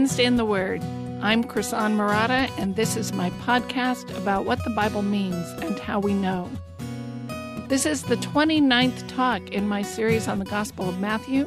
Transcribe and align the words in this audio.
Wednesday 0.00 0.24
in 0.24 0.36
the 0.36 0.46
Word. 0.46 0.82
I'm 1.20 1.44
Krisan 1.44 1.94
Marotta, 1.94 2.50
and 2.58 2.74
this 2.74 2.96
is 2.96 3.12
my 3.12 3.28
podcast 3.42 4.16
about 4.16 4.46
what 4.46 4.64
the 4.64 4.70
Bible 4.70 5.02
means 5.02 5.46
and 5.62 5.78
how 5.78 6.00
we 6.00 6.14
know. 6.14 6.48
This 7.68 7.84
is 7.84 8.04
the 8.04 8.16
29th 8.16 9.06
talk 9.08 9.46
in 9.50 9.68
my 9.68 9.82
series 9.82 10.26
on 10.26 10.38
the 10.38 10.46
Gospel 10.46 10.88
of 10.88 10.98
Matthew. 11.00 11.46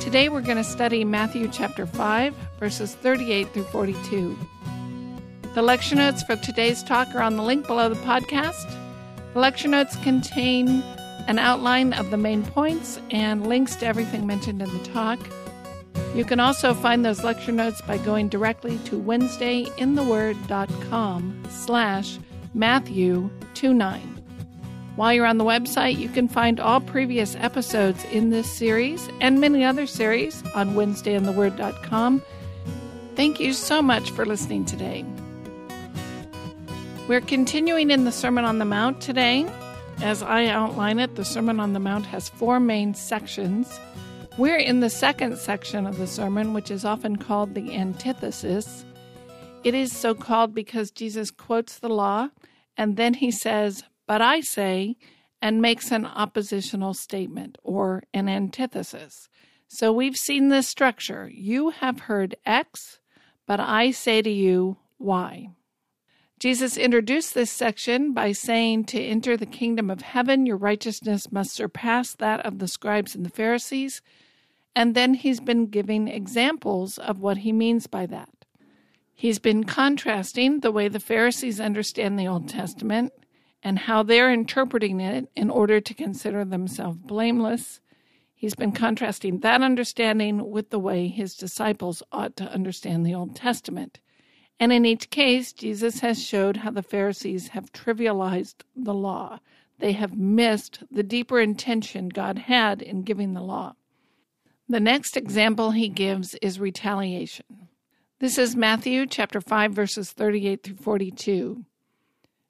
Today 0.00 0.28
we're 0.28 0.40
going 0.40 0.56
to 0.56 0.64
study 0.64 1.04
Matthew 1.04 1.46
chapter 1.46 1.86
5, 1.86 2.34
verses 2.58 2.96
38 2.96 3.50
through 3.50 3.62
42. 3.62 4.36
The 5.54 5.62
lecture 5.62 5.94
notes 5.94 6.24
for 6.24 6.34
today's 6.34 6.82
talk 6.82 7.14
are 7.14 7.22
on 7.22 7.36
the 7.36 7.44
link 7.44 7.68
below 7.68 7.88
the 7.88 7.94
podcast. 8.02 8.68
The 9.32 9.38
lecture 9.38 9.68
notes 9.68 9.94
contain 10.02 10.82
an 11.28 11.38
outline 11.38 11.92
of 11.92 12.10
the 12.10 12.16
main 12.16 12.42
points 12.42 12.98
and 13.12 13.46
links 13.46 13.76
to 13.76 13.86
everything 13.86 14.26
mentioned 14.26 14.60
in 14.60 14.76
the 14.76 14.84
talk. 14.86 15.20
You 16.14 16.24
can 16.24 16.40
also 16.40 16.72
find 16.72 17.04
those 17.04 17.22
lecture 17.22 17.52
notes 17.52 17.82
by 17.82 17.98
going 17.98 18.28
directly 18.28 18.78
to 18.84 19.00
wednesdayintheword.com 19.00 21.42
slash 21.50 22.18
Matthew 22.54 23.30
29. 23.54 24.16
While 24.96 25.12
you're 25.12 25.26
on 25.26 25.36
the 25.36 25.44
website, 25.44 25.98
you 25.98 26.08
can 26.08 26.26
find 26.26 26.58
all 26.58 26.80
previous 26.80 27.36
episodes 27.36 28.02
in 28.06 28.30
this 28.30 28.50
series 28.50 29.08
and 29.20 29.40
many 29.40 29.62
other 29.62 29.86
series 29.86 30.42
on 30.54 30.74
wednesdayintheword.com. 30.74 32.22
Thank 33.14 33.38
you 33.38 33.52
so 33.52 33.82
much 33.82 34.10
for 34.10 34.24
listening 34.24 34.64
today. 34.64 35.04
We're 37.08 37.20
continuing 37.20 37.90
in 37.90 38.04
the 38.04 38.12
Sermon 38.12 38.44
on 38.44 38.58
the 38.58 38.64
Mount 38.64 39.02
today. 39.02 39.46
As 40.02 40.22
I 40.22 40.46
outline 40.46 40.98
it, 40.98 41.14
the 41.14 41.24
Sermon 41.24 41.60
on 41.60 41.72
the 41.72 41.78
Mount 41.78 42.06
has 42.06 42.28
four 42.28 42.58
main 42.58 42.94
sections. 42.94 43.78
We're 44.38 44.58
in 44.58 44.80
the 44.80 44.90
second 44.90 45.38
section 45.38 45.86
of 45.86 45.96
the 45.96 46.06
sermon, 46.06 46.52
which 46.52 46.70
is 46.70 46.84
often 46.84 47.16
called 47.16 47.54
the 47.54 47.74
antithesis. 47.74 48.84
It 49.64 49.74
is 49.74 49.96
so 49.96 50.14
called 50.14 50.54
because 50.54 50.90
Jesus 50.90 51.30
quotes 51.30 51.78
the 51.78 51.88
law 51.88 52.28
and 52.76 52.98
then 52.98 53.14
he 53.14 53.30
says, 53.30 53.84
But 54.06 54.20
I 54.20 54.42
say, 54.42 54.96
and 55.40 55.62
makes 55.62 55.90
an 55.90 56.04
oppositional 56.04 56.92
statement 56.92 57.56
or 57.62 58.02
an 58.12 58.28
antithesis. 58.28 59.30
So 59.68 59.90
we've 59.90 60.16
seen 60.16 60.48
this 60.48 60.68
structure. 60.68 61.30
You 61.32 61.70
have 61.70 62.00
heard 62.00 62.36
X, 62.44 63.00
but 63.46 63.58
I 63.58 63.90
say 63.90 64.20
to 64.20 64.30
you 64.30 64.76
Y. 64.98 65.48
Jesus 66.38 66.76
introduced 66.76 67.32
this 67.32 67.50
section 67.50 68.12
by 68.12 68.32
saying, 68.32 68.84
To 68.84 69.00
enter 69.00 69.38
the 69.38 69.46
kingdom 69.46 69.88
of 69.88 70.02
heaven, 70.02 70.44
your 70.44 70.58
righteousness 70.58 71.32
must 71.32 71.54
surpass 71.54 72.14
that 72.16 72.44
of 72.44 72.58
the 72.58 72.68
scribes 72.68 73.14
and 73.14 73.24
the 73.24 73.30
Pharisees. 73.30 74.02
And 74.76 74.94
then 74.94 75.14
he's 75.14 75.40
been 75.40 75.68
giving 75.68 76.06
examples 76.06 76.98
of 76.98 77.18
what 77.18 77.38
he 77.38 77.50
means 77.50 77.86
by 77.86 78.04
that. 78.06 78.28
He's 79.14 79.38
been 79.38 79.64
contrasting 79.64 80.60
the 80.60 80.70
way 80.70 80.88
the 80.88 81.00
Pharisees 81.00 81.58
understand 81.58 82.18
the 82.18 82.28
Old 82.28 82.46
Testament 82.50 83.14
and 83.62 83.78
how 83.78 84.02
they're 84.02 84.30
interpreting 84.30 85.00
it 85.00 85.30
in 85.34 85.48
order 85.48 85.80
to 85.80 85.94
consider 85.94 86.44
themselves 86.44 86.98
blameless. 86.98 87.80
He's 88.34 88.54
been 88.54 88.72
contrasting 88.72 89.40
that 89.40 89.62
understanding 89.62 90.50
with 90.50 90.68
the 90.68 90.78
way 90.78 91.08
his 91.08 91.34
disciples 91.36 92.02
ought 92.12 92.36
to 92.36 92.52
understand 92.52 93.06
the 93.06 93.14
Old 93.14 93.34
Testament. 93.34 94.00
And 94.60 94.74
in 94.74 94.84
each 94.84 95.08
case, 95.08 95.54
Jesus 95.54 96.00
has 96.00 96.22
showed 96.22 96.58
how 96.58 96.70
the 96.70 96.82
Pharisees 96.82 97.48
have 97.48 97.72
trivialized 97.72 98.56
the 98.76 98.92
law. 98.92 99.38
They 99.78 99.92
have 99.92 100.18
missed 100.18 100.82
the 100.90 101.02
deeper 101.02 101.40
intention 101.40 102.10
God 102.10 102.40
had 102.40 102.82
in 102.82 103.02
giving 103.02 103.32
the 103.32 103.42
law. 103.42 103.74
The 104.68 104.80
next 104.80 105.16
example 105.16 105.70
he 105.70 105.88
gives 105.88 106.34
is 106.42 106.58
retaliation. 106.58 107.68
This 108.18 108.36
is 108.36 108.56
Matthew 108.56 109.06
chapter 109.06 109.40
5 109.40 109.72
verses 109.72 110.10
38 110.10 110.64
through 110.64 110.76
42. 110.76 111.64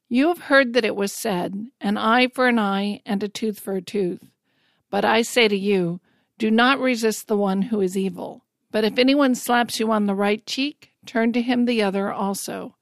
You 0.09 0.29
have 0.29 0.39
heard 0.39 0.73
that 0.73 0.85
it 0.87 0.97
was 0.97 1.13
said, 1.13 1.67
an 1.79 1.99
eye 1.99 2.29
for 2.29 2.49
an 2.49 2.59
eye 2.59 3.03
and 3.05 3.23
a 3.23 3.29
tooth 3.29 3.61
for 3.61 3.75
a 3.75 3.83
tooth. 3.83 4.23
But 4.89 5.05
I 5.05 5.21
say 5.21 5.47
to 5.47 5.57
you, 5.57 6.01
do 6.39 6.51
not 6.51 6.79
resist 6.79 7.29
the 7.29 7.37
one 7.37 7.63
who 7.63 7.83
is 7.83 7.99
evil. 7.99 8.45
But 8.71 8.85
if 8.85 8.99
anyone 8.99 9.35
slaps 9.35 9.79
you 9.79 9.93
on 9.93 10.07
the 10.07 10.15
right 10.15 10.45
cheek, 10.47 10.93
turn 11.05 11.35
to 11.35 11.43
him 11.43 11.67
the 11.67 11.83
other 11.83 12.11
also. 12.11 12.77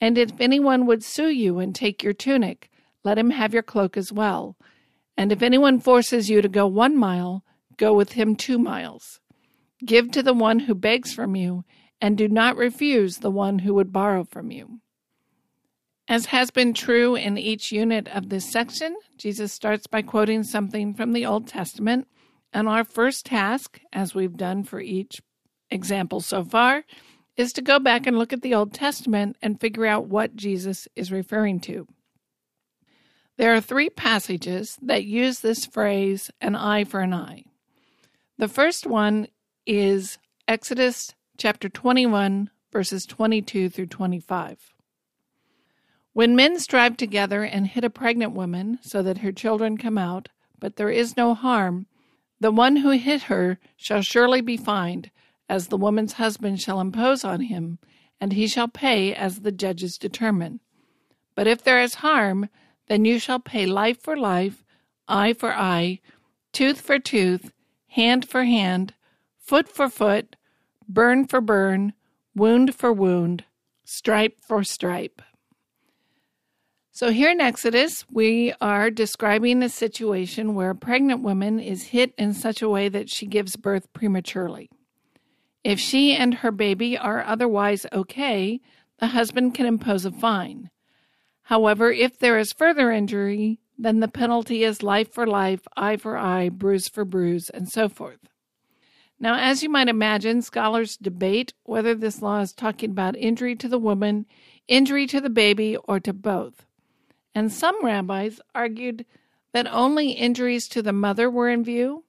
And 0.00 0.16
if 0.16 0.30
anyone 0.38 0.86
would 0.86 1.02
sue 1.02 1.30
you 1.30 1.58
and 1.58 1.74
take 1.74 2.04
your 2.04 2.12
tunic, 2.12 2.70
let 3.02 3.18
him 3.18 3.30
have 3.30 3.52
your 3.52 3.64
cloak 3.64 3.96
as 3.96 4.12
well. 4.12 4.56
And 5.16 5.32
if 5.32 5.42
anyone 5.42 5.80
forces 5.80 6.30
you 6.30 6.40
to 6.40 6.48
go 6.48 6.68
one 6.68 6.96
mile, 6.96 7.42
Go 7.80 7.94
with 7.94 8.12
him 8.12 8.36
two 8.36 8.58
miles. 8.58 9.20
Give 9.82 10.10
to 10.10 10.22
the 10.22 10.34
one 10.34 10.58
who 10.58 10.74
begs 10.74 11.14
from 11.14 11.34
you, 11.34 11.64
and 11.98 12.18
do 12.18 12.28
not 12.28 12.58
refuse 12.58 13.16
the 13.16 13.30
one 13.30 13.60
who 13.60 13.72
would 13.72 13.90
borrow 13.90 14.22
from 14.22 14.50
you. 14.50 14.80
As 16.06 16.26
has 16.26 16.50
been 16.50 16.74
true 16.74 17.14
in 17.14 17.38
each 17.38 17.72
unit 17.72 18.06
of 18.08 18.28
this 18.28 18.44
section, 18.52 18.94
Jesus 19.16 19.54
starts 19.54 19.86
by 19.86 20.02
quoting 20.02 20.42
something 20.42 20.92
from 20.92 21.14
the 21.14 21.24
Old 21.24 21.46
Testament, 21.46 22.06
and 22.52 22.68
our 22.68 22.84
first 22.84 23.24
task, 23.24 23.80
as 23.94 24.14
we've 24.14 24.36
done 24.36 24.62
for 24.62 24.80
each 24.80 25.22
example 25.70 26.20
so 26.20 26.44
far, 26.44 26.84
is 27.38 27.50
to 27.54 27.62
go 27.62 27.78
back 27.78 28.06
and 28.06 28.18
look 28.18 28.34
at 28.34 28.42
the 28.42 28.52
Old 28.52 28.74
Testament 28.74 29.38
and 29.40 29.58
figure 29.58 29.86
out 29.86 30.06
what 30.06 30.36
Jesus 30.36 30.86
is 30.96 31.10
referring 31.10 31.60
to. 31.60 31.86
There 33.38 33.54
are 33.54 33.60
three 33.62 33.88
passages 33.88 34.76
that 34.82 35.06
use 35.06 35.40
this 35.40 35.64
phrase, 35.64 36.30
an 36.42 36.54
eye 36.54 36.84
for 36.84 37.00
an 37.00 37.14
eye. 37.14 37.44
The 38.40 38.48
first 38.48 38.86
one 38.86 39.28
is 39.66 40.16
Exodus 40.48 41.14
chapter 41.36 41.68
21, 41.68 42.48
verses 42.72 43.04
22 43.04 43.68
through 43.68 43.88
25. 43.88 44.72
When 46.14 46.34
men 46.34 46.58
strive 46.58 46.96
together 46.96 47.44
and 47.44 47.66
hit 47.66 47.84
a 47.84 47.90
pregnant 47.90 48.32
woman 48.32 48.78
so 48.80 49.02
that 49.02 49.18
her 49.18 49.30
children 49.30 49.76
come 49.76 49.98
out, 49.98 50.30
but 50.58 50.76
there 50.76 50.88
is 50.88 51.18
no 51.18 51.34
harm, 51.34 51.84
the 52.40 52.50
one 52.50 52.76
who 52.76 52.92
hit 52.92 53.24
her 53.24 53.58
shall 53.76 54.00
surely 54.00 54.40
be 54.40 54.56
fined, 54.56 55.10
as 55.46 55.66
the 55.66 55.76
woman's 55.76 56.14
husband 56.14 56.62
shall 56.62 56.80
impose 56.80 57.24
on 57.24 57.42
him, 57.42 57.78
and 58.22 58.32
he 58.32 58.46
shall 58.46 58.68
pay 58.68 59.14
as 59.14 59.40
the 59.40 59.52
judges 59.52 59.98
determine. 59.98 60.60
But 61.34 61.46
if 61.46 61.62
there 61.62 61.82
is 61.82 61.96
harm, 61.96 62.48
then 62.88 63.04
you 63.04 63.18
shall 63.18 63.38
pay 63.38 63.66
life 63.66 64.00
for 64.00 64.16
life, 64.16 64.64
eye 65.06 65.34
for 65.34 65.52
eye, 65.52 66.00
tooth 66.54 66.80
for 66.80 66.98
tooth, 66.98 67.52
hand 67.90 68.28
for 68.28 68.44
hand, 68.44 68.94
foot 69.38 69.68
for 69.68 69.88
foot, 69.88 70.36
burn 70.88 71.26
for 71.26 71.40
burn, 71.40 71.92
wound 72.34 72.74
for 72.74 72.92
wound, 72.92 73.44
stripe 73.84 74.38
for 74.40 74.62
stripe. 74.62 75.22
So, 76.92 77.10
here 77.10 77.30
in 77.30 77.40
Exodus, 77.40 78.04
we 78.10 78.52
are 78.60 78.90
describing 78.90 79.62
a 79.62 79.68
situation 79.68 80.54
where 80.54 80.70
a 80.70 80.74
pregnant 80.74 81.22
woman 81.22 81.58
is 81.58 81.84
hit 81.84 82.12
in 82.18 82.34
such 82.34 82.62
a 82.62 82.68
way 82.68 82.88
that 82.88 83.08
she 83.08 83.26
gives 83.26 83.56
birth 83.56 83.92
prematurely. 83.92 84.70
If 85.64 85.80
she 85.80 86.14
and 86.14 86.34
her 86.34 86.50
baby 86.50 86.96
are 86.96 87.24
otherwise 87.24 87.86
okay, 87.92 88.60
the 88.98 89.08
husband 89.08 89.54
can 89.54 89.66
impose 89.66 90.04
a 90.04 90.12
fine. 90.12 90.70
However, 91.42 91.90
if 91.90 92.18
there 92.18 92.38
is 92.38 92.52
further 92.52 92.90
injury, 92.90 93.60
then 93.82 94.00
the 94.00 94.08
penalty 94.08 94.62
is 94.62 94.82
life 94.82 95.12
for 95.12 95.26
life, 95.26 95.66
eye 95.74 95.96
for 95.96 96.16
eye, 96.16 96.50
bruise 96.50 96.88
for 96.88 97.04
bruise, 97.04 97.48
and 97.48 97.68
so 97.68 97.88
forth. 97.88 98.28
Now, 99.18 99.36
as 99.36 99.62
you 99.62 99.70
might 99.70 99.88
imagine, 99.88 100.42
scholars 100.42 100.96
debate 100.96 101.54
whether 101.64 101.94
this 101.94 102.20
law 102.20 102.40
is 102.40 102.52
talking 102.52 102.90
about 102.90 103.16
injury 103.16 103.56
to 103.56 103.68
the 103.68 103.78
woman, 103.78 104.26
injury 104.68 105.06
to 105.06 105.20
the 105.20 105.30
baby, 105.30 105.76
or 105.76 105.98
to 106.00 106.12
both. 106.12 106.66
And 107.34 107.50
some 107.50 107.82
rabbis 107.82 108.40
argued 108.54 109.06
that 109.52 109.66
only 109.72 110.12
injuries 110.12 110.68
to 110.68 110.82
the 110.82 110.92
mother 110.92 111.30
were 111.30 111.48
in 111.48 111.64
view. 111.64 112.04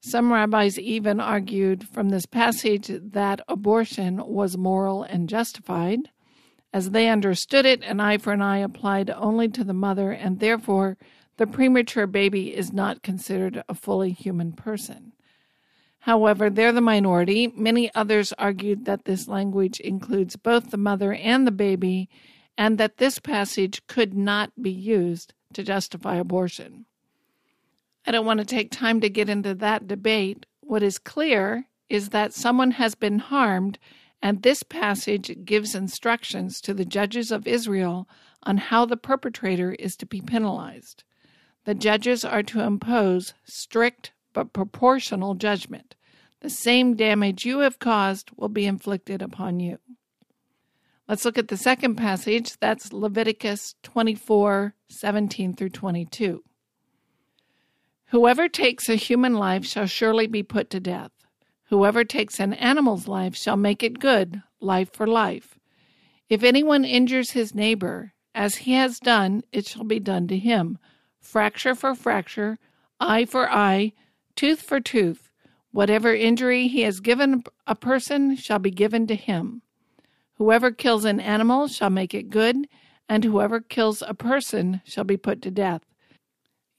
Some 0.00 0.32
rabbis 0.32 0.78
even 0.78 1.20
argued 1.20 1.88
from 1.88 2.08
this 2.08 2.26
passage 2.26 2.88
that 2.88 3.40
abortion 3.48 4.24
was 4.26 4.56
moral 4.56 5.02
and 5.02 5.28
justified. 5.28 6.10
As 6.72 6.90
they 6.90 7.08
understood 7.08 7.66
it, 7.66 7.82
an 7.82 8.00
eye 8.00 8.18
for 8.18 8.32
an 8.32 8.42
eye 8.42 8.58
applied 8.58 9.10
only 9.10 9.48
to 9.48 9.64
the 9.64 9.74
mother, 9.74 10.12
and 10.12 10.38
therefore 10.38 10.96
the 11.36 11.46
premature 11.46 12.06
baby 12.06 12.54
is 12.54 12.72
not 12.72 13.02
considered 13.02 13.64
a 13.68 13.74
fully 13.74 14.12
human 14.12 14.52
person. 14.52 15.12
However, 16.00 16.48
they're 16.48 16.72
the 16.72 16.80
minority. 16.80 17.48
Many 17.48 17.92
others 17.94 18.32
argued 18.38 18.84
that 18.84 19.04
this 19.04 19.28
language 19.28 19.80
includes 19.80 20.36
both 20.36 20.70
the 20.70 20.76
mother 20.76 21.12
and 21.12 21.46
the 21.46 21.52
baby, 21.52 22.08
and 22.56 22.78
that 22.78 22.98
this 22.98 23.18
passage 23.18 23.86
could 23.86 24.14
not 24.14 24.52
be 24.60 24.70
used 24.70 25.34
to 25.54 25.62
justify 25.62 26.16
abortion. 26.16 26.86
I 28.06 28.12
don't 28.12 28.24
want 28.24 28.40
to 28.40 28.46
take 28.46 28.70
time 28.70 29.00
to 29.00 29.10
get 29.10 29.28
into 29.28 29.54
that 29.56 29.86
debate. 29.86 30.46
What 30.60 30.82
is 30.82 30.98
clear 30.98 31.66
is 31.88 32.10
that 32.10 32.32
someone 32.32 32.72
has 32.72 32.94
been 32.94 33.18
harmed 33.18 33.78
and 34.22 34.42
this 34.42 34.62
passage 34.62 35.44
gives 35.44 35.74
instructions 35.74 36.60
to 36.60 36.74
the 36.74 36.84
judges 36.84 37.30
of 37.30 37.46
Israel 37.46 38.08
on 38.42 38.58
how 38.58 38.84
the 38.84 38.96
perpetrator 38.96 39.72
is 39.72 39.96
to 39.96 40.06
be 40.06 40.20
penalized. 40.20 41.04
The 41.64 41.74
judges 41.74 42.24
are 42.24 42.42
to 42.44 42.60
impose 42.60 43.34
strict 43.44 44.12
but 44.32 44.52
proportional 44.52 45.34
judgment. 45.34 45.94
The 46.40 46.50
same 46.50 46.94
damage 46.96 47.44
you 47.44 47.60
have 47.60 47.78
caused 47.78 48.30
will 48.36 48.48
be 48.48 48.66
inflicted 48.66 49.20
upon 49.20 49.60
you. 49.60 49.78
Let's 51.08 51.24
look 51.24 51.38
at 51.38 51.48
the 51.48 51.56
second 51.56 51.96
passage. 51.96 52.56
That's 52.60 52.92
Leviticus 52.92 53.74
24 53.82 54.74
17 54.88 55.54
through 55.54 55.68
22. 55.70 56.44
Whoever 58.06 58.48
takes 58.48 58.88
a 58.88 58.94
human 58.94 59.34
life 59.34 59.64
shall 59.64 59.86
surely 59.86 60.26
be 60.26 60.42
put 60.42 60.70
to 60.70 60.80
death. 60.80 61.10
Whoever 61.70 62.02
takes 62.02 62.40
an 62.40 62.52
animal's 62.54 63.06
life 63.06 63.36
shall 63.36 63.56
make 63.56 63.84
it 63.84 64.00
good, 64.00 64.42
life 64.60 64.92
for 64.92 65.06
life. 65.06 65.56
If 66.28 66.42
anyone 66.42 66.84
injures 66.84 67.30
his 67.30 67.54
neighbor, 67.54 68.12
as 68.34 68.56
he 68.56 68.72
has 68.72 68.98
done, 68.98 69.44
it 69.52 69.66
shall 69.66 69.84
be 69.84 70.00
done 70.00 70.26
to 70.28 70.36
him. 70.36 70.78
Fracture 71.20 71.76
for 71.76 71.94
fracture, 71.94 72.58
eye 72.98 73.24
for 73.24 73.48
eye, 73.48 73.92
tooth 74.34 74.60
for 74.62 74.80
tooth. 74.80 75.30
Whatever 75.70 76.12
injury 76.12 76.66
he 76.66 76.80
has 76.82 76.98
given 76.98 77.44
a 77.68 77.76
person 77.76 78.34
shall 78.34 78.58
be 78.58 78.72
given 78.72 79.06
to 79.06 79.14
him. 79.14 79.62
Whoever 80.34 80.72
kills 80.72 81.04
an 81.04 81.20
animal 81.20 81.68
shall 81.68 81.90
make 81.90 82.14
it 82.14 82.30
good, 82.30 82.66
and 83.08 83.22
whoever 83.22 83.60
kills 83.60 84.02
a 84.04 84.14
person 84.14 84.80
shall 84.84 85.04
be 85.04 85.16
put 85.16 85.40
to 85.42 85.52
death. 85.52 85.82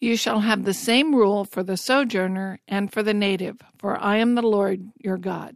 You 0.02 0.18
shall 0.18 0.40
have 0.40 0.66
the 0.66 0.74
same 0.74 1.14
rule 1.14 1.46
for 1.46 1.62
the 1.62 1.78
sojourner 1.78 2.60
and 2.68 2.92
for 2.92 3.04
the 3.04 3.14
native, 3.14 3.58
for 3.78 4.00
I 4.00 4.18
am 4.18 4.34
the 4.34 4.42
Lord 4.42 4.90
your 4.98 5.18
God. 5.18 5.56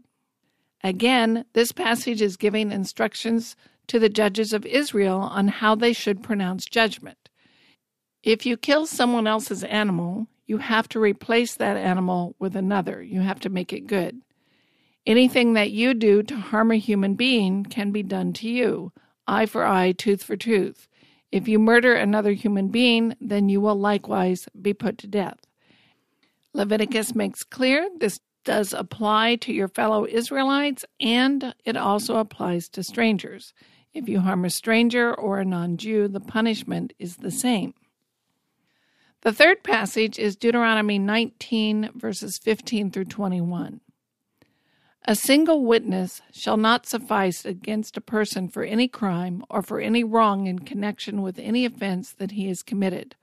Again, 0.83 1.45
this 1.53 1.71
passage 1.71 2.21
is 2.21 2.37
giving 2.37 2.71
instructions 2.71 3.55
to 3.87 3.97
the 3.97 4.07
judges 4.07 4.53
of 4.53 4.63
Israel 4.67 5.19
on 5.19 5.47
how 5.47 5.73
they 5.73 5.93
should 5.93 6.21
pronounce 6.21 6.65
judgment. 6.65 7.29
If 8.21 8.45
you 8.45 8.55
kill 8.55 8.85
someone 8.85 9.25
else's 9.25 9.63
animal, 9.63 10.27
you 10.45 10.59
have 10.59 10.87
to 10.89 10.99
replace 10.99 11.55
that 11.55 11.75
animal 11.75 12.35
with 12.37 12.55
another. 12.55 13.01
You 13.01 13.21
have 13.21 13.39
to 13.41 13.49
make 13.49 13.73
it 13.73 13.87
good. 13.87 14.21
Anything 15.07 15.53
that 15.53 15.71
you 15.71 15.95
do 15.95 16.21
to 16.21 16.35
harm 16.35 16.71
a 16.71 16.75
human 16.75 17.15
being 17.15 17.63
can 17.63 17.91
be 17.91 18.03
done 18.03 18.31
to 18.33 18.47
you 18.47 18.91
eye 19.27 19.47
for 19.47 19.65
eye, 19.65 19.91
tooth 19.91 20.21
for 20.21 20.37
tooth. 20.37 20.87
If 21.35 21.49
you 21.49 21.59
murder 21.59 21.93
another 21.93 22.31
human 22.31 22.69
being, 22.69 23.13
then 23.19 23.49
you 23.49 23.59
will 23.59 23.75
likewise 23.75 24.47
be 24.61 24.73
put 24.73 24.97
to 24.99 25.07
death. 25.07 25.37
Leviticus 26.53 27.13
makes 27.13 27.43
clear 27.43 27.89
this 27.99 28.21
does 28.45 28.71
apply 28.71 29.35
to 29.41 29.51
your 29.51 29.67
fellow 29.67 30.07
Israelites 30.07 30.85
and 31.01 31.53
it 31.65 31.75
also 31.75 32.15
applies 32.19 32.69
to 32.69 32.83
strangers. 32.83 33.53
If 33.93 34.07
you 34.07 34.21
harm 34.21 34.45
a 34.45 34.49
stranger 34.49 35.13
or 35.13 35.39
a 35.39 35.43
non 35.43 35.75
Jew, 35.75 36.07
the 36.07 36.21
punishment 36.21 36.93
is 36.99 37.17
the 37.17 37.31
same. 37.31 37.73
The 39.23 39.33
third 39.33 39.61
passage 39.61 40.17
is 40.17 40.37
Deuteronomy 40.37 40.99
19, 40.99 41.89
verses 41.95 42.37
15 42.37 42.91
through 42.91 43.05
21. 43.05 43.81
A 45.07 45.15
single 45.15 45.63
witness 45.63 46.23
shall 46.31 46.57
not 46.57 46.87
suffice 46.87 47.45
against 47.45 47.95
a 47.95 48.01
person 48.01 48.47
for 48.47 48.63
any 48.63 48.87
crime 48.87 49.43
or 49.51 49.61
for 49.61 49.79
any 49.79 50.03
wrong 50.03 50.47
in 50.47 50.59
connection 50.59 51.21
with 51.21 51.37
any 51.37 51.63
offense 51.63 52.11
that 52.13 52.31
he 52.31 52.47
has 52.47 52.63
committed. 52.63 53.15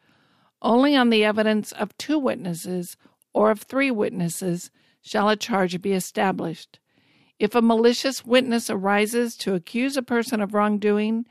Only 0.61 0.95
on 0.95 1.11
the 1.11 1.25
evidence 1.25 1.73
of 1.73 1.99
two 1.99 2.21
witnesses 2.21 2.97
or 3.33 3.51
of 3.51 3.63
three 3.63 3.91
witnesses 3.91 4.71
shall 5.01 5.29
a 5.29 5.35
charge 5.35 5.83
be 5.83 5.93
established. 5.93 6.79
If 7.41 7.57
a 7.57 7.61
malicious 7.61 8.25
witness 8.25 8.71
arises 8.71 9.37
to 9.39 9.55
accuse 9.55 9.97
a 9.97 10.03
person 10.03 10.41
of 10.41 10.55
wrongdoing, 10.55 11.27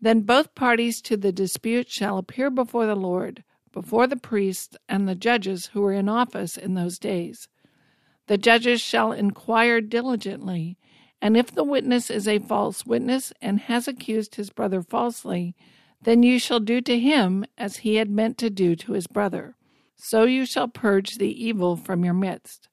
then 0.00 0.22
both 0.22 0.56
parties 0.56 1.00
to 1.02 1.16
the 1.16 1.30
dispute 1.30 1.88
shall 1.88 2.18
appear 2.18 2.50
before 2.50 2.86
the 2.86 2.96
Lord, 2.96 3.44
before 3.70 4.08
the 4.08 4.16
priests 4.16 4.76
and 4.88 5.08
the 5.08 5.14
judges 5.14 5.66
who 5.66 5.82
were 5.82 5.92
in 5.92 6.08
office 6.08 6.56
in 6.56 6.74
those 6.74 6.98
days. 6.98 7.46
The 8.26 8.38
judges 8.38 8.80
shall 8.80 9.12
inquire 9.12 9.80
diligently, 9.80 10.78
and 11.20 11.36
if 11.36 11.50
the 11.50 11.64
witness 11.64 12.10
is 12.10 12.26
a 12.26 12.38
false 12.38 12.86
witness 12.86 13.32
and 13.40 13.60
has 13.60 13.86
accused 13.86 14.34
his 14.34 14.50
brother 14.50 14.82
falsely, 14.82 15.54
then 16.02 16.22
you 16.22 16.38
shall 16.38 16.60
do 16.60 16.80
to 16.82 16.98
him 16.98 17.44
as 17.56 17.78
he 17.78 17.96
had 17.96 18.10
meant 18.10 18.38
to 18.38 18.50
do 18.50 18.76
to 18.76 18.92
his 18.92 19.06
brother. 19.06 19.56
So 19.96 20.24
you 20.24 20.44
shall 20.46 20.68
purge 20.68 21.16
the 21.16 21.44
evil 21.44 21.76
from 21.76 22.04
your 22.04 22.14
midst. 22.14 22.68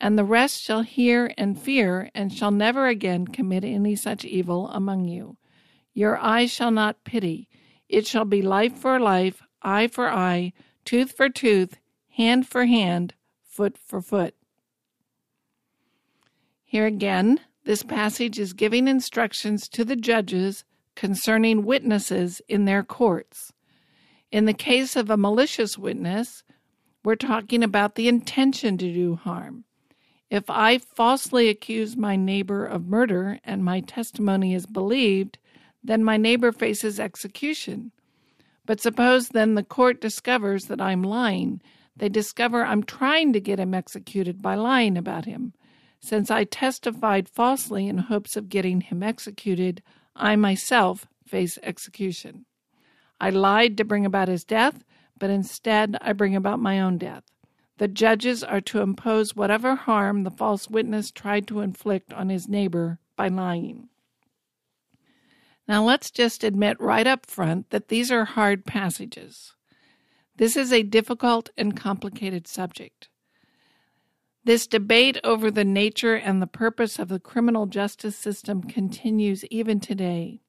And 0.00 0.18
the 0.18 0.24
rest 0.24 0.62
shall 0.62 0.82
hear 0.82 1.32
and 1.36 1.60
fear, 1.60 2.10
and 2.14 2.32
shall 2.32 2.50
never 2.50 2.86
again 2.86 3.26
commit 3.26 3.64
any 3.64 3.96
such 3.96 4.24
evil 4.24 4.68
among 4.68 5.08
you. 5.08 5.38
Your 5.92 6.18
eye 6.18 6.46
shall 6.46 6.70
not 6.70 7.04
pity. 7.04 7.48
It 7.88 8.06
shall 8.06 8.24
be 8.24 8.42
life 8.42 8.76
for 8.76 9.00
life, 9.00 9.42
eye 9.62 9.88
for 9.88 10.08
eye, 10.08 10.52
tooth 10.84 11.12
for 11.12 11.28
tooth, 11.28 11.78
hand 12.10 12.46
for 12.46 12.66
hand, 12.66 13.14
foot 13.42 13.76
for 13.76 14.00
foot. 14.00 14.34
Here 16.70 16.84
again, 16.84 17.40
this 17.64 17.82
passage 17.82 18.38
is 18.38 18.52
giving 18.52 18.88
instructions 18.88 19.70
to 19.70 19.86
the 19.86 19.96
judges 19.96 20.64
concerning 20.94 21.64
witnesses 21.64 22.42
in 22.46 22.66
their 22.66 22.82
courts. 22.82 23.54
In 24.30 24.44
the 24.44 24.52
case 24.52 24.94
of 24.94 25.08
a 25.08 25.16
malicious 25.16 25.78
witness, 25.78 26.44
we're 27.02 27.16
talking 27.16 27.62
about 27.64 27.94
the 27.94 28.06
intention 28.06 28.76
to 28.76 28.92
do 28.92 29.16
harm. 29.16 29.64
If 30.28 30.50
I 30.50 30.76
falsely 30.76 31.48
accuse 31.48 31.96
my 31.96 32.16
neighbor 32.16 32.66
of 32.66 32.86
murder 32.86 33.40
and 33.44 33.64
my 33.64 33.80
testimony 33.80 34.52
is 34.52 34.66
believed, 34.66 35.38
then 35.82 36.04
my 36.04 36.18
neighbor 36.18 36.52
faces 36.52 37.00
execution. 37.00 37.92
But 38.66 38.82
suppose 38.82 39.30
then 39.30 39.54
the 39.54 39.62
court 39.62 40.02
discovers 40.02 40.66
that 40.66 40.82
I'm 40.82 41.02
lying. 41.02 41.62
They 41.96 42.10
discover 42.10 42.62
I'm 42.62 42.82
trying 42.82 43.32
to 43.32 43.40
get 43.40 43.58
him 43.58 43.72
executed 43.72 44.42
by 44.42 44.56
lying 44.56 44.98
about 44.98 45.24
him. 45.24 45.54
Since 46.00 46.30
I 46.30 46.44
testified 46.44 47.28
falsely 47.28 47.88
in 47.88 47.98
hopes 47.98 48.36
of 48.36 48.48
getting 48.48 48.80
him 48.80 49.02
executed, 49.02 49.82
I 50.14 50.36
myself 50.36 51.06
face 51.26 51.58
execution. 51.62 52.46
I 53.20 53.30
lied 53.30 53.76
to 53.76 53.84
bring 53.84 54.06
about 54.06 54.28
his 54.28 54.44
death, 54.44 54.84
but 55.18 55.30
instead 55.30 55.96
I 56.00 56.12
bring 56.12 56.36
about 56.36 56.60
my 56.60 56.80
own 56.80 56.98
death. 56.98 57.24
The 57.78 57.88
judges 57.88 58.42
are 58.42 58.60
to 58.62 58.80
impose 58.80 59.36
whatever 59.36 59.76
harm 59.76 60.24
the 60.24 60.30
false 60.30 60.68
witness 60.68 61.10
tried 61.10 61.46
to 61.48 61.60
inflict 61.60 62.12
on 62.12 62.28
his 62.28 62.48
neighbor 62.48 62.98
by 63.16 63.28
lying. 63.28 63.88
Now 65.68 65.84
let's 65.84 66.10
just 66.10 66.42
admit 66.42 66.80
right 66.80 67.06
up 67.06 67.26
front 67.26 67.70
that 67.70 67.88
these 67.88 68.10
are 68.10 68.24
hard 68.24 68.64
passages. 68.64 69.54
This 70.36 70.56
is 70.56 70.72
a 70.72 70.82
difficult 70.82 71.50
and 71.56 71.76
complicated 71.76 72.46
subject. 72.48 73.08
This 74.48 74.66
debate 74.66 75.18
over 75.24 75.50
the 75.50 75.62
nature 75.62 76.14
and 76.14 76.40
the 76.40 76.46
purpose 76.46 76.98
of 76.98 77.08
the 77.08 77.20
criminal 77.20 77.66
justice 77.66 78.16
system 78.16 78.62
continues 78.62 79.44
even 79.50 79.78
today. 79.78 80.40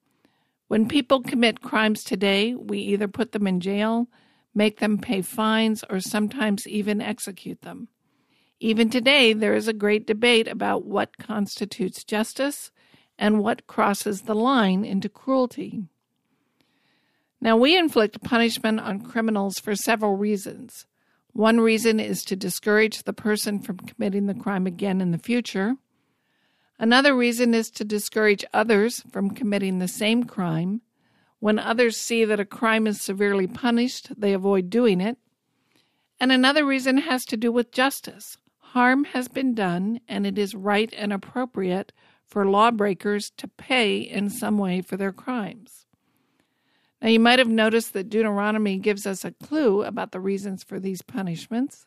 When 0.68 0.88
people 0.88 1.20
commit 1.20 1.60
crimes 1.60 2.02
today, 2.02 2.54
we 2.54 2.78
either 2.78 3.08
put 3.08 3.32
them 3.32 3.46
in 3.46 3.60
jail, 3.60 4.08
make 4.54 4.78
them 4.80 4.96
pay 4.96 5.20
fines, 5.20 5.84
or 5.90 6.00
sometimes 6.00 6.66
even 6.66 7.02
execute 7.02 7.60
them. 7.60 7.88
Even 8.58 8.88
today, 8.88 9.34
there 9.34 9.54
is 9.54 9.68
a 9.68 9.74
great 9.74 10.06
debate 10.06 10.48
about 10.48 10.86
what 10.86 11.18
constitutes 11.18 12.02
justice 12.02 12.72
and 13.18 13.40
what 13.40 13.66
crosses 13.66 14.22
the 14.22 14.34
line 14.34 14.82
into 14.82 15.10
cruelty. 15.10 15.82
Now, 17.38 17.58
we 17.58 17.76
inflict 17.76 18.22
punishment 18.22 18.80
on 18.80 19.02
criminals 19.02 19.58
for 19.58 19.76
several 19.76 20.16
reasons. 20.16 20.86
One 21.32 21.60
reason 21.60 22.00
is 22.00 22.24
to 22.24 22.36
discourage 22.36 23.04
the 23.04 23.12
person 23.12 23.60
from 23.60 23.78
committing 23.78 24.26
the 24.26 24.34
crime 24.34 24.66
again 24.66 25.00
in 25.00 25.10
the 25.10 25.18
future. 25.18 25.76
Another 26.78 27.14
reason 27.14 27.54
is 27.54 27.70
to 27.72 27.84
discourage 27.84 28.44
others 28.52 29.02
from 29.10 29.30
committing 29.30 29.78
the 29.78 29.88
same 29.88 30.24
crime. 30.24 30.80
When 31.38 31.58
others 31.58 31.96
see 31.96 32.24
that 32.24 32.40
a 32.40 32.44
crime 32.44 32.86
is 32.86 33.00
severely 33.00 33.46
punished, 33.46 34.10
they 34.18 34.32
avoid 34.32 34.70
doing 34.70 35.00
it. 35.00 35.18
And 36.18 36.32
another 36.32 36.66
reason 36.66 36.98
has 36.98 37.24
to 37.26 37.36
do 37.36 37.50
with 37.52 37.72
justice. 37.72 38.36
Harm 38.58 39.04
has 39.04 39.28
been 39.28 39.54
done, 39.54 40.00
and 40.08 40.26
it 40.26 40.38
is 40.38 40.54
right 40.54 40.92
and 40.96 41.12
appropriate 41.12 41.92
for 42.26 42.46
lawbreakers 42.46 43.30
to 43.38 43.48
pay 43.48 43.98
in 43.98 44.30
some 44.30 44.58
way 44.58 44.80
for 44.80 44.96
their 44.96 45.12
crimes. 45.12 45.86
Now, 47.02 47.08
you 47.08 47.20
might 47.20 47.38
have 47.38 47.48
noticed 47.48 47.94
that 47.94 48.10
Deuteronomy 48.10 48.76
gives 48.78 49.06
us 49.06 49.24
a 49.24 49.32
clue 49.32 49.82
about 49.82 50.12
the 50.12 50.20
reasons 50.20 50.62
for 50.62 50.78
these 50.78 51.00
punishments. 51.00 51.86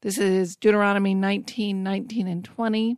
This 0.00 0.16
is 0.16 0.56
Deuteronomy 0.56 1.14
19, 1.14 1.82
19, 1.82 2.26
and 2.26 2.44
20. 2.44 2.96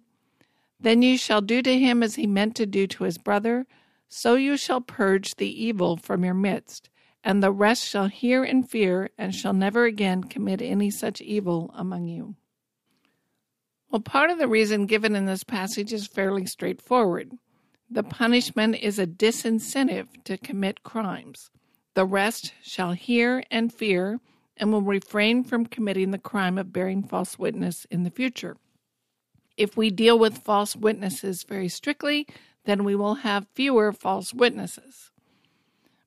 Then 0.78 1.02
you 1.02 1.18
shall 1.18 1.40
do 1.40 1.60
to 1.62 1.78
him 1.78 2.02
as 2.02 2.14
he 2.14 2.26
meant 2.26 2.54
to 2.56 2.66
do 2.66 2.86
to 2.86 3.04
his 3.04 3.18
brother, 3.18 3.66
so 4.08 4.36
you 4.36 4.56
shall 4.56 4.80
purge 4.80 5.34
the 5.34 5.64
evil 5.64 5.96
from 5.96 6.24
your 6.24 6.34
midst, 6.34 6.90
and 7.24 7.42
the 7.42 7.50
rest 7.50 7.88
shall 7.88 8.06
hear 8.06 8.44
and 8.44 8.68
fear, 8.68 9.10
and 9.18 9.34
shall 9.34 9.52
never 9.52 9.84
again 9.84 10.22
commit 10.22 10.62
any 10.62 10.90
such 10.90 11.20
evil 11.20 11.72
among 11.74 12.06
you. 12.06 12.36
Well, 13.90 14.00
part 14.00 14.30
of 14.30 14.38
the 14.38 14.48
reason 14.48 14.86
given 14.86 15.16
in 15.16 15.26
this 15.26 15.44
passage 15.44 15.92
is 15.92 16.06
fairly 16.06 16.46
straightforward. 16.46 17.32
The 17.92 18.02
punishment 18.02 18.76
is 18.76 18.98
a 18.98 19.06
disincentive 19.06 20.06
to 20.24 20.38
commit 20.38 20.82
crimes. 20.82 21.50
The 21.92 22.06
rest 22.06 22.54
shall 22.62 22.92
hear 22.92 23.44
and 23.50 23.70
fear 23.70 24.18
and 24.56 24.72
will 24.72 24.80
refrain 24.80 25.44
from 25.44 25.66
committing 25.66 26.10
the 26.10 26.16
crime 26.16 26.56
of 26.56 26.72
bearing 26.72 27.02
false 27.02 27.38
witness 27.38 27.84
in 27.90 28.02
the 28.02 28.10
future. 28.10 28.56
If 29.58 29.76
we 29.76 29.90
deal 29.90 30.18
with 30.18 30.38
false 30.38 30.74
witnesses 30.74 31.42
very 31.42 31.68
strictly, 31.68 32.26
then 32.64 32.84
we 32.84 32.96
will 32.96 33.16
have 33.16 33.46
fewer 33.52 33.92
false 33.92 34.32
witnesses. 34.32 35.10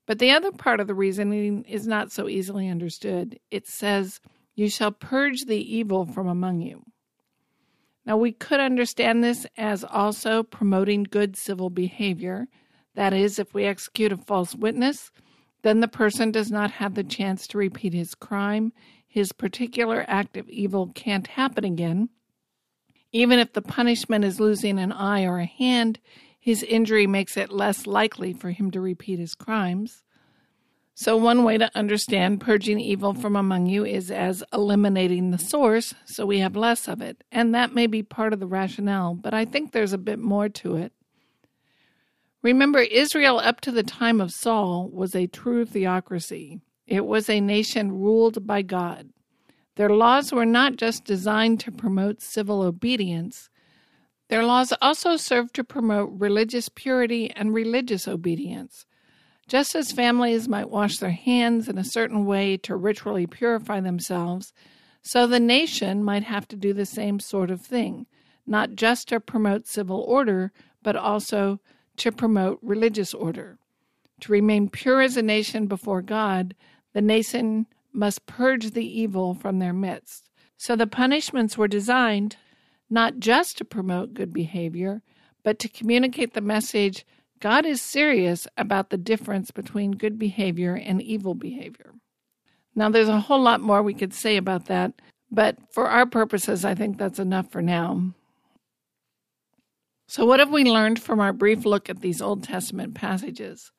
But 0.06 0.18
the 0.18 0.32
other 0.32 0.50
part 0.50 0.80
of 0.80 0.88
the 0.88 0.94
reasoning 0.94 1.62
is 1.68 1.86
not 1.86 2.10
so 2.10 2.28
easily 2.28 2.68
understood. 2.68 3.38
It 3.52 3.68
says, 3.68 4.20
You 4.56 4.68
shall 4.68 4.90
purge 4.90 5.44
the 5.44 5.76
evil 5.76 6.04
from 6.04 6.26
among 6.26 6.62
you. 6.62 6.82
Now, 8.06 8.16
we 8.16 8.30
could 8.30 8.60
understand 8.60 9.22
this 9.24 9.46
as 9.56 9.82
also 9.82 10.44
promoting 10.44 11.02
good 11.02 11.36
civil 11.36 11.70
behavior. 11.70 12.46
That 12.94 13.12
is, 13.12 13.38
if 13.38 13.52
we 13.52 13.64
execute 13.64 14.12
a 14.12 14.16
false 14.16 14.54
witness, 14.54 15.10
then 15.62 15.80
the 15.80 15.88
person 15.88 16.30
does 16.30 16.50
not 16.50 16.70
have 16.70 16.94
the 16.94 17.02
chance 17.02 17.48
to 17.48 17.58
repeat 17.58 17.92
his 17.92 18.14
crime. 18.14 18.72
His 19.08 19.32
particular 19.32 20.04
act 20.06 20.36
of 20.36 20.48
evil 20.48 20.92
can't 20.94 21.26
happen 21.26 21.64
again. 21.64 22.08
Even 23.10 23.40
if 23.40 23.52
the 23.52 23.62
punishment 23.62 24.24
is 24.24 24.38
losing 24.38 24.78
an 24.78 24.92
eye 24.92 25.24
or 25.24 25.38
a 25.38 25.46
hand, 25.46 25.98
his 26.38 26.62
injury 26.62 27.08
makes 27.08 27.36
it 27.36 27.50
less 27.50 27.88
likely 27.88 28.32
for 28.32 28.50
him 28.50 28.70
to 28.70 28.80
repeat 28.80 29.18
his 29.18 29.34
crimes. 29.34 30.04
So, 30.98 31.18
one 31.18 31.44
way 31.44 31.58
to 31.58 31.70
understand 31.76 32.40
purging 32.40 32.80
evil 32.80 33.12
from 33.12 33.36
among 33.36 33.66
you 33.66 33.84
is 33.84 34.10
as 34.10 34.42
eliminating 34.50 35.30
the 35.30 35.38
source 35.38 35.92
so 36.06 36.24
we 36.24 36.38
have 36.38 36.56
less 36.56 36.88
of 36.88 37.02
it. 37.02 37.22
And 37.30 37.54
that 37.54 37.74
may 37.74 37.86
be 37.86 38.02
part 38.02 38.32
of 38.32 38.40
the 38.40 38.46
rationale, 38.46 39.12
but 39.12 39.34
I 39.34 39.44
think 39.44 39.72
there's 39.72 39.92
a 39.92 39.98
bit 39.98 40.18
more 40.18 40.48
to 40.48 40.76
it. 40.76 40.94
Remember, 42.42 42.78
Israel 42.78 43.38
up 43.38 43.60
to 43.60 43.70
the 43.70 43.82
time 43.82 44.22
of 44.22 44.32
Saul 44.32 44.88
was 44.88 45.14
a 45.14 45.26
true 45.26 45.66
theocracy, 45.66 46.62
it 46.86 47.04
was 47.04 47.28
a 47.28 47.42
nation 47.42 47.92
ruled 47.92 48.46
by 48.46 48.62
God. 48.62 49.10
Their 49.74 49.90
laws 49.90 50.32
were 50.32 50.46
not 50.46 50.76
just 50.76 51.04
designed 51.04 51.60
to 51.60 51.72
promote 51.72 52.22
civil 52.22 52.62
obedience, 52.62 53.50
their 54.28 54.44
laws 54.44 54.72
also 54.80 55.18
served 55.18 55.54
to 55.56 55.62
promote 55.62 56.08
religious 56.10 56.70
purity 56.70 57.30
and 57.32 57.52
religious 57.52 58.08
obedience. 58.08 58.86
Just 59.48 59.76
as 59.76 59.92
families 59.92 60.48
might 60.48 60.70
wash 60.70 60.98
their 60.98 61.10
hands 61.10 61.68
in 61.68 61.78
a 61.78 61.84
certain 61.84 62.24
way 62.24 62.56
to 62.58 62.74
ritually 62.74 63.26
purify 63.26 63.80
themselves, 63.80 64.52
so 65.02 65.26
the 65.26 65.38
nation 65.38 66.02
might 66.02 66.24
have 66.24 66.48
to 66.48 66.56
do 66.56 66.72
the 66.72 66.86
same 66.86 67.20
sort 67.20 67.50
of 67.50 67.60
thing, 67.60 68.06
not 68.44 68.74
just 68.74 69.08
to 69.08 69.20
promote 69.20 69.68
civil 69.68 70.00
order, 70.00 70.52
but 70.82 70.96
also 70.96 71.60
to 71.98 72.10
promote 72.10 72.58
religious 72.60 73.14
order. 73.14 73.58
To 74.20 74.32
remain 74.32 74.68
pure 74.68 75.00
as 75.00 75.16
a 75.16 75.22
nation 75.22 75.66
before 75.66 76.02
God, 76.02 76.56
the 76.92 77.02
nation 77.02 77.66
must 77.92 78.26
purge 78.26 78.72
the 78.72 78.86
evil 78.86 79.34
from 79.34 79.60
their 79.60 79.72
midst. 79.72 80.28
So 80.56 80.74
the 80.74 80.86
punishments 80.86 81.56
were 81.56 81.68
designed 81.68 82.36
not 82.90 83.18
just 83.18 83.58
to 83.58 83.64
promote 83.64 84.14
good 84.14 84.32
behavior, 84.32 85.02
but 85.44 85.58
to 85.60 85.68
communicate 85.68 86.34
the 86.34 86.40
message 86.40 87.06
God 87.46 87.64
is 87.64 87.80
serious 87.80 88.48
about 88.56 88.90
the 88.90 88.96
difference 88.96 89.52
between 89.52 89.92
good 89.92 90.18
behavior 90.18 90.74
and 90.74 91.00
evil 91.00 91.36
behavior. 91.36 91.94
Now, 92.74 92.88
there's 92.88 93.08
a 93.08 93.20
whole 93.20 93.40
lot 93.40 93.60
more 93.60 93.84
we 93.84 93.94
could 93.94 94.12
say 94.12 94.36
about 94.36 94.66
that, 94.66 94.94
but 95.30 95.56
for 95.72 95.86
our 95.86 96.06
purposes, 96.06 96.64
I 96.64 96.74
think 96.74 96.98
that's 96.98 97.20
enough 97.20 97.52
for 97.52 97.62
now. 97.62 98.14
So, 100.08 100.26
what 100.26 100.40
have 100.40 100.50
we 100.50 100.64
learned 100.64 101.00
from 101.00 101.20
our 101.20 101.32
brief 101.32 101.64
look 101.64 101.88
at 101.88 102.00
these 102.00 102.20
Old 102.20 102.42
Testament 102.42 102.96
passages? 102.96 103.70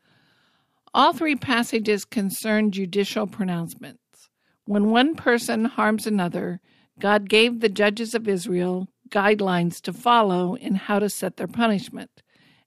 All 0.94 1.12
three 1.12 1.36
passages 1.36 2.06
concern 2.06 2.72
judicial 2.72 3.28
pronouncements. 3.28 4.30
When 4.64 4.92
one 4.92 5.14
person 5.14 5.66
harms 5.66 6.08
another, 6.08 6.62
God 7.02 7.28
gave 7.28 7.60
the 7.60 7.68
judges 7.68 8.16
of 8.16 8.30
Israel 8.30 8.88
guidelines 9.10 9.82
to 9.82 9.92
follow 9.92 10.56
in 10.56 10.76
how 10.76 11.00
to 11.00 11.10
set 11.10 11.36
their 11.36 11.48
punishment. 11.48 12.24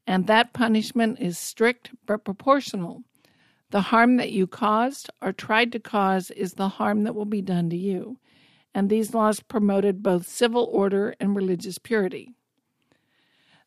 And 0.07 0.26
that 0.26 0.52
punishment 0.52 1.21
is 1.21 1.38
strict 1.38 1.90
but 2.07 2.25
proportional. 2.25 3.02
The 3.71 3.83
harm 3.83 4.16
that 4.16 4.33
you 4.33 4.47
caused 4.47 5.11
or 5.23 5.33
tried 5.33 5.71
to 5.73 5.78
cause 5.78 6.30
is 6.33 6.54
the 6.54 6.69
harm 6.69 7.04
that 7.04 7.14
will 7.14 7.25
be 7.25 7.42
done 7.42 7.71
to 7.71 7.76
you. 7.76 8.19
And 8.75 8.88
these 8.88 9.14
laws 9.14 9.40
promoted 9.40 10.02
both 10.02 10.26
civil 10.26 10.69
order 10.73 11.14
and 11.21 11.37
religious 11.37 11.78
purity. 11.78 12.35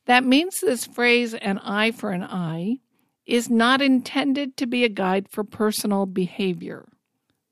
That 0.06 0.26
means 0.26 0.60
this 0.60 0.86
phrase, 0.86 1.34
an 1.34 1.60
eye 1.60 1.92
for 1.92 2.12
an 2.12 2.24
eye, 2.24 2.80
is 3.26 3.50
not 3.50 3.82
intended 3.82 4.58
to 4.58 4.66
be 4.66 4.84
a 4.84 4.90
guide 4.90 5.30
for 5.30 5.46
personal 5.46 6.06
behavior. 6.06 6.86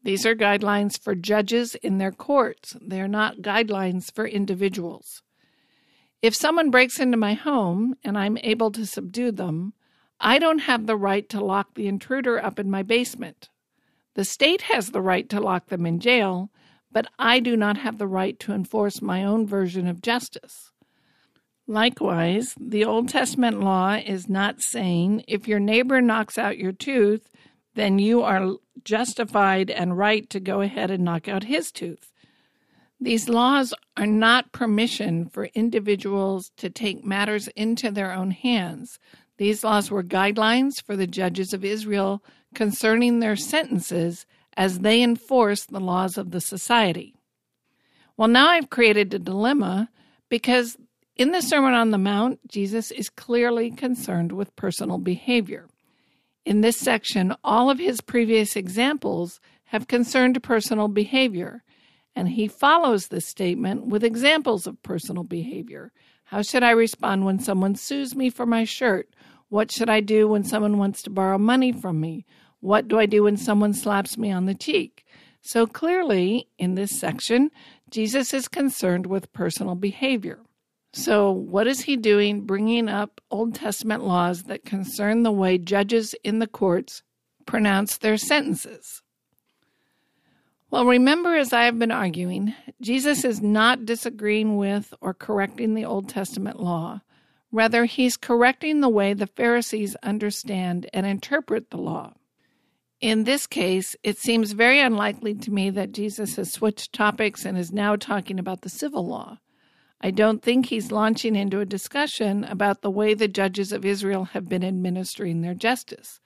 These 0.03 0.25
are 0.25 0.35
guidelines 0.35 1.00
for 1.00 1.15
judges 1.15 1.75
in 1.75 1.97
their 1.97 2.11
courts. 2.11 2.75
They're 2.81 3.07
not 3.07 3.38
guidelines 3.38 4.13
for 4.13 4.25
individuals. 4.25 5.21
If 6.21 6.35
someone 6.35 6.69
breaks 6.69 6.99
into 6.99 7.17
my 7.17 7.33
home 7.33 7.95
and 8.03 8.17
I'm 8.17 8.37
able 8.43 8.71
to 8.71 8.85
subdue 8.85 9.31
them, 9.31 9.73
I 10.19 10.37
don't 10.37 10.59
have 10.59 10.85
the 10.85 10.95
right 10.95 11.27
to 11.29 11.43
lock 11.43 11.73
the 11.73 11.87
intruder 11.87 12.43
up 12.43 12.59
in 12.59 12.69
my 12.69 12.83
basement. 12.83 13.49
The 14.13 14.23
state 14.23 14.63
has 14.63 14.89
the 14.89 15.01
right 15.01 15.27
to 15.29 15.39
lock 15.39 15.67
them 15.67 15.85
in 15.85 15.99
jail, 15.99 16.51
but 16.91 17.07
I 17.17 17.39
do 17.39 17.57
not 17.57 17.77
have 17.77 17.97
the 17.97 18.07
right 18.07 18.37
to 18.41 18.53
enforce 18.53 19.01
my 19.01 19.23
own 19.23 19.47
version 19.47 19.87
of 19.87 20.01
justice. 20.01 20.71
Likewise, 21.65 22.53
the 22.59 22.83
Old 22.83 23.09
Testament 23.09 23.61
law 23.61 23.95
is 23.95 24.29
not 24.29 24.61
saying 24.61 25.23
if 25.27 25.47
your 25.47 25.59
neighbor 25.59 26.01
knocks 26.01 26.37
out 26.37 26.57
your 26.57 26.73
tooth, 26.73 27.29
then 27.73 27.97
you 27.97 28.21
are 28.21 28.57
justified 28.83 29.71
and 29.71 29.97
right 29.97 30.29
to 30.29 30.39
go 30.39 30.61
ahead 30.61 30.91
and 30.91 31.03
knock 31.03 31.27
out 31.27 31.45
his 31.45 31.71
tooth. 31.71 32.11
These 33.03 33.27
laws 33.27 33.74
are 33.98 34.05
not 34.05 34.51
permission 34.51 35.25
for 35.25 35.46
individuals 35.55 36.51
to 36.58 36.70
take 36.70 37.03
matters 37.03 37.48
into 37.55 37.89
their 37.89 38.13
own 38.13 38.29
hands. 38.29 39.00
These 39.38 39.63
laws 39.63 39.89
were 39.89 40.03
guidelines 40.03 40.84
for 40.84 40.96
the 40.96 41.08
judges 41.08 41.51
of 41.51 41.65
Israel 41.65 42.24
concerning 42.53 43.20
their 43.20 43.36
sentences 43.36 44.27
as 44.55 44.79
they 44.79 45.01
enforce 45.01 45.65
the 45.65 45.79
laws 45.79 46.15
of 46.15 46.29
the 46.29 46.41
society. 46.41 47.15
Well, 48.17 48.27
now 48.27 48.50
I've 48.50 48.70
created 48.70 49.12
a 49.15 49.20
dilemma 49.20 49.89
because 50.29 50.77
in 51.15 51.31
the 51.31 51.41
Sermon 51.41 51.74
on 51.74 51.89
the 51.89 51.98
Mount, 51.98 52.48
Jesus 52.48 52.91
is 52.91 53.10
clearly 53.10 53.72
concerned 53.72 54.31
with 54.31 54.55
personal 54.55 55.00
behavior. 55.00 55.67
In 56.46 56.62
this 56.62 56.77
section, 56.77 57.36
all 57.43 57.72
of 57.72 57.79
his 57.79 58.00
previous 58.00 58.55
examples 58.55 59.39
have 59.65 59.88
concerned 59.88 60.43
personal 60.43 60.88
behavior, 60.88 61.63
and 62.15 62.30
he 62.30 62.48
follows 62.48 63.08
this 63.08 63.27
statement 63.27 63.88
with 63.88 64.03
examples 64.03 64.68
of 64.68 64.82
personal 64.84 65.24
behavior. 65.24 65.91
How 66.25 66.41
should 66.41 66.63
I 66.63 66.72
respond 66.72 67.25
when 67.25 67.39
someone 67.39 67.75
sues 67.75 68.15
me 68.15 68.30
for 68.30 68.46
my 68.46 68.63
shirt? 68.63 69.10
What 69.50 69.72
should 69.72 69.89
I 69.89 70.00
do 70.00 70.27
when 70.27 70.44
someone 70.44 70.77
wants 70.77 71.01
to 71.03 71.10
borrow 71.10 71.38
money 71.38 71.72
from 71.72 72.00
me? 72.00 72.25
What 72.62 72.88
do 72.88 73.00
I 73.00 73.06
do 73.06 73.24
when 73.24 73.38
someone 73.38 73.74
slaps 73.74 74.18
me 74.18 74.32
on 74.32 74.46
the 74.46 74.56
cheek? 74.56 75.06
So 75.41 75.65
clearly, 75.65 76.48
in 76.58 76.75
this 76.75 77.00
section, 77.00 77.50
Jesus 77.89 78.34
is 78.34 78.48
concerned 78.48 79.08
with 79.08 79.34
personal 79.34 79.75
behavior. 79.75 80.39
So, 80.94 81.32
what 81.32 81.68
is 81.68 81.82
he 81.82 81.96
doing 81.96 82.41
bringing 82.41 82.89
up 82.89 83.22
Old 83.32 83.56
Testament 83.56 84.03
laws 84.03 84.44
that 84.44 84.65
concern 84.65 85.24
the 85.24 85.32
way 85.32 85.58
judges 85.58 86.13
in 86.24 86.39
the 86.39 86.48
courts 86.48 87.01
pronounce 87.46 87.98
their 87.98 88.18
sentences? 88.18 89.00
Well, 90.71 90.85
remember, 90.85 91.35
as 91.35 91.51
I 91.51 91.65
have 91.65 91.77
been 91.77 91.91
arguing, 91.91 92.55
Jesus 92.79 93.25
is 93.25 93.41
not 93.41 93.85
disagreeing 93.85 94.55
with 94.55 94.93
or 95.01 95.13
correcting 95.13 95.75
the 95.75 95.83
Old 95.83 96.07
Testament 96.07 96.61
law. 96.61 97.01
Rather, 97.51 97.83
he's 97.83 98.15
correcting 98.15 98.79
the 98.79 98.87
way 98.87 99.13
the 99.13 99.27
Pharisees 99.27 99.97
understand 100.01 100.89
and 100.93 101.05
interpret 101.05 101.71
the 101.71 101.77
law. 101.77 102.13
In 103.01 103.25
this 103.25 103.47
case, 103.47 103.97
it 104.01 104.17
seems 104.17 104.53
very 104.53 104.79
unlikely 104.79 105.33
to 105.35 105.51
me 105.51 105.71
that 105.71 105.91
Jesus 105.91 106.37
has 106.37 106.53
switched 106.53 106.93
topics 106.93 107.43
and 107.43 107.57
is 107.57 107.73
now 107.73 107.97
talking 107.97 108.39
about 108.39 108.61
the 108.61 108.69
civil 108.69 109.05
law. 109.05 109.39
I 109.99 110.09
don't 110.09 110.41
think 110.41 110.67
he's 110.67 110.89
launching 110.89 111.35
into 111.35 111.59
a 111.59 111.65
discussion 111.65 112.45
about 112.45 112.81
the 112.81 112.89
way 112.89 113.13
the 113.13 113.27
judges 113.27 113.73
of 113.73 113.83
Israel 113.83 114.23
have 114.23 114.47
been 114.47 114.63
administering 114.63 115.41
their 115.41 115.53
justice. 115.53 116.21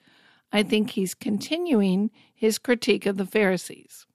I 0.52 0.62
think 0.62 0.90
he's 0.90 1.14
continuing 1.14 2.12
his 2.32 2.58
critique 2.58 3.06
of 3.06 3.16
the 3.16 3.26
Pharisees. 3.26 4.05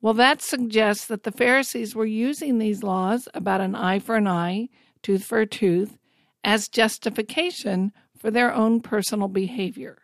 Well, 0.00 0.14
that 0.14 0.40
suggests 0.42 1.06
that 1.06 1.24
the 1.24 1.32
Pharisees 1.32 1.94
were 1.94 2.06
using 2.06 2.58
these 2.58 2.82
laws 2.82 3.28
about 3.34 3.60
an 3.60 3.74
eye 3.74 3.98
for 3.98 4.16
an 4.16 4.28
eye, 4.28 4.68
tooth 5.02 5.24
for 5.24 5.40
a 5.40 5.46
tooth, 5.46 5.98
as 6.44 6.68
justification 6.68 7.92
for 8.16 8.30
their 8.30 8.54
own 8.54 8.80
personal 8.80 9.28
behavior. 9.28 9.98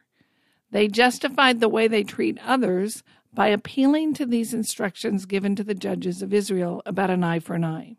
They 0.72 0.88
justified 0.88 1.60
the 1.60 1.68
way 1.68 1.86
they 1.86 2.02
treat 2.02 2.38
others 2.44 3.04
by 3.32 3.48
appealing 3.48 4.14
to 4.14 4.26
these 4.26 4.52
instructions 4.52 5.26
given 5.26 5.54
to 5.56 5.64
the 5.64 5.74
judges 5.74 6.22
of 6.22 6.34
Israel 6.34 6.82
about 6.86 7.10
an 7.10 7.22
eye 7.22 7.38
for 7.38 7.54
an 7.54 7.64
eye. 7.64 7.96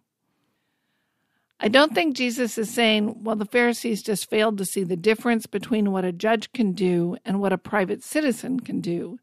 I 1.59 1.69
don't 1.69 1.95
think 1.95 2.17
Jesus 2.17 2.57
is 2.57 2.73
saying, 2.73 3.23
well, 3.23 3.37
the 3.37 3.45
Pharisees 3.45 4.03
just 4.03 4.29
failed 4.29 4.57
to 4.57 4.65
see 4.65 4.83
the 4.83 4.97
difference 4.97 5.45
between 5.45 5.91
what 5.91 6.03
a 6.03 6.11
judge 6.11 6.51
can 6.51 6.73
do 6.73 7.15
and 7.23 7.39
what 7.39 7.53
a 7.53 7.57
private 7.57 8.03
citizen 8.03 8.59
can 8.59 8.81
do. 8.81 9.17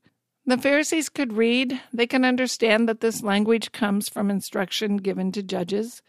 The 0.44 0.58
Pharisees 0.58 1.08
could 1.08 1.34
read, 1.34 1.80
they 1.92 2.06
can 2.06 2.24
understand 2.24 2.88
that 2.88 3.00
this 3.00 3.22
language 3.22 3.70
comes 3.70 4.08
from 4.08 4.30
instruction 4.30 4.96
given 4.96 5.30
to 5.32 5.42
judges. 5.42 6.02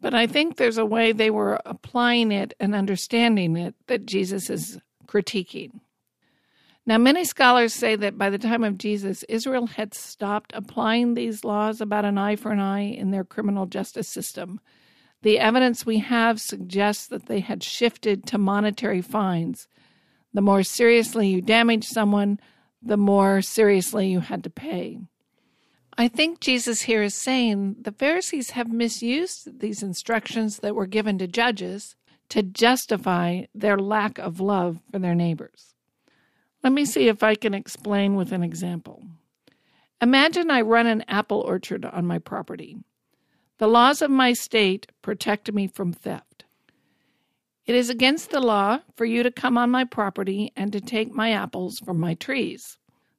But 0.00 0.14
I 0.14 0.26
think 0.26 0.56
there's 0.56 0.78
a 0.78 0.86
way 0.86 1.12
they 1.12 1.30
were 1.30 1.60
applying 1.66 2.32
it 2.32 2.54
and 2.58 2.74
understanding 2.74 3.56
it 3.56 3.74
that 3.88 4.06
Jesus 4.06 4.48
is 4.48 4.78
critiquing. 5.06 5.80
Now, 6.88 6.98
many 6.98 7.24
scholars 7.24 7.74
say 7.74 7.96
that 7.96 8.16
by 8.16 8.30
the 8.30 8.38
time 8.38 8.62
of 8.62 8.78
Jesus, 8.78 9.24
Israel 9.24 9.66
had 9.66 9.92
stopped 9.92 10.52
applying 10.54 11.14
these 11.14 11.44
laws 11.44 11.80
about 11.80 12.04
an 12.04 12.16
eye 12.16 12.36
for 12.36 12.52
an 12.52 12.60
eye 12.60 12.84
in 12.84 13.10
their 13.10 13.24
criminal 13.24 13.66
justice 13.66 14.08
system. 14.08 14.60
The 15.22 15.40
evidence 15.40 15.84
we 15.84 15.98
have 15.98 16.40
suggests 16.40 17.08
that 17.08 17.26
they 17.26 17.40
had 17.40 17.64
shifted 17.64 18.24
to 18.26 18.38
monetary 18.38 19.02
fines. 19.02 19.66
The 20.32 20.42
more 20.42 20.62
seriously 20.62 21.26
you 21.28 21.42
damage 21.42 21.86
someone, 21.86 22.38
the 22.86 22.96
more 22.96 23.42
seriously 23.42 24.08
you 24.08 24.20
had 24.20 24.44
to 24.44 24.50
pay. 24.50 25.00
I 25.98 26.08
think 26.08 26.40
Jesus 26.40 26.82
here 26.82 27.02
is 27.02 27.14
saying 27.14 27.76
the 27.80 27.92
Pharisees 27.92 28.50
have 28.50 28.70
misused 28.70 29.60
these 29.60 29.82
instructions 29.82 30.58
that 30.58 30.74
were 30.74 30.86
given 30.86 31.18
to 31.18 31.26
judges 31.26 31.96
to 32.28 32.42
justify 32.42 33.44
their 33.54 33.78
lack 33.78 34.18
of 34.18 34.40
love 34.40 34.80
for 34.90 34.98
their 34.98 35.14
neighbors. 35.14 35.74
Let 36.62 36.72
me 36.72 36.84
see 36.84 37.08
if 37.08 37.22
I 37.22 37.34
can 37.34 37.54
explain 37.54 38.14
with 38.14 38.32
an 38.32 38.42
example. 38.42 39.04
Imagine 40.02 40.50
I 40.50 40.60
run 40.60 40.86
an 40.86 41.04
apple 41.08 41.40
orchard 41.40 41.84
on 41.84 42.06
my 42.06 42.18
property. 42.18 42.76
The 43.58 43.68
laws 43.68 44.02
of 44.02 44.10
my 44.10 44.32
state 44.32 44.88
protect 45.00 45.52
me 45.52 45.66
from 45.66 45.92
theft. 45.92 46.44
It 47.66 47.74
is 47.74 47.90
against 47.90 48.30
the 48.30 48.40
law 48.40 48.80
for 48.94 49.04
you 49.04 49.22
to 49.24 49.30
come 49.30 49.58
on 49.58 49.70
my 49.70 49.84
property 49.84 50.52
and 50.54 50.72
to 50.72 50.80
take 50.80 51.12
my 51.12 51.32
apples 51.32 51.80
from 51.80 51.98
my 51.98 52.14
trees. 52.14 52.78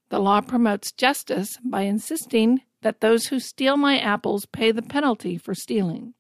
The 0.09 0.19
law 0.19 0.39
promotes 0.39 0.93
justice 0.93 1.57
by 1.63 1.81
insisting 1.81 2.61
that 2.81 3.01
those 3.01 3.27
who 3.27 3.39
steal 3.39 3.75
my 3.75 3.99
apples 3.99 4.45
pay 4.45 4.71
the 4.71 4.81
penalty 4.81 5.37
for 5.37 5.53
stealing. 5.53 6.13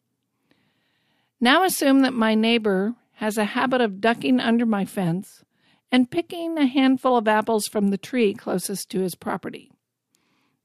Now 1.39 1.63
assume 1.63 2.01
that 2.01 2.13
my 2.13 2.35
neighbor 2.35 2.95
has 3.13 3.37
a 3.37 3.45
habit 3.45 3.79
of 3.79 4.01
ducking 4.01 4.41
under 4.41 4.65
my 4.65 4.83
fence 4.83 5.45
and 5.89 6.11
picking 6.11 6.57
a 6.57 6.65
handful 6.65 7.15
of 7.15 7.27
apples 7.29 7.67
from 7.67 7.89
the 7.89 7.97
tree 7.97 8.33
closest 8.33 8.89
to 8.89 8.99
his 8.99 9.15
property. 9.15 9.71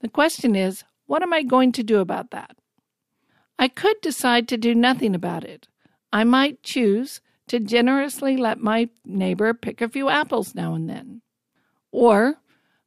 The 0.01 0.09
question 0.09 0.57
is, 0.57 0.83
what 1.07 1.23
am 1.23 1.33
I 1.33 1.45
going 1.45 1.71
to 1.73 1.85
do 1.85 2.01
about 2.01 2.31
that? 2.33 2.57
I 3.57 3.69
could 3.69 4.01
decide 4.01 4.49
to 4.49 4.57
do 4.57 4.75
nothing 4.75 5.15
about 5.15 5.45
it. 5.45 5.69
I 6.13 6.25
might 6.25 6.65
choose 6.65 7.21
to 7.49 7.61
generously 7.61 8.37
let 8.37 8.59
my 8.59 8.89
neighbor 9.05 9.55
pick 9.55 9.81
a 9.81 9.89
few 9.89 10.09
apples 10.09 10.55
now 10.55 10.75
and 10.75 10.89
then. 10.89 11.23
Or 11.91 12.37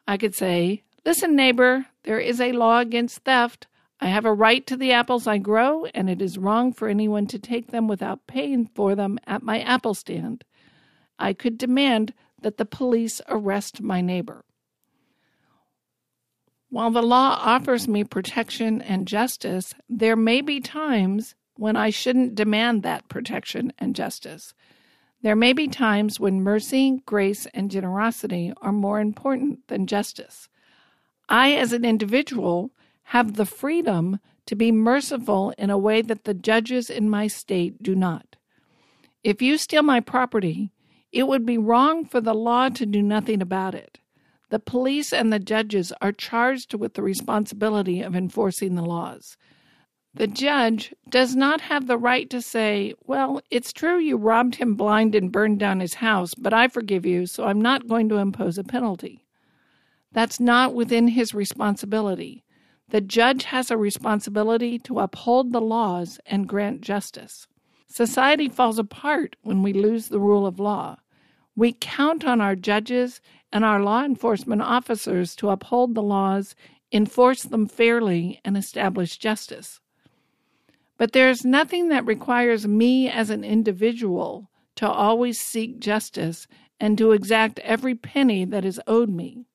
I 0.08 0.18
could 0.18 0.36
say, 0.36 0.84
Listen, 1.06 1.36
neighbor, 1.36 1.86
there 2.04 2.20
is 2.20 2.42
a 2.42 2.52
law 2.52 2.80
against 2.80 3.20
theft. 3.20 3.68
I 4.00 4.08
have 4.08 4.26
a 4.26 4.34
right 4.34 4.66
to 4.66 4.76
the 4.76 4.92
apples 4.92 5.28
I 5.28 5.38
grow, 5.38 5.86
and 5.94 6.10
it 6.10 6.22
is 6.22 6.38
wrong 6.38 6.74
for 6.74 6.88
anyone 6.88 7.28
to 7.28 7.40
take 7.40 7.68
them 7.68 7.88
without 7.88 8.26
paying 8.26 8.66
for 8.74 8.96
them 8.96 9.20
at 9.28 9.44
my 9.44 9.62
apple 9.62 9.94
stand. 9.94 10.44
I 11.20 11.34
could 11.34 11.60
demand 11.60 12.14
that 12.42 12.58
the 12.58 12.66
police 12.66 13.22
arrest 13.28 13.82
my 13.82 14.02
neighbor. 14.02 14.46
While 16.70 16.92
the 16.92 17.04
law 17.04 17.40
offers 17.40 17.88
me 17.88 18.04
protection 18.04 18.82
and 18.82 19.08
justice, 19.08 19.74
there 19.88 20.16
may 20.16 20.42
be 20.42 20.60
times 20.60 21.36
when 21.58 21.76
I 21.76 21.90
shouldn't 21.90 22.36
demand 22.36 22.84
that 22.84 23.08
protection 23.10 23.74
and 23.80 23.96
justice. 23.96 24.54
There 25.22 25.36
may 25.36 25.54
be 25.54 25.68
times 25.68 26.20
when 26.20 26.44
mercy, 26.44 27.02
grace, 27.06 27.48
and 27.54 27.72
generosity 27.72 28.54
are 28.62 28.72
more 28.72 29.00
important 29.00 29.68
than 29.68 29.88
justice. 29.88 30.50
I, 31.28 31.54
as 31.54 31.74
an 31.74 31.84
individual, 31.84 32.72
have 33.10 33.36
the 33.36 33.46
freedom 33.46 34.20
to 34.46 34.56
be 34.56 34.72
merciful 34.72 35.54
in 35.58 35.70
a 35.70 35.78
way 35.78 36.02
that 36.02 36.26
the 36.26 36.34
judges 36.34 36.90
in 36.90 37.10
my 37.10 37.28
state 37.28 37.82
do 37.82 37.96
not. 37.96 38.36
If 39.24 39.42
you 39.42 39.58
steal 39.58 39.82
my 39.82 40.00
property, 40.00 40.72
it 41.12 41.28
would 41.28 41.46
be 41.46 41.58
wrong 41.58 42.06
for 42.06 42.22
the 42.22 42.36
law 42.36 42.70
to 42.70 42.86
do 42.86 43.02
nothing 43.02 43.42
about 43.42 43.74
it. 43.74 43.98
The 44.50 44.60
police 44.60 45.12
and 45.12 45.34
the 45.34 45.40
judges 45.40 45.92
are 46.02 46.12
charged 46.12 46.76
with 46.76 46.94
the 46.94 47.02
responsibility 47.02 48.02
of 48.02 48.16
enforcing 48.16 48.76
the 48.76 48.86
laws. 48.86 49.38
The 50.16 50.28
judge 50.28 50.94
does 51.10 51.36
not 51.36 51.60
have 51.60 51.88
the 51.88 51.98
right 51.98 52.30
to 52.30 52.42
say, 52.42 52.94
Well, 53.06 53.42
it's 53.52 53.74
true 53.74 54.00
you 54.00 54.16
robbed 54.16 54.56
him 54.56 54.76
blind 54.76 55.14
and 55.14 55.30
burned 55.30 55.60
down 55.60 55.82
his 55.82 55.96
house, 55.96 56.34
but 56.34 56.54
I 56.54 56.70
forgive 56.70 57.06
you, 57.06 57.26
so 57.26 57.44
I'm 57.44 57.60
not 57.60 57.90
going 57.90 58.08
to 58.08 58.18
impose 58.18 58.58
a 58.58 58.64
penalty. 58.64 59.26
That's 60.14 60.40
not 60.40 60.74
within 60.74 61.10
his 61.10 61.34
responsibility. 61.34 62.46
The 62.88 63.02
judge 63.02 63.44
has 63.44 63.70
a 63.70 63.78
responsibility 63.78 64.80
to 64.80 65.00
uphold 65.00 65.52
the 65.52 65.60
laws 65.60 66.18
and 66.26 66.48
grant 66.48 66.80
justice. 66.80 67.46
Society 67.90 68.48
falls 68.48 68.80
apart 68.80 69.36
when 69.42 69.64
we 69.64 69.74
lose 69.74 70.08
the 70.08 70.20
rule 70.22 70.46
of 70.46 70.62
law. 70.62 70.96
We 71.58 71.76
count 71.78 72.24
on 72.24 72.40
our 72.40 72.56
judges 72.56 73.20
and 73.52 73.66
our 73.66 73.82
law 73.82 74.06
enforcement 74.06 74.62
officers 74.62 75.36
to 75.38 75.50
uphold 75.50 75.94
the 75.94 76.02
laws, 76.04 76.56
enforce 76.94 77.44
them 77.44 77.68
fairly, 77.68 78.40
and 78.46 78.56
establish 78.56 79.18
justice. 79.18 79.82
But 80.98 81.12
there 81.12 81.30
is 81.30 81.44
nothing 81.44 81.90
that 81.90 82.06
requires 82.06 82.68
me 82.68 83.10
as 83.10 83.30
an 83.30 83.44
individual 83.44 84.50
to 84.76 84.90
always 84.90 85.40
seek 85.40 85.80
justice 85.80 86.48
and 86.80 86.98
to 86.98 87.12
exact 87.12 87.60
every 87.60 87.96
penny 87.96 88.46
that 88.46 88.66
is 88.66 88.82
owed 88.88 89.10
me. 89.10 89.46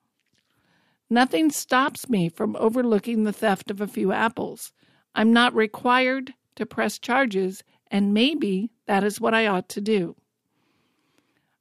Nothing 1.09 1.51
stops 1.51 2.09
me 2.09 2.29
from 2.29 2.57
overlooking 2.57 3.25
the 3.25 3.33
theft 3.33 3.71
of 3.71 3.81
a 3.81 3.89
few 3.89 4.13
apples. 4.13 4.73
I'm 5.15 5.33
not 5.33 5.55
required 5.55 6.35
to 6.57 6.67
press 6.67 6.99
charges, 6.99 7.65
and 7.91 8.15
maybe 8.15 8.71
that 8.87 9.03
is 9.03 9.21
what 9.21 9.35
I 9.35 9.47
ought 9.47 9.69
to 9.71 9.81
do. 9.81 10.17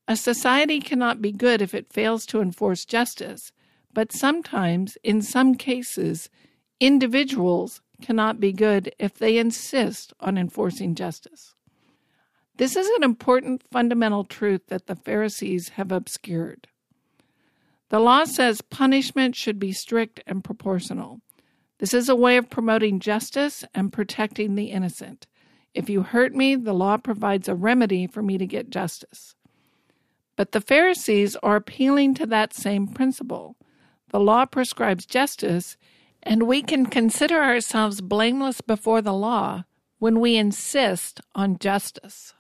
A 0.08 0.16
society 0.16 0.80
cannot 0.80 1.22
be 1.22 1.32
good 1.32 1.62
if 1.62 1.74
it 1.74 1.94
fails 1.94 2.26
to 2.28 2.42
enforce 2.42 2.86
justice, 2.86 3.52
but 3.94 4.12
sometimes, 4.12 4.98
in 5.04 5.22
some 5.22 5.56
cases, 5.56 6.30
individuals 6.80 7.82
cannot 8.02 8.40
be 8.40 8.52
good 8.52 8.94
if 9.00 9.16
they 9.16 9.38
insist 9.38 10.14
on 10.20 10.38
enforcing 10.38 10.96
justice. 10.96 11.56
This 12.58 12.76
is 12.76 12.88
an 12.98 13.04
important 13.04 13.64
fundamental 13.72 14.24
truth 14.24 14.68
that 14.68 14.88
the 14.88 14.96
Pharisees 14.96 15.70
have 15.70 15.92
obscured. 15.92 16.68
The 17.90 18.00
law 18.00 18.26
says 18.26 18.62
punishment 18.62 19.36
should 19.36 19.60
be 19.60 19.72
strict 19.72 20.22
and 20.28 20.44
proportional. 20.44 21.22
This 21.80 21.94
is 21.94 22.10
a 22.10 22.16
way 22.16 22.38
of 22.38 22.50
promoting 22.50 23.00
justice 23.00 23.64
and 23.74 23.94
protecting 23.94 24.56
the 24.56 24.72
innocent. 24.72 25.26
If 25.74 25.90
you 25.90 26.02
hurt 26.02 26.36
me, 26.36 26.56
the 26.56 26.74
law 26.74 26.98
provides 26.98 27.48
a 27.48 27.56
remedy 27.56 28.06
for 28.08 28.22
me 28.22 28.38
to 28.38 28.46
get 28.46 28.70
justice. 28.70 29.36
But 30.36 30.52
the 30.52 30.62
Pharisees 30.62 31.36
are 31.38 31.56
appealing 31.56 32.16
to 32.16 32.26
that 32.26 32.54
same 32.54 32.88
principle. 32.88 33.56
The 34.10 34.20
law 34.20 34.46
prescribes 34.46 35.06
justice, 35.06 35.78
and 36.24 36.44
we 36.44 36.62
can 36.62 36.86
consider 36.86 37.42
ourselves 37.42 38.02
blameless 38.02 38.62
before 38.62 39.02
the 39.02 39.14
law 39.14 39.64
when 40.00 40.20
we 40.20 40.36
insist 40.36 41.22
on 41.36 41.58
justice. 41.58 42.34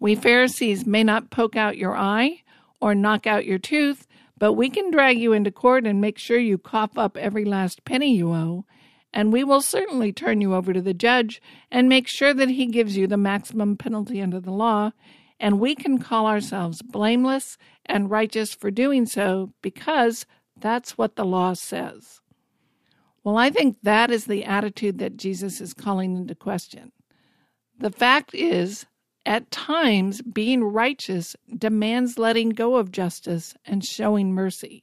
We 0.00 0.14
Pharisees 0.14 0.86
may 0.86 1.02
not 1.02 1.30
poke 1.30 1.56
out 1.56 1.76
your 1.76 1.96
eye 1.96 2.42
or 2.80 2.94
knock 2.94 3.26
out 3.26 3.44
your 3.44 3.58
tooth, 3.58 4.06
but 4.38 4.52
we 4.52 4.70
can 4.70 4.90
drag 4.90 5.18
you 5.18 5.32
into 5.32 5.50
court 5.50 5.86
and 5.86 6.00
make 6.00 6.18
sure 6.18 6.38
you 6.38 6.58
cough 6.58 6.96
up 6.96 7.16
every 7.16 7.44
last 7.44 7.84
penny 7.84 8.14
you 8.14 8.32
owe, 8.32 8.64
and 9.12 9.32
we 9.32 9.42
will 9.42 9.60
certainly 9.60 10.12
turn 10.12 10.40
you 10.40 10.54
over 10.54 10.72
to 10.72 10.80
the 10.80 10.94
judge 10.94 11.42
and 11.70 11.88
make 11.88 12.06
sure 12.06 12.32
that 12.32 12.50
he 12.50 12.66
gives 12.66 12.96
you 12.96 13.06
the 13.06 13.16
maximum 13.16 13.76
penalty 13.76 14.22
under 14.22 14.38
the 14.38 14.52
law, 14.52 14.92
and 15.40 15.58
we 15.58 15.74
can 15.74 15.98
call 15.98 16.26
ourselves 16.26 16.82
blameless 16.82 17.58
and 17.84 18.10
righteous 18.10 18.54
for 18.54 18.70
doing 18.70 19.06
so 19.06 19.52
because 19.62 20.24
that's 20.56 20.96
what 20.96 21.16
the 21.16 21.24
law 21.24 21.54
says. 21.54 22.20
Well, 23.28 23.36
I 23.36 23.50
think 23.50 23.76
that 23.82 24.10
is 24.10 24.24
the 24.24 24.46
attitude 24.46 24.96
that 25.00 25.18
Jesus 25.18 25.60
is 25.60 25.74
calling 25.74 26.16
into 26.16 26.34
question. 26.34 26.92
The 27.78 27.90
fact 27.90 28.34
is 28.34 28.86
at 29.26 29.50
times, 29.50 30.22
being 30.22 30.64
righteous 30.64 31.36
demands 31.54 32.18
letting 32.18 32.48
go 32.48 32.76
of 32.76 32.90
justice 32.90 33.54
and 33.66 33.84
showing 33.84 34.32
mercy. 34.32 34.82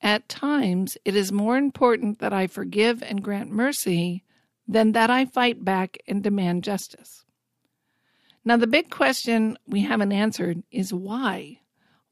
At 0.00 0.30
times, 0.30 0.96
it 1.04 1.14
is 1.14 1.30
more 1.30 1.58
important 1.58 2.20
that 2.20 2.32
I 2.32 2.46
forgive 2.46 3.02
and 3.02 3.22
grant 3.22 3.50
mercy 3.50 4.24
than 4.66 4.92
that 4.92 5.10
I 5.10 5.26
fight 5.26 5.62
back 5.62 5.98
and 6.08 6.22
demand 6.22 6.64
justice. 6.64 7.26
Now, 8.46 8.56
the 8.56 8.66
big 8.66 8.88
question 8.88 9.58
we 9.66 9.82
haven't 9.82 10.12
answered 10.12 10.62
is 10.70 10.94
why? 10.94 11.58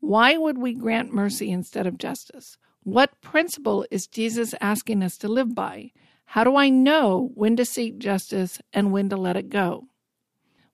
Why 0.01 0.37
would 0.37 0.59
we 0.59 0.75
grant 0.75 1.15
mercy 1.15 1.51
instead 1.51 1.87
of 1.87 1.97
justice? 1.97 2.59
What 2.85 3.21
principle 3.21 3.87
is 3.91 4.07
Jesus 4.07 4.55
asking 4.61 5.03
us 5.03 5.17
to 5.19 5.29
live 5.29 5.55
by? 5.55 5.93
How 6.25 6.45
do 6.45 6.57
I 6.57 6.69
know 6.69 7.31
when 7.35 7.57
to 7.57 7.65
seek 7.65 7.99
justice 7.99 8.61
and 8.73 8.93
when 8.93 9.09
to 9.11 9.17
let 9.17 9.37
it 9.37 9.51
go? 9.51 9.87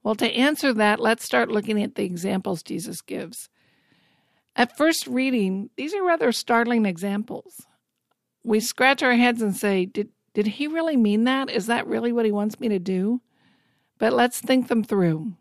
Well, 0.02 0.14
to 0.14 0.30
answer 0.30 0.72
that, 0.72 1.00
let's 1.00 1.24
start 1.24 1.50
looking 1.50 1.82
at 1.82 1.96
the 1.96 2.04
examples 2.04 2.62
Jesus 2.62 3.02
gives. 3.02 3.50
At 4.56 4.76
first 4.76 5.06
reading, 5.06 5.70
these 5.76 5.94
are 5.94 6.02
rather 6.02 6.32
startling 6.32 6.86
examples. 6.86 7.66
We 8.42 8.60
scratch 8.60 9.02
our 9.02 9.14
heads 9.14 9.42
and 9.42 9.54
say, 9.54 9.84
did, 9.84 10.08
did 10.32 10.46
he 10.46 10.66
really 10.66 10.96
mean 10.96 11.24
that? 11.24 11.50
Is 11.50 11.66
that 11.66 11.86
really 11.86 12.12
what 12.12 12.24
he 12.24 12.32
wants 12.32 12.58
me 12.58 12.68
to 12.68 12.78
do? 12.78 13.20
But 13.98 14.12
let's 14.12 14.40
think 14.40 14.68
them 14.68 14.82
through. 14.82 15.34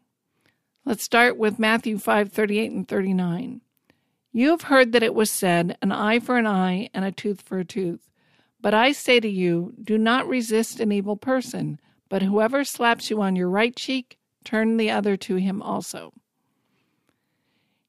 Let's 0.83 1.03
start 1.03 1.37
with 1.37 1.59
Matthew 1.59 1.97
5 1.97 2.31
38 2.31 2.71
and 2.71 2.87
39. 2.87 3.61
You 4.37 4.51
have 4.51 4.61
heard 4.61 4.91
that 4.91 5.01
it 5.01 5.15
was 5.15 5.31
said, 5.31 5.79
an 5.81 5.91
eye 5.91 6.19
for 6.19 6.37
an 6.37 6.45
eye 6.45 6.91
and 6.93 7.03
a 7.03 7.11
tooth 7.11 7.41
for 7.41 7.57
a 7.57 7.65
tooth. 7.65 8.07
But 8.61 8.71
I 8.71 8.91
say 8.91 9.19
to 9.19 9.27
you, 9.27 9.73
do 9.83 9.97
not 9.97 10.27
resist 10.27 10.79
an 10.79 10.91
evil 10.91 11.17
person, 11.17 11.79
but 12.07 12.21
whoever 12.21 12.63
slaps 12.63 13.09
you 13.09 13.19
on 13.19 13.35
your 13.35 13.49
right 13.49 13.75
cheek, 13.75 14.19
turn 14.43 14.77
the 14.77 14.91
other 14.91 15.17
to 15.17 15.37
him 15.37 15.63
also. 15.63 16.13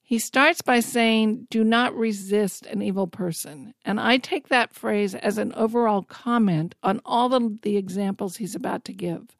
He 0.00 0.18
starts 0.18 0.62
by 0.62 0.80
saying, 0.80 1.48
Do 1.50 1.62
not 1.64 1.94
resist 1.94 2.64
an 2.64 2.80
evil 2.80 3.08
person. 3.08 3.74
And 3.84 4.00
I 4.00 4.16
take 4.16 4.48
that 4.48 4.72
phrase 4.72 5.14
as 5.14 5.36
an 5.36 5.52
overall 5.52 6.00
comment 6.00 6.74
on 6.82 7.02
all 7.04 7.34
of 7.34 7.60
the 7.60 7.76
examples 7.76 8.38
he's 8.38 8.54
about 8.54 8.86
to 8.86 8.94
give. 8.94 9.36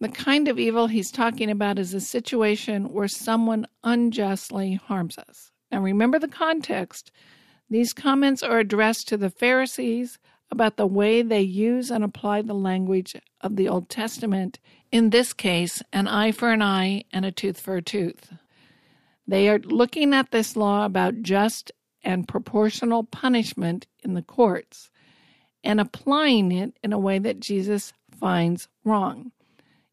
The 0.00 0.08
kind 0.08 0.48
of 0.48 0.58
evil 0.58 0.88
he's 0.88 1.12
talking 1.12 1.48
about 1.48 1.78
is 1.78 1.94
a 1.94 2.00
situation 2.00 2.92
where 2.92 3.06
someone 3.06 3.68
unjustly 3.84 4.74
harms 4.74 5.16
us. 5.16 5.52
Now 5.70 5.80
remember 5.80 6.18
the 6.18 6.28
context. 6.28 7.10
These 7.68 7.92
comments 7.92 8.42
are 8.42 8.58
addressed 8.58 9.08
to 9.08 9.16
the 9.16 9.30
Pharisees 9.30 10.18
about 10.50 10.76
the 10.76 10.86
way 10.86 11.22
they 11.22 11.40
use 11.40 11.90
and 11.90 12.02
apply 12.02 12.42
the 12.42 12.54
language 12.54 13.14
of 13.40 13.56
the 13.56 13.68
Old 13.68 13.88
Testament, 13.88 14.58
in 14.90 15.10
this 15.10 15.32
case, 15.32 15.82
an 15.92 16.08
eye 16.08 16.32
for 16.32 16.50
an 16.52 16.62
eye 16.62 17.04
and 17.12 17.24
a 17.24 17.30
tooth 17.30 17.60
for 17.60 17.76
a 17.76 17.82
tooth. 17.82 18.32
They 19.26 19.48
are 19.48 19.60
looking 19.60 20.12
at 20.12 20.32
this 20.32 20.56
law 20.56 20.84
about 20.84 21.22
just 21.22 21.70
and 22.02 22.26
proportional 22.26 23.04
punishment 23.04 23.86
in 24.02 24.14
the 24.14 24.22
courts 24.22 24.90
and 25.62 25.80
applying 25.80 26.50
it 26.50 26.76
in 26.82 26.92
a 26.92 26.98
way 26.98 27.18
that 27.20 27.38
Jesus 27.38 27.92
finds 28.10 28.68
wrong. 28.84 29.30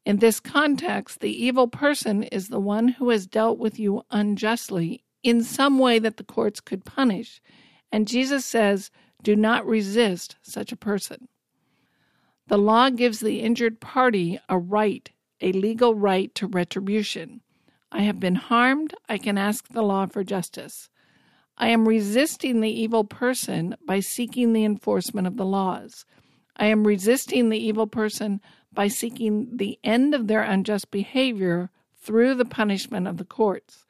In 0.05 0.17
this 0.17 0.39
context, 0.39 1.19
the 1.19 1.45
evil 1.45 1.67
person 1.67 2.23
is 2.23 2.47
the 2.47 2.59
one 2.59 2.87
who 2.87 3.09
has 3.09 3.27
dealt 3.27 3.59
with 3.59 3.77
you 3.77 4.03
unjustly 4.09 5.03
in 5.27 5.43
some 5.43 5.77
way 5.77 5.99
that 5.99 6.15
the 6.15 6.23
courts 6.23 6.61
could 6.61 6.85
punish. 6.85 7.41
And 7.91 8.07
Jesus 8.07 8.45
says, 8.45 8.89
do 9.21 9.35
not 9.35 9.65
resist 9.65 10.37
such 10.41 10.71
a 10.71 10.77
person. 10.77 11.27
The 12.47 12.57
law 12.57 12.89
gives 12.89 13.19
the 13.19 13.41
injured 13.41 13.81
party 13.81 14.39
a 14.47 14.57
right, 14.57 15.11
a 15.41 15.51
legal 15.51 15.95
right 15.95 16.33
to 16.35 16.47
retribution. 16.47 17.41
I 17.91 18.03
have 18.03 18.21
been 18.21 18.35
harmed, 18.35 18.93
I 19.09 19.17
can 19.17 19.37
ask 19.37 19.67
the 19.67 19.81
law 19.81 20.05
for 20.05 20.23
justice. 20.23 20.89
I 21.57 21.69
am 21.69 21.89
resisting 21.89 22.61
the 22.61 22.71
evil 22.71 23.03
person 23.03 23.75
by 23.85 23.99
seeking 23.99 24.53
the 24.53 24.63
enforcement 24.63 25.27
of 25.27 25.35
the 25.35 25.45
laws. 25.45 26.05
I 26.55 26.67
am 26.67 26.87
resisting 26.87 27.49
the 27.49 27.61
evil 27.61 27.87
person 27.87 28.39
by 28.71 28.87
seeking 28.87 29.57
the 29.57 29.77
end 29.83 30.15
of 30.15 30.27
their 30.27 30.43
unjust 30.43 30.89
behavior 30.89 31.69
through 31.99 32.35
the 32.35 32.45
punishment 32.45 33.07
of 33.07 33.17
the 33.17 33.25
courts. 33.25 33.86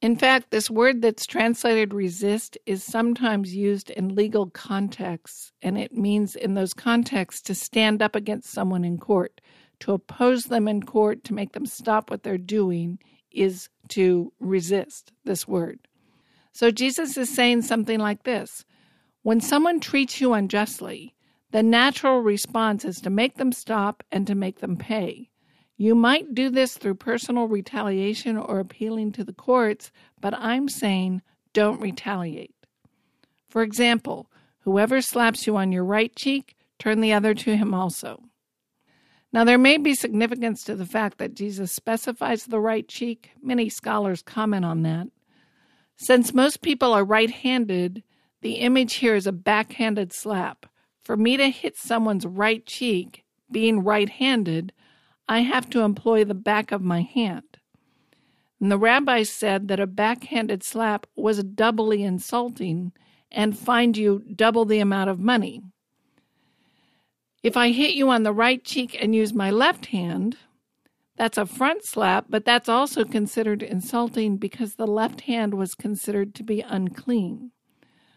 In 0.00 0.14
fact, 0.14 0.50
this 0.50 0.70
word 0.70 1.02
that's 1.02 1.26
translated 1.26 1.92
resist 1.92 2.56
is 2.66 2.84
sometimes 2.84 3.54
used 3.54 3.90
in 3.90 4.14
legal 4.14 4.48
contexts, 4.48 5.52
and 5.60 5.76
it 5.76 5.92
means 5.92 6.36
in 6.36 6.54
those 6.54 6.72
contexts 6.72 7.42
to 7.42 7.54
stand 7.54 8.00
up 8.00 8.14
against 8.14 8.50
someone 8.52 8.84
in 8.84 8.98
court, 8.98 9.40
to 9.80 9.92
oppose 9.92 10.44
them 10.44 10.68
in 10.68 10.84
court, 10.84 11.24
to 11.24 11.34
make 11.34 11.52
them 11.52 11.66
stop 11.66 12.10
what 12.10 12.22
they're 12.22 12.38
doing, 12.38 13.00
is 13.32 13.68
to 13.88 14.32
resist 14.38 15.12
this 15.24 15.48
word. 15.48 15.80
So 16.52 16.70
Jesus 16.70 17.16
is 17.16 17.28
saying 17.28 17.62
something 17.62 17.98
like 17.98 18.22
this 18.22 18.64
When 19.22 19.40
someone 19.40 19.80
treats 19.80 20.20
you 20.20 20.32
unjustly, 20.32 21.16
the 21.50 21.64
natural 21.64 22.20
response 22.20 22.84
is 22.84 23.00
to 23.00 23.10
make 23.10 23.36
them 23.36 23.50
stop 23.50 24.04
and 24.12 24.28
to 24.28 24.36
make 24.36 24.60
them 24.60 24.76
pay. 24.76 25.30
You 25.80 25.94
might 25.94 26.34
do 26.34 26.50
this 26.50 26.76
through 26.76 26.96
personal 26.96 27.46
retaliation 27.46 28.36
or 28.36 28.58
appealing 28.58 29.12
to 29.12 29.24
the 29.24 29.32
courts, 29.32 29.92
but 30.20 30.34
I'm 30.34 30.68
saying 30.68 31.22
don't 31.52 31.80
retaliate. 31.80 32.54
For 33.48 33.62
example, 33.62 34.28
whoever 34.62 35.00
slaps 35.00 35.46
you 35.46 35.56
on 35.56 35.70
your 35.70 35.84
right 35.84 36.14
cheek, 36.16 36.56
turn 36.80 37.00
the 37.00 37.12
other 37.12 37.32
to 37.32 37.56
him 37.56 37.74
also. 37.74 38.24
Now, 39.32 39.44
there 39.44 39.58
may 39.58 39.76
be 39.76 39.94
significance 39.94 40.64
to 40.64 40.74
the 40.74 40.86
fact 40.86 41.18
that 41.18 41.34
Jesus 41.34 41.70
specifies 41.70 42.44
the 42.44 42.60
right 42.60 42.88
cheek. 42.88 43.30
Many 43.40 43.68
scholars 43.68 44.20
comment 44.20 44.64
on 44.64 44.82
that. 44.82 45.06
Since 45.96 46.34
most 46.34 46.60
people 46.60 46.92
are 46.92 47.04
right 47.04 47.30
handed, 47.30 48.02
the 48.40 48.54
image 48.54 48.94
here 48.94 49.14
is 49.14 49.26
a 49.26 49.32
backhanded 49.32 50.12
slap. 50.12 50.66
For 51.04 51.16
me 51.16 51.36
to 51.36 51.50
hit 51.50 51.76
someone's 51.76 52.26
right 52.26 52.64
cheek, 52.66 53.24
being 53.50 53.84
right 53.84 54.08
handed, 54.08 54.72
I 55.28 55.40
have 55.40 55.68
to 55.70 55.80
employ 55.80 56.24
the 56.24 56.34
back 56.34 56.72
of 56.72 56.82
my 56.82 57.02
hand. 57.02 57.58
And 58.60 58.72
the 58.72 58.78
rabbi 58.78 59.22
said 59.22 59.68
that 59.68 59.78
a 59.78 59.86
backhanded 59.86 60.62
slap 60.62 61.06
was 61.14 61.44
doubly 61.44 62.02
insulting 62.02 62.92
and 63.30 63.58
fined 63.58 63.96
you 63.96 64.24
double 64.34 64.64
the 64.64 64.80
amount 64.80 65.10
of 65.10 65.20
money. 65.20 65.62
If 67.42 67.56
I 67.56 67.70
hit 67.70 67.94
you 67.94 68.08
on 68.10 68.24
the 68.24 68.32
right 68.32 68.64
cheek 68.64 68.96
and 69.00 69.14
use 69.14 69.32
my 69.32 69.50
left 69.50 69.86
hand, 69.86 70.38
that's 71.16 71.38
a 71.38 71.46
front 71.46 71.84
slap, 71.84 72.26
but 72.28 72.44
that's 72.44 72.68
also 72.68 73.04
considered 73.04 73.62
insulting 73.62 74.38
because 74.38 74.74
the 74.74 74.86
left 74.86 75.22
hand 75.22 75.54
was 75.54 75.74
considered 75.74 76.34
to 76.36 76.42
be 76.42 76.60
unclean. 76.60 77.52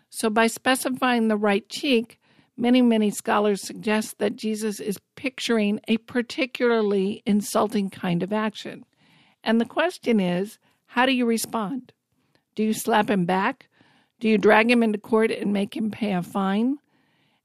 So, 0.10 0.30
by 0.30 0.48
specifying 0.48 1.28
the 1.28 1.38
right 1.38 1.68
cheek, 1.68 2.20
many, 2.58 2.82
many 2.82 3.10
scholars 3.10 3.66
suggest 3.66 4.18
that 4.20 4.36
Jesus 4.36 4.80
is 4.80 5.00
picturing 5.16 5.80
a 5.88 5.98
particularly 5.98 7.24
insulting 7.26 7.90
kind 7.90 8.24
of 8.24 8.34
action. 8.34 8.86
And 9.44 9.60
the 9.60 9.66
question 9.66 10.20
is 10.20 10.60
how 10.88 11.06
do 11.06 11.14
you 11.14 11.26
respond? 11.26 11.94
Do 12.56 12.64
you 12.64 12.74
slap 12.74 13.10
him 13.10 13.26
back? 13.26 13.70
Do 14.20 14.28
you 14.28 14.38
drag 14.38 14.70
him 14.70 14.84
into 14.84 15.00
court 15.00 15.32
and 15.32 15.54
make 15.54 15.76
him 15.76 15.90
pay 15.90 16.14
a 16.14 16.22
fine? 16.22 16.78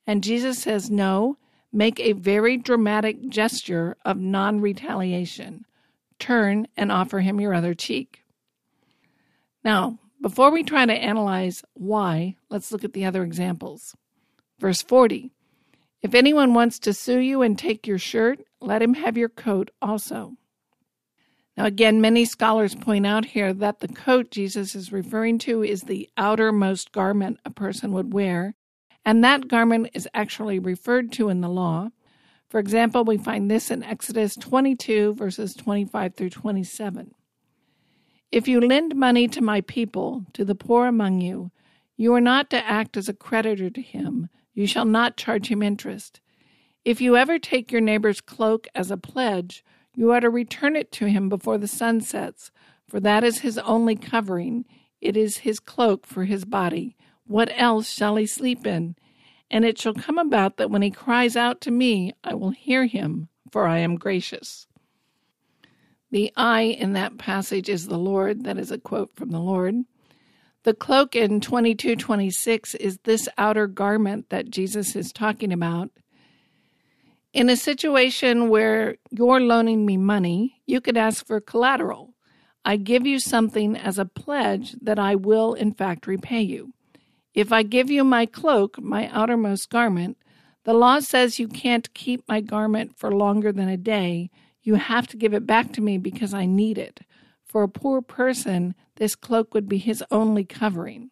And 0.07 0.23
Jesus 0.23 0.59
says, 0.59 0.91
no, 0.91 1.39
Make 1.77 2.01
a 2.01 2.13
very 2.13 2.57
dramatic 2.57 3.29
gesture 3.29 3.99
of 4.03 4.17
non 4.17 4.63
retaliation. 4.63 5.67
Turn 6.19 6.67
and 6.75 6.91
offer 6.91 7.21
him 7.21 7.39
your 7.39 7.53
other 7.53 7.75
cheek. 7.75 8.25
Now, 9.63 9.99
before 10.23 10.51
we 10.51 10.63
try 10.63 10.87
to 10.87 10.93
analyze 10.95 11.63
why, 11.75 12.37
let's 12.49 12.73
look 12.73 12.83
at 12.83 12.95
the 12.95 13.05
other 13.05 13.23
examples. 13.23 13.95
Verse 14.59 14.83
40 14.83 15.33
If 16.03 16.15
anyone 16.15 16.55
wants 16.55 16.79
to 16.81 16.93
sue 16.93 17.19
you 17.19 17.43
and 17.43 17.59
take 17.59 17.87
your 17.87 17.99
shirt, 17.99 18.41
let 18.61 18.83
him 18.83 18.95
have 18.95 19.17
your 19.17 19.29
coat 19.29 19.71
also. 19.83 20.37
Now, 21.57 21.65
again, 21.65 22.01
many 22.01 22.27
scholars 22.27 22.75
point 22.75 23.07
out 23.07 23.25
here 23.25 23.55
that 23.55 23.81
the 23.81 23.89
coat 23.89 24.31
Jesus 24.31 24.75
is 24.75 24.93
referring 24.93 25.39
to 25.41 25.63
is 25.63 25.83
the 25.83 26.09
outermost 26.17 26.93
garment 26.93 27.41
a 27.45 27.51
person 27.51 27.93
would 27.93 28.13
wear, 28.13 28.55
and 29.05 29.25
that 29.25 29.49
garment 29.49 29.91
is 29.95 30.09
actually 30.13 30.59
referred 30.59 31.13
to 31.13 31.31
in 31.31 31.41
the 31.41 31.49
law. 31.49 31.91
For 32.49 32.61
example, 32.61 33.05
we 33.05 33.17
find 33.17 33.51
this 33.51 33.71
in 33.71 33.83
Exodus 33.83 34.37
22, 34.37 35.15
verses 35.15 35.55
25 35.55 36.15
through 36.15 36.31
27. 36.31 37.15
If 38.31 38.49
you 38.49 38.61
lend 38.61 38.95
money 38.95 39.27
to 39.29 39.41
my 39.41 39.63
people, 39.63 40.27
to 40.35 40.45
the 40.45 40.55
poor 40.55 40.87
among 40.87 41.23
you, 41.23 41.53
you 41.97 42.13
are 42.15 42.21
not 42.21 42.51
to 42.51 42.65
act 42.67 42.97
as 42.97 43.09
a 43.09 43.15
creditor 43.15 43.71
to 43.71 43.81
him. 43.81 44.29
You 44.57 44.67
shall 44.67 44.87
not 44.87 45.19
charge 45.19 45.49
him 45.49 45.63
interest. 45.63 46.21
If 46.83 47.03
you 47.03 47.15
ever 47.15 47.39
take 47.39 47.71
your 47.71 47.83
neighbor's 47.83 48.23
cloak 48.23 48.67
as 48.75 48.91
a 48.91 48.97
pledge, 48.97 49.63
you 49.95 50.11
are 50.13 50.21
to 50.21 50.31
return 50.31 50.77
it 50.77 50.91
to 50.93 51.07
him 51.07 51.29
before 51.29 51.59
the 51.59 51.69
sun 51.69 52.01
sets, 52.01 52.51
for 52.89 52.99
that 53.01 53.23
is 53.23 53.41
his 53.41 53.59
only 53.59 53.97
covering. 53.97 54.65
It 55.03 55.15
is 55.15 55.39
his 55.39 55.61
cloak 55.61 56.07
for 56.07 56.25
his 56.25 56.47
body. 56.47 56.97
What 57.27 57.53
else 57.55 57.91
shall 57.91 58.17
he 58.17 58.25
sleep 58.25 58.67
in? 58.67 58.97
And 59.51 59.67
it 59.67 59.79
shall 59.79 59.93
come 59.93 60.17
about 60.17 60.57
that 60.57 60.71
when 60.71 60.81
he 60.81 60.91
cries 60.91 61.37
out 61.37 61.61
to 61.61 61.71
me, 61.71 62.15
I 62.25 62.35
will 62.35 62.51
hear 62.51 62.87
him, 62.87 63.29
for 63.53 63.67
I 63.67 63.79
am 63.79 63.97
gracious. 63.97 64.67
The 66.11 66.33
I 66.35 66.63
in 66.63 66.95
that 66.95 67.19
passage 67.19 67.69
is 67.69 67.89
the 67.89 67.99
Lord. 67.99 68.45
That 68.45 68.57
is 68.57 68.71
a 68.71 68.79
quote 68.79 69.15
from 69.15 69.33
the 69.33 69.41
Lord. 69.41 69.85
The 70.67 70.75
cloak 70.75 71.15
in 71.15 71.39
2226 71.39 72.75
is 72.75 72.99
this 73.05 73.29
outer 73.39 73.69
garment 73.69 74.31
that 74.31 74.51
Jesus 74.51 74.97
is 74.97 75.13
talking 75.13 75.53
about. 75.53 75.93
In 77.33 77.49
a 77.49 77.57
situation 77.57 78.49
where 78.49 78.97
you're 79.13 79.39
loaning 79.39 79.87
me 79.87 79.97
money, 79.97 80.61
you 80.67 80.81
could 80.81 80.97
ask 80.97 81.25
for 81.25 81.41
collateral. 81.41 82.15
I 82.65 82.79
give 82.79 83.07
you 83.07 83.21
something 83.21 83.77
as 83.77 83.97
a 83.97 84.07
pledge 84.07 84.75
that 84.83 84.99
I 84.99 85.15
will, 85.15 85.55
in 85.55 85.73
fact, 85.73 86.09
repay 86.09 86.43
you. 86.43 86.73
If 87.33 87.53
I 87.53 87.63
give 87.63 87.89
you 87.89 88.03
my 88.03 88.27
cloak, 88.27 88.83
my 88.83 89.09
outermost 89.11 89.71
garment, 89.71 90.19
the 90.65 90.75
law 90.75 90.99
says 90.99 91.39
you 91.39 91.47
can't 91.47 91.95
keep 91.95 92.27
my 92.27 92.41
garment 92.41 92.99
for 92.99 93.15
longer 93.15 93.53
than 93.53 93.69
a 93.69 93.77
day. 93.77 94.31
You 94.63 94.75
have 94.75 95.07
to 95.07 95.17
give 95.17 95.33
it 95.33 95.47
back 95.47 95.73
to 95.75 95.81
me 95.81 95.97
because 95.97 96.35
I 96.35 96.45
need 96.45 96.77
it. 96.77 97.03
For 97.57 97.63
a 97.63 97.69
poor 97.71 98.03
person, 98.03 98.75
this 98.97 99.15
cloak 99.15 99.55
would 99.55 99.67
be 99.67 99.79
his 99.79 100.05
only 100.11 100.45
covering. 100.45 101.09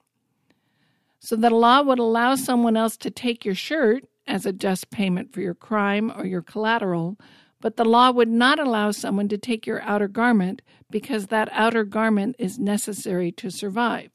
So 1.18 1.36
the 1.36 1.48
law 1.48 1.80
would 1.80 1.98
allow 1.98 2.34
someone 2.34 2.76
else 2.76 2.98
to 2.98 3.10
take 3.10 3.46
your 3.46 3.54
shirt 3.54 4.04
as 4.26 4.44
a 4.44 4.52
just 4.52 4.90
payment 4.90 5.32
for 5.32 5.40
your 5.40 5.54
crime 5.54 6.12
or 6.14 6.26
your 6.26 6.42
collateral, 6.42 7.18
but 7.62 7.78
the 7.78 7.84
law 7.86 8.10
would 8.10 8.28
not 8.28 8.58
allow 8.58 8.90
someone 8.90 9.26
to 9.28 9.38
take 9.38 9.66
your 9.66 9.80
outer 9.84 10.06
garment 10.06 10.60
because 10.90 11.28
that 11.28 11.48
outer 11.50 11.82
garment 11.82 12.36
is 12.38 12.58
necessary 12.58 13.32
to 13.32 13.48
survive. 13.48 14.10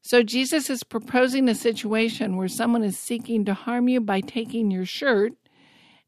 So 0.00 0.22
Jesus 0.22 0.70
is 0.70 0.84
proposing 0.84 1.48
a 1.48 1.54
situation 1.56 2.36
where 2.36 2.46
someone 2.46 2.84
is 2.84 2.96
seeking 2.96 3.44
to 3.46 3.54
harm 3.54 3.88
you 3.88 4.00
by 4.00 4.20
taking 4.20 4.70
your 4.70 4.86
shirt, 4.86 5.32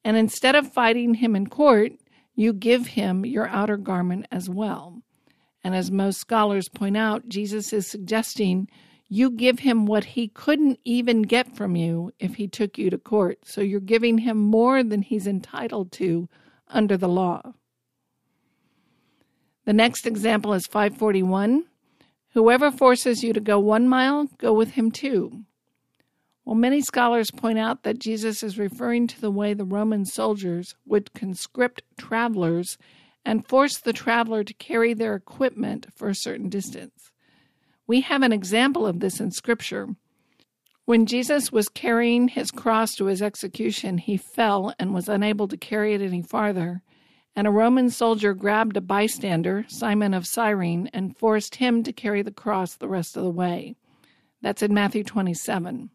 and 0.05 0.17
instead 0.17 0.55
of 0.55 0.73
fighting 0.73 1.15
him 1.15 1.35
in 1.35 1.49
court, 1.49 1.95
you 2.41 2.55
give 2.55 2.87
him 2.87 3.27
your 3.27 3.47
outer 3.49 3.77
garment 3.77 4.27
as 4.33 4.49
well. 4.49 5.03
And 5.63 5.75
as 5.75 5.91
most 5.91 6.19
scholars 6.19 6.71
point 6.71 6.97
out, 6.97 7.29
Jesus 7.29 7.71
is 7.73 7.87
suggesting 7.87 8.67
you 9.09 9.31
give 9.31 9.59
him 9.59 9.85
what 9.85 10.05
he 10.05 10.29
couldn't 10.29 10.79
even 10.85 11.23
get 11.23 11.55
from 11.55 11.77
you 11.77 12.13
if 12.19 12.37
he 12.37 12.49
took 12.49 12.79
you 12.79 12.89
to 12.89 12.97
court. 12.97 13.41
So 13.45 13.61
you're 13.61 13.81
giving 13.81 14.19
him 14.19 14.39
more 14.39 14.83
than 14.83 15.03
he's 15.03 15.27
entitled 15.27 15.93
to 15.93 16.29
under 16.69 16.97
the 16.97 17.09
law. 17.09 17.43
The 19.67 19.75
next 19.75 20.07
example 20.07 20.55
is 20.55 20.67
541. 20.67 21.65
Whoever 22.33 22.71
forces 22.71 23.23
you 23.23 23.35
to 23.35 23.41
go 23.41 23.59
one 23.59 23.87
mile, 23.87 24.29
go 24.39 24.55
with 24.55 24.71
him 24.71 24.91
two. 24.91 25.45
Well, 26.45 26.57
many 26.57 26.81
scholars 26.81 27.31
point 27.31 27.59
out 27.59 27.83
that 27.83 27.99
Jesus 27.99 28.43
is 28.43 28.59
referring 28.59 29.07
to 29.09 29.21
the 29.21 29.31
way 29.31 29.55
the 29.55 29.65
Roman 29.65 30.05
soldiers 30.05 30.75
would 30.87 31.13
conscript 31.13 31.83
travelers 31.99 32.79
and 33.25 33.47
force 33.47 33.79
the 33.79 33.93
traveler 33.93 34.43
to 34.45 34.55
carry 34.55 34.95
their 34.95 35.15
equipment 35.15 35.87
for 35.95 36.09
a 36.09 36.15
certain 36.15 36.49
distance. 36.49 37.13
We 37.87 38.01
have 38.03 38.23
an 38.23 38.33
example 38.33 38.87
of 38.87 39.01
this 39.01 39.21
in 39.21 39.31
Scripture. 39.31 39.89
When 40.87 41.07
Jesus 41.07 41.53
was 41.53 41.69
carrying 41.69 42.29
his 42.29 42.51
cross 42.51 42.95
to 42.97 43.07
his 43.07 43.21
execution, 43.23 43.99
he 43.99 44.17
fell 44.17 44.75
and 44.79 44.95
was 44.95 45.09
unable 45.09 45.47
to 45.49 45.57
carry 45.57 45.95
it 45.95 46.01
any 46.01 46.23
farther. 46.23 46.83
And 47.37 47.47
a 47.47 47.51
Roman 47.51 47.91
soldier 47.91 48.35
grabbed 48.35 48.77
a 48.77 48.81
bystander, 48.81 49.65
Simon 49.69 50.15
of 50.15 50.27
Cyrene, 50.27 50.89
and 50.93 51.17
forced 51.17 51.57
him 51.57 51.83
to 51.85 51.93
carry 51.93 52.23
the 52.23 52.33
cross 52.33 52.75
the 52.75 52.89
rest 52.89 53.17
of 53.17 53.23
the 53.23 53.31
way. 53.31 53.77
That's 54.43 54.63
in 54.63 54.75
Matthew 54.75 55.05
27. 55.05 55.91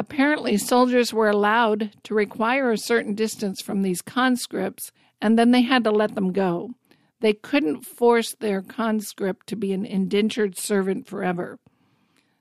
Apparently, 0.00 0.56
soldiers 0.56 1.12
were 1.12 1.28
allowed 1.28 1.90
to 2.04 2.14
require 2.14 2.70
a 2.70 2.78
certain 2.78 3.14
distance 3.14 3.60
from 3.60 3.82
these 3.82 4.00
conscripts, 4.00 4.92
and 5.20 5.38
then 5.38 5.50
they 5.50 5.60
had 5.60 5.84
to 5.84 5.90
let 5.90 6.14
them 6.14 6.32
go. 6.32 6.70
They 7.20 7.34
couldn't 7.34 7.84
force 7.84 8.34
their 8.34 8.62
conscript 8.62 9.46
to 9.48 9.56
be 9.56 9.74
an 9.74 9.84
indentured 9.84 10.56
servant 10.56 11.06
forever. 11.06 11.58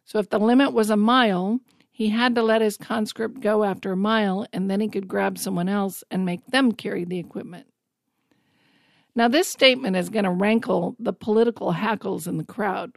So 0.05 0.19
if 0.19 0.29
the 0.29 0.39
limit 0.39 0.71
was 0.71 0.89
a 0.89 0.95
mile, 0.95 1.59
he 1.91 2.11
had 2.11 2.33
to 2.35 2.43
let 2.43 2.61
his 2.61 2.77
conscript 2.77 3.41
go 3.41 3.65
after 3.65 3.91
a 3.91 3.97
mile, 3.97 4.47
and 4.53 4.71
then 4.71 4.79
he 4.79 4.87
could 4.87 5.09
grab 5.09 5.37
someone 5.37 5.67
else 5.67 6.01
and 6.09 6.23
make 6.23 6.45
them 6.47 6.71
carry 6.71 7.03
the 7.03 7.19
equipment. 7.19 7.67
Now, 9.15 9.27
this 9.27 9.49
statement 9.49 9.97
is 9.97 10.07
going 10.07 10.23
to 10.23 10.31
rankle 10.31 10.95
the 10.97 11.11
political 11.11 11.71
hackles 11.71 12.25
in 12.25 12.37
the 12.37 12.45
crowd. 12.45 12.93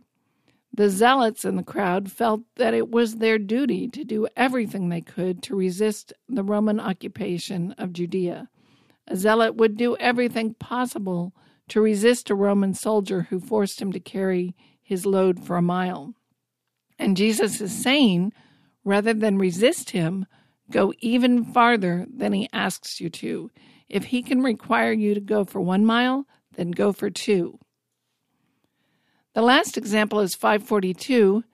The 0.74 0.88
zealots 0.88 1.44
in 1.44 1.56
the 1.56 1.62
crowd 1.62 2.11
felt 2.11 2.42
that 2.56 2.72
it 2.72 2.90
was 2.90 3.16
their 3.16 3.38
duty 3.38 3.88
to 3.88 4.04
do 4.04 4.26
everything 4.37 4.88
they 4.88 5.02
could 5.02 5.42
to 5.44 5.56
resist 5.56 6.14
the 6.28 6.42
Roman 6.42 6.80
occupation 6.80 7.72
of 7.72 7.92
Judea. 7.92 8.48
A 9.06 9.16
zealot 9.16 9.56
would 9.56 9.76
do 9.76 9.96
everything 9.98 10.54
possible 10.54 11.35
to 11.68 11.82
resist 11.82 12.30
a 12.30 12.35
Roman 12.35 12.72
soldier 12.72 13.26
who 13.28 13.38
forced 13.38 13.82
him 13.82 13.92
to 13.92 14.00
carry 14.00 14.54
his 14.80 15.04
load 15.04 15.44
for 15.44 15.56
a 15.56 15.62
mile. 15.62 16.14
And 16.98 17.16
Jesus 17.16 17.61
is 17.61 17.72
saying, 17.72 18.32
rather 18.85 19.12
than 19.12 19.38
resist 19.38 19.90
him, 19.90 20.26
go 20.70 20.94
even 21.00 21.44
farther 21.44 22.06
than 22.08 22.32
he 22.32 22.48
asks 22.52 23.00
you 23.00 23.11
to. 23.11 23.50
If 23.88 24.04
he 24.04 24.22
can 24.22 24.42
require 24.42 24.92
you 24.92 25.12
to 25.14 25.20
go 25.20 25.44
for 25.44 25.61
one 25.61 25.85
mile, 25.85 26.26
then 26.54 26.70
go 26.70 26.92
for 26.92 27.11
two. 27.11 27.58
The 29.35 29.42
last 29.42 29.79
example 29.79 30.21
is 30.21 30.35
542. 30.35 31.45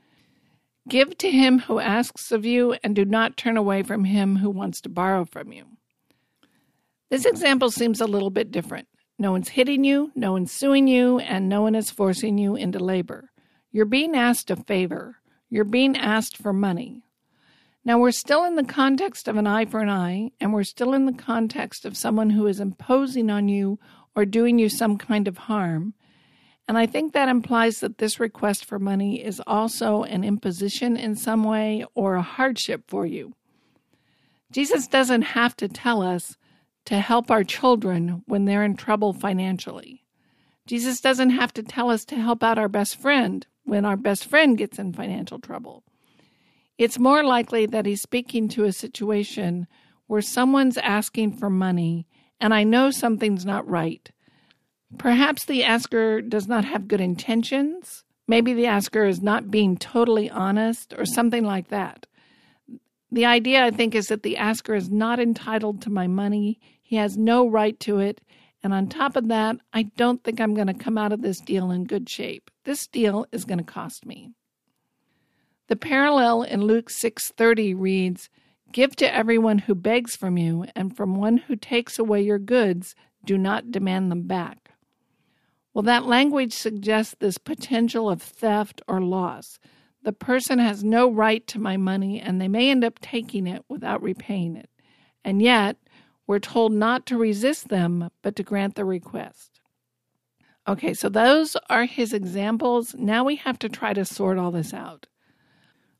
Give 0.88 1.16
to 1.18 1.30
him 1.30 1.60
who 1.60 1.78
asks 1.78 2.32
of 2.32 2.44
you, 2.44 2.76
and 2.82 2.96
do 2.96 3.04
not 3.04 3.36
turn 3.36 3.56
away 3.56 3.82
from 3.82 4.04
him 4.04 4.36
who 4.36 4.50
wants 4.50 4.80
to 4.80 4.88
borrow 4.88 5.24
from 5.24 5.52
you. 5.52 5.64
This 7.10 7.24
example 7.24 7.70
seems 7.70 8.00
a 8.00 8.06
little 8.06 8.30
bit 8.30 8.50
different. 8.50 8.88
No 9.18 9.32
one's 9.32 9.50
hitting 9.50 9.84
you, 9.84 10.12
no 10.14 10.32
one's 10.32 10.52
suing 10.52 10.88
you, 10.88 11.18
and 11.18 11.48
no 11.48 11.62
one 11.62 11.74
is 11.74 11.90
forcing 11.90 12.38
you 12.38 12.56
into 12.56 12.78
labor. 12.78 13.30
You're 13.70 13.84
being 13.84 14.16
asked 14.16 14.50
a 14.50 14.56
favor. 14.56 15.16
You're 15.50 15.64
being 15.64 15.96
asked 15.96 16.36
for 16.36 16.52
money. 16.52 17.02
Now, 17.84 17.98
we're 17.98 18.10
still 18.10 18.44
in 18.44 18.56
the 18.56 18.64
context 18.64 19.28
of 19.28 19.36
an 19.36 19.46
eye 19.46 19.64
for 19.64 19.80
an 19.80 19.88
eye, 19.88 20.32
and 20.40 20.52
we're 20.52 20.64
still 20.64 20.94
in 20.94 21.06
the 21.06 21.12
context 21.12 21.84
of 21.84 21.96
someone 21.96 22.30
who 22.30 22.46
is 22.46 22.60
imposing 22.60 23.30
on 23.30 23.48
you 23.48 23.78
or 24.14 24.24
doing 24.24 24.58
you 24.58 24.68
some 24.68 24.98
kind 24.98 25.28
of 25.28 25.38
harm. 25.38 25.94
And 26.68 26.76
I 26.76 26.84
think 26.84 27.14
that 27.14 27.30
implies 27.30 27.80
that 27.80 27.96
this 27.96 28.20
request 28.20 28.66
for 28.66 28.78
money 28.78 29.24
is 29.24 29.40
also 29.46 30.02
an 30.02 30.22
imposition 30.22 30.98
in 30.98 31.16
some 31.16 31.42
way 31.42 31.84
or 31.94 32.14
a 32.14 32.22
hardship 32.22 32.84
for 32.86 33.06
you. 33.06 33.34
Jesus 34.52 34.86
doesn't 34.86 35.22
have 35.22 35.56
to 35.56 35.68
tell 35.68 36.02
us 36.02 36.36
to 36.84 37.00
help 37.00 37.30
our 37.30 37.42
children 37.42 38.22
when 38.26 38.44
they're 38.44 38.62
in 38.62 38.76
trouble 38.76 39.14
financially. 39.14 40.04
Jesus 40.66 41.00
doesn't 41.00 41.30
have 41.30 41.54
to 41.54 41.62
tell 41.62 41.88
us 41.88 42.04
to 42.04 42.16
help 42.16 42.42
out 42.42 42.58
our 42.58 42.68
best 42.68 43.00
friend 43.00 43.46
when 43.64 43.86
our 43.86 43.96
best 43.96 44.26
friend 44.26 44.56
gets 44.58 44.78
in 44.78 44.92
financial 44.92 45.38
trouble. 45.38 45.84
It's 46.76 46.98
more 46.98 47.24
likely 47.24 47.64
that 47.66 47.86
he's 47.86 48.02
speaking 48.02 48.48
to 48.50 48.64
a 48.64 48.72
situation 48.72 49.66
where 50.06 50.22
someone's 50.22 50.78
asking 50.78 51.32
for 51.32 51.48
money 51.48 52.06
and 52.40 52.52
I 52.54 52.64
know 52.64 52.90
something's 52.90 53.44
not 53.44 53.68
right. 53.68 54.10
Perhaps 54.96 55.44
the 55.44 55.64
asker 55.64 56.22
does 56.22 56.48
not 56.48 56.64
have 56.64 56.88
good 56.88 57.00
intentions. 57.00 58.04
Maybe 58.26 58.54
the 58.54 58.66
asker 58.66 59.04
is 59.04 59.20
not 59.20 59.50
being 59.50 59.76
totally 59.76 60.30
honest 60.30 60.94
or 60.96 61.04
something 61.04 61.44
like 61.44 61.68
that. 61.68 62.06
The 63.10 63.26
idea, 63.26 63.64
I 63.64 63.70
think, 63.70 63.94
is 63.94 64.06
that 64.06 64.22
the 64.22 64.36
asker 64.36 64.74
is 64.74 64.90
not 64.90 65.20
entitled 65.20 65.82
to 65.82 65.90
my 65.90 66.06
money. 66.06 66.60
He 66.82 66.96
has 66.96 67.16
no 67.16 67.48
right 67.48 67.78
to 67.80 67.98
it. 67.98 68.20
And 68.62 68.74
on 68.74 68.88
top 68.88 69.16
of 69.16 69.28
that, 69.28 69.56
I 69.72 69.84
don't 69.84 70.22
think 70.24 70.40
I'm 70.40 70.54
going 70.54 70.66
to 70.66 70.74
come 70.74 70.98
out 70.98 71.12
of 71.12 71.22
this 71.22 71.40
deal 71.40 71.70
in 71.70 71.84
good 71.84 72.08
shape. 72.08 72.50
This 72.64 72.86
deal 72.86 73.26
is 73.30 73.44
going 73.44 73.58
to 73.58 73.64
cost 73.64 74.04
me. 74.04 74.32
The 75.68 75.76
parallel 75.76 76.42
in 76.42 76.62
Luke 76.62 76.90
6:30 76.90 77.74
reads, 77.74 78.30
"Give 78.72 78.96
to 78.96 79.14
everyone 79.14 79.58
who 79.58 79.74
begs 79.74 80.16
from 80.16 80.36
you, 80.36 80.64
and 80.74 80.96
from 80.96 81.14
one 81.14 81.36
who 81.36 81.56
takes 81.56 81.98
away 81.98 82.22
your 82.22 82.38
goods, 82.38 82.94
do 83.24 83.38
not 83.38 83.70
demand 83.70 84.10
them 84.10 84.22
back." 84.22 84.67
Well, 85.78 85.84
that 85.84 86.06
language 86.06 86.54
suggests 86.54 87.14
this 87.20 87.38
potential 87.38 88.10
of 88.10 88.20
theft 88.20 88.82
or 88.88 89.00
loss. 89.00 89.60
The 90.02 90.12
person 90.12 90.58
has 90.58 90.82
no 90.82 91.08
right 91.08 91.46
to 91.46 91.60
my 91.60 91.76
money 91.76 92.20
and 92.20 92.40
they 92.40 92.48
may 92.48 92.68
end 92.68 92.82
up 92.82 92.98
taking 92.98 93.46
it 93.46 93.64
without 93.68 94.02
repaying 94.02 94.56
it. 94.56 94.68
And 95.24 95.40
yet, 95.40 95.76
we're 96.26 96.40
told 96.40 96.72
not 96.72 97.06
to 97.06 97.16
resist 97.16 97.68
them, 97.68 98.10
but 98.22 98.34
to 98.34 98.42
grant 98.42 98.74
the 98.74 98.84
request. 98.84 99.60
Okay, 100.66 100.94
so 100.94 101.08
those 101.08 101.56
are 101.70 101.84
his 101.84 102.12
examples. 102.12 102.96
Now 102.96 103.22
we 103.22 103.36
have 103.36 103.60
to 103.60 103.68
try 103.68 103.92
to 103.92 104.04
sort 104.04 104.36
all 104.36 104.50
this 104.50 104.74
out. 104.74 105.06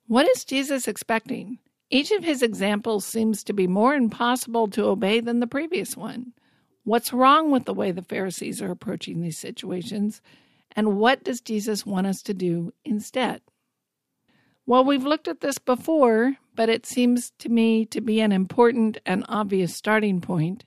What 0.09 0.29
is 0.29 0.45
Jesus 0.45 0.88
expecting? 0.88 1.61
Each 1.88 2.11
of 2.11 2.25
his 2.25 2.43
examples 2.43 3.05
seems 3.05 3.45
to 3.45 3.53
be 3.53 3.69
more 3.69 3.95
impossible 3.95 4.67
to 4.71 4.87
obey 4.87 5.21
than 5.21 5.38
the 5.38 5.47
previous 5.47 5.97
one. 5.97 6.33
What's 6.88 7.12
wrong 7.12 7.51
with 7.51 7.66
the 7.66 7.74
way 7.74 7.92
the 7.92 8.01
Pharisees 8.01 8.62
are 8.62 8.70
approaching 8.70 9.20
these 9.20 9.37
situations? 9.37 10.22
And 10.72 10.96
what 10.96 11.22
does 11.22 11.42
Jesus 11.42 11.85
want 11.85 12.07
us 12.07 12.22
to 12.22 12.33
do 12.33 12.72
instead? 12.83 13.42
Well, 14.64 14.87
we've 14.87 15.05
looked 15.05 15.29
at 15.29 15.42
this 15.42 15.59
before, 15.59 16.37
but 16.55 16.70
it 16.70 16.87
seems 16.87 17.33
to 17.40 17.51
me 17.51 17.85
to 17.85 18.01
be 18.01 18.20
an 18.20 18.33
important 18.33 18.96
and 19.05 19.22
obvious 19.29 19.77
starting 19.77 20.22
point. 20.22 20.64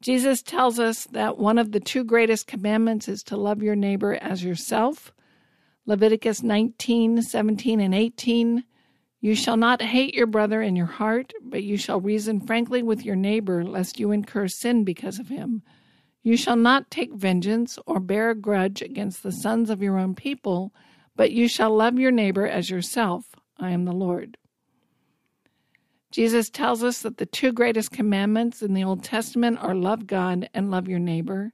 Jesus 0.00 0.42
tells 0.42 0.78
us 0.78 1.06
that 1.06 1.38
one 1.38 1.58
of 1.58 1.72
the 1.72 1.80
two 1.80 2.04
greatest 2.04 2.46
commandments 2.46 3.08
is 3.08 3.24
to 3.24 3.36
love 3.36 3.64
your 3.64 3.74
neighbor 3.74 4.14
as 4.14 4.44
yourself. 4.44 5.12
Leviticus 5.86 6.44
19, 6.44 7.20
17, 7.20 7.80
and 7.80 7.92
18. 7.92 8.62
You 9.22 9.34
shall 9.34 9.56
not 9.56 9.80
hate 9.80 10.12
your 10.12 10.26
brother 10.26 10.60
in 10.60 10.76
your 10.76 10.84
heart, 10.84 11.32
but 11.40 11.62
you 11.62 11.78
shall 11.78 11.98
reason 11.98 12.40
frankly 12.40 12.82
with 12.82 13.06
your 13.06 13.16
neighbor, 13.16 13.64
lest 13.64 13.98
you 13.98 14.10
incur 14.10 14.48
sin 14.48 14.84
because 14.84 15.18
of 15.18 15.28
him. 15.28 15.62
You 16.22 16.36
shall 16.36 16.56
not 16.56 16.90
take 16.90 17.14
vengeance 17.14 17.78
or 17.86 18.00
bear 18.00 18.28
a 18.28 18.34
grudge 18.34 18.82
against 18.82 19.22
the 19.22 19.32
sons 19.32 19.70
of 19.70 19.80
your 19.80 19.98
own 19.98 20.14
people 20.14 20.74
but 21.16 21.32
you 21.32 21.48
shall 21.48 21.74
love 21.74 21.98
your 21.98 22.10
neighbor 22.10 22.46
as 22.46 22.70
yourself. 22.70 23.26
I 23.58 23.70
am 23.70 23.84
the 23.84 23.92
Lord. 23.92 24.38
Jesus 26.10 26.50
tells 26.50 26.82
us 26.82 27.00
that 27.02 27.16
the 27.16 27.26
two 27.26 27.52
greatest 27.52 27.90
commandments 27.90 28.62
in 28.62 28.74
the 28.74 28.84
Old 28.84 29.02
Testament 29.02 29.58
are 29.60 29.74
love 29.74 30.06
God 30.06 30.48
and 30.52 30.70
love 30.70 30.88
your 30.88 30.98
neighbor. 30.98 31.52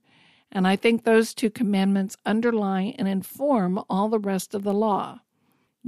And 0.50 0.66
I 0.66 0.76
think 0.76 1.04
those 1.04 1.35
two 1.35 1.50
commandments 1.50 2.16
underlie 2.24 2.94
and 2.98 3.07
inform 3.07 3.81
all 3.88 4.09
the 4.09 4.18
rest 4.18 4.54
of 4.54 4.64
the 4.64 4.74
law. 4.74 5.20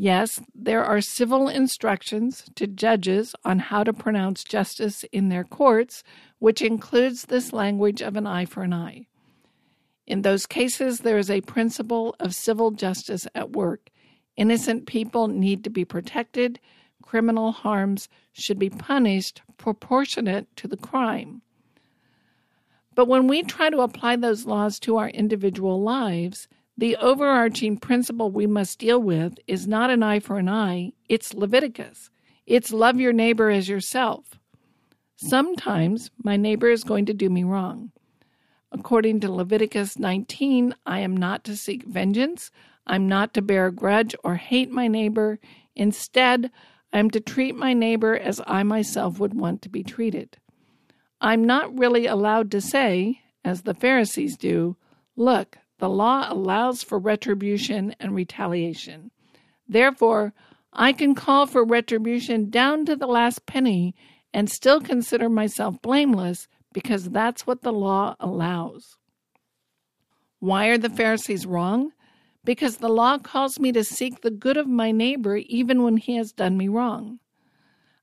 Yes, 0.03 0.41
there 0.55 0.83
are 0.83 1.03
civil 1.03 1.47
instructions 1.47 2.47
to 2.55 2.67
judges 2.67 3.35
on 3.45 3.59
how 3.59 3.85
to 3.85 3.93
pronounce 3.93 4.43
justice 4.43 5.05
in 5.13 5.29
their 5.29 5.45
courts, 5.45 6.03
which 6.39 6.63
includes 6.63 7.27
this 7.27 7.53
language 7.53 8.01
of 8.01 8.17
an 8.17 8.27
eye 8.27 8.47
for 8.47 8.63
an 8.63 8.73
eye. 8.73 9.09
In 10.07 10.23
those 10.23 10.47
cases, 10.47 11.01
there 11.01 11.19
is 11.19 11.29
a 11.29 11.43
principle 11.43 12.17
of 12.19 12.35
civil 12.35 12.71
justice 12.71 13.27
at 13.35 13.53
work. 13.53 13.91
Innocent 14.39 14.87
people 14.87 15.29
need 15.29 15.65
to 15.65 15.71
be 15.71 15.85
protected. 15.85 16.59
Criminal 17.03 17.53
harms 17.53 18.09
should 18.33 18.59
be 18.59 18.71
punished 18.71 19.43
proportionate 19.59 20.47
to 20.57 20.67
the 20.67 20.79
crime. 20.79 21.43
But 22.95 23.07
when 23.07 23.27
we 23.27 23.43
try 23.43 23.69
to 23.69 23.83
apply 23.83 24.17
those 24.17 24.47
laws 24.47 24.81
to 24.81 24.97
our 24.97 25.11
individual 25.11 25.83
lives, 25.83 26.49
the 26.77 26.97
overarching 26.97 27.77
principle 27.77 28.31
we 28.31 28.47
must 28.47 28.79
deal 28.79 29.01
with 29.01 29.35
is 29.47 29.67
not 29.67 29.91
an 29.91 30.03
eye 30.03 30.21
for 30.21 30.39
an 30.39 30.49
eye, 30.49 30.93
it's 31.09 31.35
Leviticus. 31.35 32.11
It's 32.47 32.73
love 32.73 32.99
your 32.99 33.13
neighbor 33.13 33.51
as 33.51 33.69
yourself. 33.69 34.41
Sometimes 35.17 36.11
my 36.23 36.37
neighbor 36.37 36.69
is 36.69 36.83
going 36.83 37.07
to 37.07 37.15
do 37.15 37.29
me 37.29 37.45
wrong. 37.45 37.93
According 38.73 39.21
to 39.21 39.33
Leviticus 39.33 39.99
19, 39.99 40.75
I 40.87 41.01
am 41.01 41.17
not 41.17 41.45
to 41.45 41.57
seek 41.57 41.85
vengeance. 41.85 42.51
I'm 42.87 43.07
not 43.07 43.35
to 43.35 43.43
bear 43.43 43.67
a 43.67 43.73
grudge 43.73 44.15
or 44.25 44.37
hate 44.37 44.71
my 44.71 44.89
neighbor. 44.89 45.39
Instead, 45.77 46.51
I 46.93 46.99
am 46.99 47.11
to 47.11 47.21
treat 47.21 47.55
my 47.55 47.73
neighbor 47.73 48.17
as 48.17 48.41
I 48.47 48.63
myself 48.63 49.21
would 49.21 49.35
want 49.35 49.63
to 49.63 49.69
be 49.69 49.85
treated. 49.85 50.39
I'm 51.21 51.45
not 51.45 51.79
really 51.79 52.07
allowed 52.07 52.51
to 52.53 52.61
say, 52.61 53.21
as 53.45 53.63
the 53.63 53.75
Pharisees 53.75 54.37
do, 54.37 54.77
look, 55.17 55.59
the 55.81 55.89
law 55.89 56.27
allows 56.29 56.83
for 56.83 56.99
retribution 56.99 57.97
and 57.99 58.15
retaliation. 58.15 59.11
Therefore, 59.67 60.33
I 60.73 60.93
can 60.93 61.15
call 61.15 61.47
for 61.47 61.65
retribution 61.65 62.51
down 62.51 62.85
to 62.87 62.95
the 62.95 63.07
last 63.07 63.47
penny 63.47 63.95
and 64.33 64.49
still 64.49 64.81
consider 64.81 65.29
myself 65.29 65.81
blameless 65.83 66.47
because 66.73 67.11
that's 67.11 67.47
what 67.47 67.63
the 67.63 67.73
law 67.73 68.15
allows. 68.21 68.99
Why 70.39 70.67
are 70.67 70.79
the 70.79 70.91
Pharisees 70.91 71.47
wrong? 71.47 71.93
Because 72.45 72.77
the 72.77 72.89
law 72.89 73.19
calls 73.19 73.59
me 73.59 73.73
to 73.73 73.83
seek 73.83 74.21
the 74.21 74.31
good 74.31 74.57
of 74.57 74.69
my 74.69 74.93
neighbor 74.93 75.37
even 75.37 75.83
when 75.83 75.97
he 75.97 76.17
has 76.17 76.33
done 76.33 76.57
me 76.57 76.69
wrong. 76.69 77.19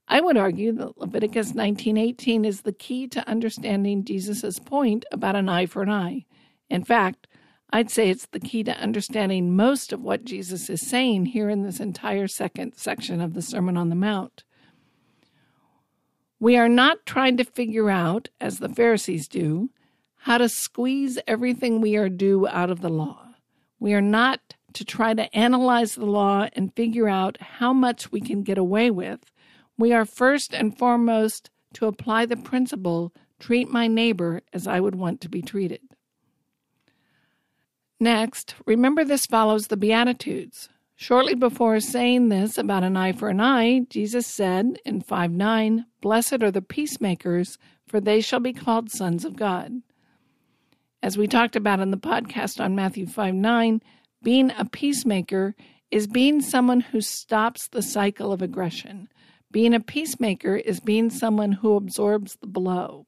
I 0.07 0.21
would 0.21 0.37
argue 0.37 0.71
that 0.73 0.97
Leviticus 0.97 1.53
19:18 1.53 2.45
is 2.45 2.61
the 2.61 2.71
key 2.71 3.07
to 3.07 3.27
understanding 3.27 4.03
Jesus' 4.03 4.59
point 4.59 5.05
about 5.11 5.35
an 5.35 5.49
eye 5.49 5.65
for 5.65 5.83
an 5.83 5.89
eye. 5.89 6.25
In 6.69 6.83
fact, 6.83 7.27
I'd 7.69 7.91
say 7.91 8.09
it's 8.09 8.27
the 8.27 8.39
key 8.39 8.63
to 8.63 8.79
understanding 8.79 9.55
most 9.55 9.91
of 9.91 10.01
what 10.01 10.23
Jesus 10.23 10.69
is 10.69 10.81
saying 10.81 11.27
here 11.27 11.49
in 11.49 11.63
this 11.63 11.79
entire 11.79 12.27
second 12.27 12.75
section 12.75 13.19
of 13.19 13.33
the 13.33 13.41
Sermon 13.41 13.75
on 13.75 13.89
the 13.89 13.95
Mount. 13.95 14.43
We 16.39 16.55
are 16.55 16.69
not 16.69 17.05
trying 17.05 17.35
to 17.37 17.43
figure 17.43 17.89
out, 17.89 18.29
as 18.39 18.59
the 18.59 18.69
Pharisees 18.69 19.27
do, 19.27 19.69
how 20.21 20.37
to 20.37 20.47
squeeze 20.47 21.19
everything 21.27 21.81
we 21.81 21.95
are 21.95 22.09
due 22.09 22.47
out 22.47 22.69
of 22.69 22.81
the 22.81 22.89
law. 22.89 23.33
We 23.79 23.93
are 23.93 24.01
not 24.01 24.55
to 24.73 24.85
try 24.85 25.13
to 25.13 25.35
analyze 25.35 25.95
the 25.95 26.05
law 26.05 26.47
and 26.53 26.75
figure 26.75 27.07
out 27.07 27.37
how 27.41 27.73
much 27.73 28.11
we 28.11 28.21
can 28.21 28.43
get 28.43 28.57
away 28.57 28.91
with. 28.91 29.31
We 29.77 29.93
are 29.93 30.05
first 30.05 30.53
and 30.53 30.77
foremost 30.77 31.49
to 31.73 31.87
apply 31.87 32.27
the 32.27 32.37
principle 32.37 33.13
treat 33.39 33.69
my 33.69 33.87
neighbor 33.87 34.41
as 34.53 34.67
I 34.67 34.79
would 34.79 34.95
want 34.95 35.21
to 35.21 35.29
be 35.29 35.41
treated. 35.41 35.81
Next, 37.99 38.55
remember 38.65 39.03
this 39.03 39.25
follows 39.25 39.67
the 39.67 39.77
Beatitudes. 39.77 40.69
Shortly 40.95 41.35
before 41.35 41.79
saying 41.79 42.29
this 42.29 42.57
about 42.57 42.83
an 42.83 42.97
eye 42.97 43.11
for 43.11 43.29
an 43.29 43.39
eye, 43.39 43.81
Jesus 43.89 44.27
said 44.27 44.79
in 44.85 45.01
5 45.01 45.31
9, 45.31 45.85
Blessed 46.01 46.43
are 46.43 46.51
the 46.51 46.61
peacemakers, 46.61 47.57
for 47.87 47.99
they 47.99 48.21
shall 48.21 48.39
be 48.39 48.53
called 48.53 48.91
sons 48.91 49.25
of 49.25 49.35
God. 49.35 49.81
As 51.01 51.17
we 51.17 51.27
talked 51.27 51.55
about 51.55 51.79
in 51.79 51.91
the 51.91 51.97
podcast 51.97 52.59
on 52.59 52.75
Matthew 52.75 53.07
5 53.07 53.33
9, 53.33 53.81
being 54.23 54.51
a 54.57 54.65
peacemaker 54.65 55.55
is 55.91 56.07
being 56.07 56.41
someone 56.41 56.81
who 56.81 57.01
stops 57.01 57.67
the 57.67 57.81
cycle 57.81 58.31
of 58.31 58.41
aggression. 58.41 59.07
Being 59.51 59.73
a 59.73 59.79
peacemaker 59.79 60.55
is 60.55 60.79
being 60.79 61.09
someone 61.09 61.53
who 61.53 61.75
absorbs 61.75 62.35
the 62.41 62.47
blow. 62.47 63.05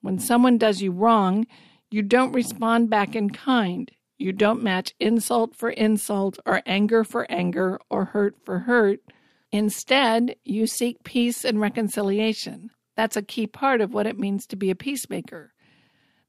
When 0.00 0.18
someone 0.18 0.58
does 0.58 0.82
you 0.82 0.92
wrong, 0.92 1.46
you 1.90 2.02
don't 2.02 2.32
respond 2.32 2.90
back 2.90 3.16
in 3.16 3.30
kind. 3.30 3.90
You 4.22 4.32
don't 4.32 4.62
match 4.62 4.94
insult 5.00 5.56
for 5.56 5.70
insult 5.70 6.38
or 6.46 6.62
anger 6.64 7.02
for 7.02 7.26
anger 7.28 7.80
or 7.90 8.04
hurt 8.04 8.36
for 8.44 8.60
hurt. 8.60 9.00
Instead, 9.50 10.36
you 10.44 10.68
seek 10.68 11.02
peace 11.02 11.44
and 11.44 11.60
reconciliation. 11.60 12.70
That's 12.96 13.16
a 13.16 13.22
key 13.22 13.48
part 13.48 13.80
of 13.80 13.92
what 13.92 14.06
it 14.06 14.20
means 14.20 14.46
to 14.46 14.54
be 14.54 14.70
a 14.70 14.76
peacemaker. 14.76 15.52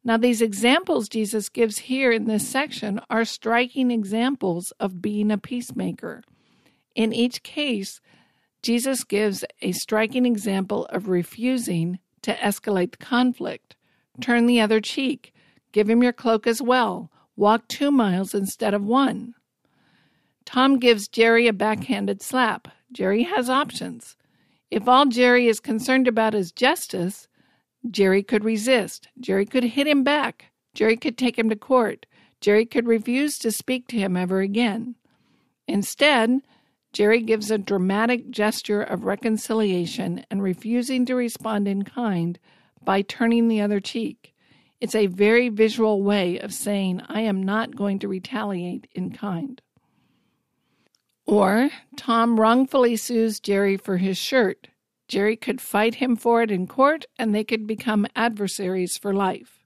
Now, 0.04 0.18
these 0.18 0.42
examples 0.42 1.08
Jesus 1.08 1.50
gives 1.50 1.78
here 1.78 2.12
in 2.12 2.26
this 2.26 2.48
section 2.48 3.00
are 3.12 3.26
striking 3.26 3.92
examples 3.92 4.72
of 4.80 5.00
being 5.00 5.30
a 5.30 5.38
peacemaker. 5.38 6.24
In 6.96 7.14
each 7.14 7.44
case, 7.44 8.02
Jesus 8.64 9.04
gives 9.04 9.46
a 9.62 9.72
striking 9.72 10.26
example 10.26 10.88
of 10.88 11.10
refusing 11.10 12.00
to 12.24 12.34
escalate 12.38 12.94
the 12.94 13.06
conflict. 13.06 13.76
Turn 14.20 14.48
the 14.48 14.62
other 14.62 14.82
cheek. 14.82 15.32
Give 15.72 15.88
him 15.88 16.02
your 16.02 16.14
cloak 16.14 16.48
as 16.48 16.60
well. 16.60 17.12
Walk 17.36 17.68
two 17.68 17.92
miles 17.92 18.34
instead 18.34 18.74
of 18.74 18.84
one. 18.84 19.34
Tom 20.46 20.78
gives 20.78 21.08
Jerry 21.08 21.48
a 21.48 21.54
backhanded 21.54 22.22
slap. 22.22 22.68
Jerry 22.92 23.24
has 23.24 23.50
options. 23.50 24.16
If 24.70 24.88
all 24.88 25.06
Jerry 25.06 25.48
is 25.48 25.60
concerned 25.60 26.08
about 26.08 26.36
is 26.36 26.52
justice, 26.52 27.28
Jerry 27.90 28.24
could 28.24 28.44
resist. 28.44 29.08
Jerry 29.20 29.46
could 29.46 29.64
hit 29.64 29.88
him 29.88 30.04
back. 30.04 30.52
Jerry 30.74 30.98
could 30.98 31.18
take 31.18 31.38
him 31.38 31.50
to 31.50 31.56
court. 31.56 32.06
Jerry 32.42 32.66
could 32.66 32.88
refuse 32.88 33.38
to 33.40 33.52
speak 33.52 33.88
to 33.88 33.98
him 33.98 34.18
ever 34.18 34.42
again. 34.42 34.96
Instead, 35.68 36.42
Jerry 36.92 37.22
gives 37.22 37.50
a 37.50 37.58
dramatic 37.58 38.30
gesture 38.30 38.82
of 38.82 39.06
reconciliation 39.06 40.26
and 40.30 40.44
refusing 40.44 41.06
to 41.06 41.16
respond 41.16 41.68
in 41.68 41.84
kind 41.84 42.38
by 42.84 43.02
turning 43.02 43.48
the 43.48 43.62
other 43.62 43.80
cheek. 43.80 44.33
It's 44.84 44.96
a 44.96 45.08
very 45.08 45.48
visual 45.48 46.02
way 46.04 46.38
of 46.40 46.54
saying, 46.54 47.04
I 47.08 47.22
am 47.22 47.42
not 47.42 47.74
going 47.74 48.00
to 48.00 48.10
retaliate 48.10 48.86
in 48.94 49.14
kind. 49.14 49.62
Or 51.26 51.70
Tom 51.96 52.38
wrongfully 52.38 52.98
sues 52.98 53.40
Jerry 53.40 53.78
for 53.78 53.96
his 53.96 54.18
shirt. 54.18 54.68
Jerry 55.08 55.38
could 55.38 55.62
fight 55.62 55.96
him 55.96 56.18
for 56.18 56.42
it 56.42 56.52
in 56.52 56.68
court 56.68 57.06
and 57.18 57.34
they 57.34 57.46
could 57.46 57.66
become 57.66 58.06
adversaries 58.14 58.98
for 58.98 59.14
life. 59.14 59.64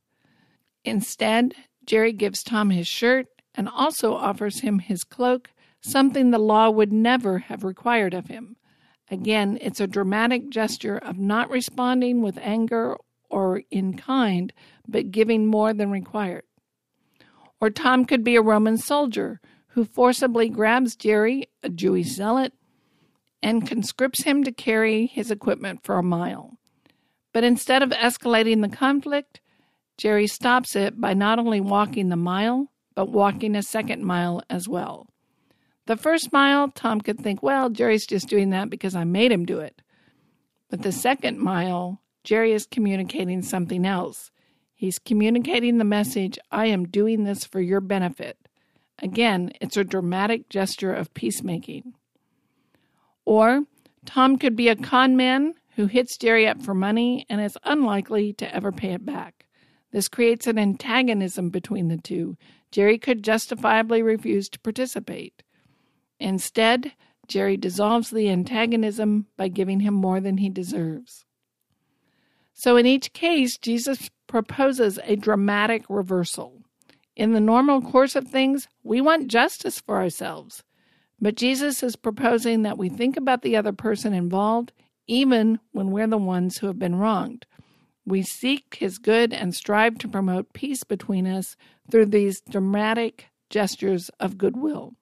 Instead, 0.85 1.55
Jerry 1.83 2.13
gives 2.13 2.43
Tom 2.43 2.69
his 2.69 2.87
shirt 2.87 3.25
and 3.55 3.67
also 3.67 4.13
offers 4.13 4.59
him 4.59 4.77
his 4.77 5.03
cloak, 5.03 5.49
something 5.81 6.29
the 6.29 6.37
law 6.37 6.69
would 6.69 6.93
never 6.93 7.39
have 7.39 7.63
required 7.63 8.13
of 8.13 8.27
him. 8.27 8.55
Again, 9.09 9.57
it's 9.61 9.79
a 9.79 9.87
dramatic 9.87 10.51
gesture 10.51 10.99
of 10.99 11.17
not 11.17 11.49
responding 11.49 12.21
with 12.21 12.37
anger 12.37 12.97
or 13.29 13.63
in 13.71 13.95
kind, 13.97 14.53
but 14.87 15.11
giving 15.11 15.45
more 15.45 15.73
than 15.73 15.91
required. 15.91 16.43
Or 17.59 17.69
Tom 17.69 18.05
could 18.05 18.23
be 18.23 18.35
a 18.35 18.41
Roman 18.41 18.77
soldier 18.77 19.41
who 19.69 19.85
forcibly 19.85 20.49
grabs 20.49 20.95
Jerry, 20.95 21.49
a 21.63 21.69
Jewish 21.69 22.07
zealot, 22.07 22.53
and 23.41 23.67
conscripts 23.67 24.23
him 24.23 24.43
to 24.43 24.51
carry 24.51 25.05
his 25.05 25.31
equipment 25.31 25.83
for 25.83 25.97
a 25.97 26.03
mile. 26.03 26.57
But 27.33 27.43
instead 27.43 27.83
of 27.83 27.91
escalating 27.91 28.61
the 28.61 28.75
conflict, 28.75 29.41
Jerry 29.97 30.27
stops 30.27 30.75
it 30.75 30.99
by 30.99 31.13
not 31.13 31.39
only 31.39 31.61
walking 31.61 32.09
the 32.09 32.15
mile, 32.15 32.71
but 32.95 33.09
walking 33.09 33.55
a 33.55 33.61
second 33.61 34.03
mile 34.03 34.41
as 34.49 34.67
well. 34.67 35.07
The 35.85 35.97
first 35.97 36.33
mile, 36.33 36.69
Tom 36.69 36.99
could 36.99 37.19
think, 37.19 37.41
well, 37.41 37.69
Jerry's 37.69 38.05
just 38.05 38.27
doing 38.27 38.49
that 38.49 38.69
because 38.69 38.95
I 38.95 39.03
made 39.03 39.31
him 39.31 39.45
do 39.45 39.59
it. 39.59 39.81
But 40.69 40.81
the 40.81 40.91
second 40.91 41.39
mile, 41.39 42.01
Jerry 42.27 42.51
is 42.51 42.65
communicating 42.65 43.41
something 43.41 43.85
else. 43.85 44.31
He's 44.75 44.99
communicating 44.99 45.77
the 45.77 45.85
message 45.85 46.37
I 46.51 46.65
am 46.65 46.89
doing 46.89 47.23
this 47.23 47.45
for 47.45 47.61
your 47.61 47.79
benefit. 47.79 48.49
Again, 48.99 49.53
it's 49.61 49.77
a 49.77 49.85
dramatic 49.85 50.49
gesture 50.49 50.93
of 50.93 51.13
peacemaking. 51.13 51.93
Or 53.23 53.63
Tom 54.05 54.37
could 54.37 54.57
be 54.57 54.67
a 54.67 54.75
con 54.75 55.15
man 55.15 55.53
who 55.77 55.85
hits 55.85 56.17
Jerry 56.17 56.45
up 56.45 56.61
for 56.61 56.73
money 56.73 57.25
and 57.29 57.39
is 57.39 57.57
unlikely 57.63 58.33
to 58.33 58.53
ever 58.53 58.73
pay 58.73 58.91
it 58.91 59.05
back. 59.05 59.45
This 59.93 60.09
creates 60.09 60.47
an 60.47 60.59
antagonism 60.59 61.49
between 61.49 61.87
the 61.87 61.95
two. 61.95 62.35
Jerry 62.71 62.97
could 62.97 63.23
justifiably 63.23 64.01
refuse 64.01 64.49
to 64.49 64.59
participate. 64.59 65.43
Instead, 66.19 66.91
Jerry 67.25 67.55
dissolves 67.55 68.09
the 68.09 68.27
antagonism 68.27 69.27
by 69.37 69.47
giving 69.47 69.79
him 69.79 69.93
more 69.93 70.19
than 70.19 70.39
he 70.39 70.49
deserves. 70.49 71.23
So, 72.59 72.75
in 72.75 72.87
each 72.87 73.13
case, 73.13 73.55
Jesus 73.59 74.09
proposes 74.25 74.97
a 75.03 75.15
dramatic 75.15 75.83
reversal. 75.89 76.63
In 77.15 77.33
the 77.33 77.39
normal 77.39 77.83
course 77.83 78.15
of 78.15 78.27
things, 78.27 78.67
we 78.81 78.99
want 78.99 79.27
justice 79.27 79.79
for 79.79 79.97
ourselves. 79.97 80.63
But 81.21 81.35
Jesus 81.35 81.83
is 81.83 81.95
proposing 81.95 82.63
that 82.63 82.79
we 82.79 82.89
think 82.89 83.15
about 83.15 83.43
the 83.43 83.55
other 83.55 83.73
person 83.73 84.11
involved, 84.11 84.73
even 85.05 85.59
when 85.71 85.91
we're 85.91 86.07
the 86.07 86.17
ones 86.17 86.57
who 86.57 86.65
have 86.65 86.79
been 86.79 86.95
wronged. 86.95 87.45
we 88.07 88.23
seek 88.23 88.77
his 88.79 88.97
good 88.97 89.33
and 89.33 89.53
strive 89.53 89.97
to 89.99 90.07
promote 90.07 90.53
peace 90.53 90.83
between 90.85 91.27
us 91.27 91.57
through 91.91 92.05
these 92.05 92.41
dramatic 92.41 93.27
gestures 93.49 94.09
of 94.19 94.37
goodwill. 94.37 94.93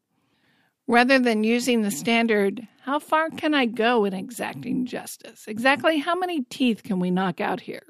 Rather 0.88 1.18
than 1.18 1.44
using 1.44 1.82
the 1.82 1.92
standard, 1.92 2.68
how 2.82 3.00
far 3.00 3.30
can 3.32 3.56
I 3.56 3.66
go 3.66 4.06
in 4.06 4.14
exacting 4.14 4.86
justice? 4.86 5.48
Exactly 5.48 5.98
how 5.98 6.16
many 6.16 6.42
teeth 6.44 6.84
can 6.84 7.00
we 7.00 7.10
knock 7.10 7.42
out 7.42 7.62
here? 7.62 7.84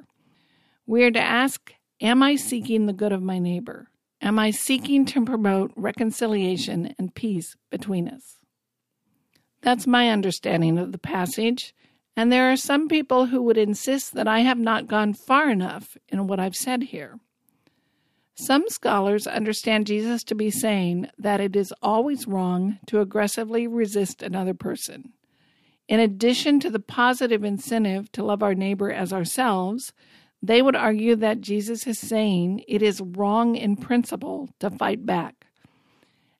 We 0.87 1.03
are 1.03 1.11
to 1.11 1.19
ask, 1.19 1.73
Am 2.01 2.23
I 2.23 2.35
seeking 2.35 2.85
the 2.85 2.93
good 2.93 3.11
of 3.11 3.21
my 3.21 3.39
neighbor? 3.39 3.89
Am 4.21 4.39
I 4.39 4.51
seeking 4.51 5.05
to 5.07 5.25
promote 5.25 5.71
reconciliation 5.75 6.95
and 6.97 7.13
peace 7.13 7.55
between 7.69 8.07
us? 8.07 8.37
That's 9.61 9.87
my 9.87 10.09
understanding 10.09 10.77
of 10.77 10.91
the 10.91 10.97
passage, 10.97 11.73
and 12.15 12.31
there 12.31 12.51
are 12.51 12.57
some 12.57 12.87
people 12.87 13.27
who 13.27 13.41
would 13.43 13.57
insist 13.57 14.13
that 14.13 14.27
I 14.27 14.39
have 14.39 14.59
not 14.59 14.87
gone 14.87 15.13
far 15.13 15.49
enough 15.49 15.97
in 16.07 16.27
what 16.27 16.39
I've 16.39 16.55
said 16.55 16.83
here. 16.83 17.19
Some 18.37 18.65
scholars 18.67 19.27
understand 19.27 19.87
Jesus 19.87 20.21
to 20.25 20.35
be 20.35 20.51
saying 20.51 21.07
that 21.17 21.39
it 21.39 21.55
is 21.55 21.73
always 21.81 22.27
wrong 22.27 22.79
to 22.87 22.99
aggressively 22.99 23.65
resist 23.65 24.21
another 24.21 24.53
person. 24.53 25.13
In 25.87 26.01
addition 26.01 26.59
to 26.59 26.69
the 26.69 26.81
positive 26.81 27.45
incentive 27.45 28.11
to 28.11 28.25
love 28.25 28.43
our 28.43 28.53
neighbor 28.53 28.91
as 28.91 29.13
ourselves, 29.13 29.93
they 30.43 30.61
would 30.61 30.75
argue 30.75 31.15
that 31.15 31.39
Jesus 31.39 31.87
is 31.87 31.97
saying 31.97 32.63
it 32.67 32.81
is 32.81 32.99
wrong 32.99 33.55
in 33.55 33.77
principle 33.77 34.49
to 34.59 34.69
fight 34.69 35.05
back. 35.05 35.47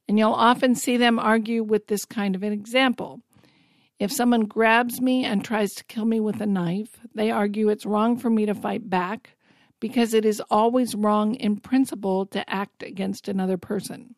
And 0.09 0.19
you'll 0.19 0.33
often 0.33 0.75
see 0.75 0.97
them 0.97 1.17
argue 1.17 1.63
with 1.63 1.87
this 1.87 2.03
kind 2.03 2.35
of 2.35 2.43
an 2.43 2.51
example. 2.51 3.21
If 3.99 4.11
someone 4.11 4.41
grabs 4.41 4.99
me 4.99 5.23
and 5.23 5.45
tries 5.45 5.73
to 5.75 5.83
kill 5.85 6.05
me 6.05 6.19
with 6.19 6.41
a 6.41 6.45
knife, 6.45 6.99
they 7.13 7.31
argue 7.31 7.69
it's 7.69 7.85
wrong 7.85 8.17
for 8.17 8.29
me 8.29 8.45
to 8.45 8.53
fight 8.53 8.89
back 8.89 9.34
because 9.85 10.15
it 10.15 10.25
is 10.25 10.41
always 10.49 10.95
wrong 10.95 11.35
in 11.35 11.57
principle 11.57 12.25
to 12.25 12.49
act 12.49 12.81
against 12.81 13.27
another 13.27 13.55
person. 13.55 14.15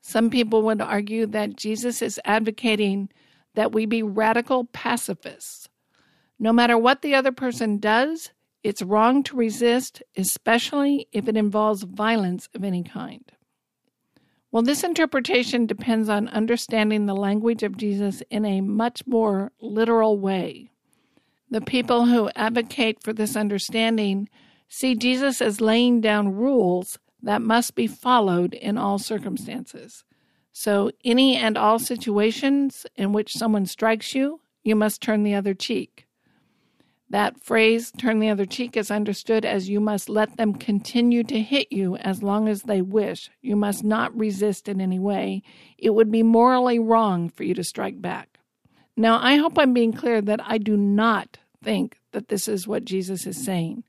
Some 0.00 0.30
people 0.30 0.62
would 0.62 0.80
argue 0.80 1.26
that 1.26 1.54
Jesus 1.54 2.02
is 2.02 2.18
advocating 2.24 3.10
that 3.54 3.70
we 3.70 3.86
be 3.86 4.02
radical 4.02 4.64
pacifists. 4.64 5.68
No 6.40 6.52
matter 6.52 6.76
what 6.76 7.02
the 7.02 7.14
other 7.14 7.30
person 7.30 7.78
does, 7.78 8.32
it's 8.64 8.82
wrong 8.82 9.22
to 9.22 9.36
resist, 9.36 10.02
especially 10.16 11.06
if 11.12 11.28
it 11.28 11.36
involves 11.36 11.84
violence 11.84 12.48
of 12.52 12.64
any 12.64 12.82
kind. 12.82 13.30
Well, 14.50 14.64
this 14.64 14.82
interpretation 14.82 15.66
depends 15.66 16.08
on 16.08 16.26
understanding 16.30 17.06
the 17.06 17.14
language 17.14 17.62
of 17.62 17.76
Jesus 17.76 18.24
in 18.28 18.44
a 18.44 18.60
much 18.60 19.06
more 19.06 19.52
literal 19.60 20.18
way. 20.18 20.72
The 21.48 21.60
people 21.60 22.06
who 22.06 22.28
advocate 22.34 23.04
for 23.04 23.12
this 23.12 23.36
understanding 23.36 24.28
see 24.68 24.94
Jesus 24.94 25.40
as 25.40 25.60
laying 25.60 26.00
down 26.00 26.34
rules 26.34 26.98
that 27.22 27.42
must 27.42 27.74
be 27.74 27.86
followed 27.86 28.54
in 28.54 28.78
all 28.78 28.98
circumstances. 28.98 30.04
So, 30.52 30.90
any 31.04 31.36
and 31.36 31.58
all 31.58 31.78
situations 31.78 32.86
in 32.96 33.12
which 33.12 33.34
someone 33.34 33.66
strikes 33.66 34.14
you, 34.14 34.40
you 34.62 34.74
must 34.74 35.02
turn 35.02 35.22
the 35.22 35.34
other 35.34 35.52
cheek. 35.52 36.06
That 37.08 37.40
phrase, 37.40 37.92
turn 37.92 38.18
the 38.18 38.30
other 38.30 38.46
cheek, 38.46 38.76
is 38.76 38.90
understood 38.90 39.44
as 39.44 39.68
you 39.68 39.80
must 39.80 40.08
let 40.08 40.36
them 40.36 40.54
continue 40.54 41.22
to 41.24 41.40
hit 41.40 41.70
you 41.70 41.96
as 41.96 42.22
long 42.22 42.48
as 42.48 42.62
they 42.62 42.82
wish. 42.82 43.30
You 43.42 43.54
must 43.54 43.84
not 43.84 44.16
resist 44.16 44.68
in 44.68 44.80
any 44.80 44.98
way. 44.98 45.42
It 45.78 45.90
would 45.90 46.10
be 46.10 46.24
morally 46.24 46.78
wrong 46.78 47.28
for 47.28 47.44
you 47.44 47.54
to 47.54 47.62
strike 47.62 48.00
back. 48.00 48.38
Now, 48.96 49.20
I 49.22 49.36
hope 49.36 49.58
I'm 49.58 49.72
being 49.72 49.92
clear 49.92 50.20
that 50.22 50.40
I 50.42 50.58
do 50.58 50.76
not 50.76 51.38
think 51.62 52.00
that 52.12 52.28
this 52.28 52.48
is 52.48 52.66
what 52.66 52.84
Jesus 52.84 53.26
is 53.26 53.44
saying. 53.44 53.84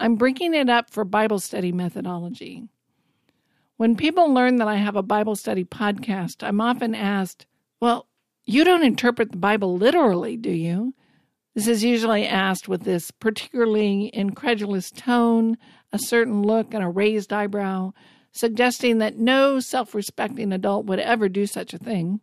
I'm 0.00 0.16
bringing 0.16 0.54
it 0.54 0.68
up 0.68 0.90
for 0.90 1.04
Bible 1.04 1.38
study 1.38 1.72
methodology. 1.72 2.68
When 3.76 3.96
people 3.96 4.32
learn 4.32 4.56
that 4.56 4.68
I 4.68 4.76
have 4.76 4.96
a 4.96 5.02
Bible 5.02 5.36
study 5.36 5.64
podcast, 5.64 6.46
I'm 6.46 6.60
often 6.60 6.94
asked, 6.94 7.46
Well, 7.80 8.06
you 8.44 8.64
don't 8.64 8.84
interpret 8.84 9.30
the 9.30 9.38
Bible 9.38 9.76
literally, 9.76 10.36
do 10.36 10.50
you? 10.50 10.94
This 11.54 11.68
is 11.68 11.84
usually 11.84 12.26
asked 12.26 12.68
with 12.68 12.82
this 12.82 13.10
particularly 13.12 14.10
incredulous 14.12 14.90
tone, 14.90 15.56
a 15.92 15.98
certain 15.98 16.42
look, 16.42 16.74
and 16.74 16.82
a 16.82 16.88
raised 16.88 17.32
eyebrow, 17.32 17.92
suggesting 18.32 18.98
that 18.98 19.18
no 19.18 19.60
self 19.60 19.94
respecting 19.94 20.52
adult 20.52 20.86
would 20.86 20.98
ever 20.98 21.28
do 21.28 21.46
such 21.46 21.72
a 21.72 21.78
thing. 21.78 22.20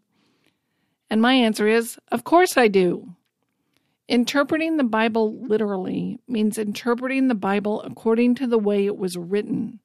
And 1.09 1.21
my 1.21 1.33
answer 1.33 1.67
is, 1.67 1.97
Of 2.11 2.23
course 2.25 2.57
I 2.57 2.67
do. 2.67 3.15
Interpreting 4.11 4.75
the 4.75 4.83
Bible 4.83 5.39
literally 5.47 6.19
means 6.27 6.57
interpreting 6.57 7.29
the 7.29 7.33
Bible 7.33 7.81
according 7.83 8.35
to 8.35 8.45
the 8.45 8.59
way 8.59 8.85
it 8.85 8.97
was 8.97 9.15
written. 9.15 9.79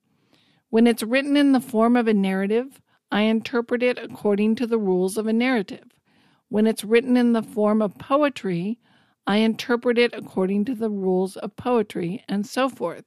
When 0.68 0.88
it's 0.88 1.04
written 1.04 1.36
in 1.36 1.52
the 1.52 1.60
form 1.60 1.94
of 1.96 2.08
a 2.08 2.12
narrative, 2.12 2.82
I 3.12 3.20
interpret 3.20 3.84
it 3.84 4.00
according 4.00 4.56
to 4.56 4.66
the 4.66 4.80
rules 4.80 5.16
of 5.16 5.28
a 5.28 5.32
narrative. 5.32 5.84
When 6.48 6.66
it's 6.66 6.82
written 6.82 7.16
in 7.16 7.34
the 7.34 7.42
form 7.44 7.80
of 7.80 7.98
poetry, 7.98 8.80
I 9.28 9.36
interpret 9.36 9.96
it 9.96 10.12
according 10.12 10.64
to 10.64 10.74
the 10.74 10.90
rules 10.90 11.36
of 11.36 11.54
poetry, 11.54 12.24
and 12.28 12.44
so 12.44 12.68
forth. 12.68 13.04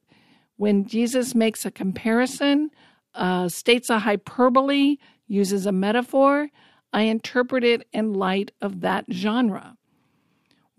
When 0.56 0.86
Jesus 0.86 1.36
makes 1.36 1.66
a 1.66 1.72
comparison, 1.72 2.70
uh, 3.14 3.50
states 3.50 3.90
a 3.90 4.00
hyperbole, 4.00 4.96
uses 5.28 5.66
a 5.66 5.74
metaphor, 5.74 6.48
I 6.94 7.02
interpret 7.02 7.66
it 7.66 7.90
in 7.92 8.14
light 8.14 8.52
of 8.62 8.80
that 8.80 9.04
genre. 9.12 9.76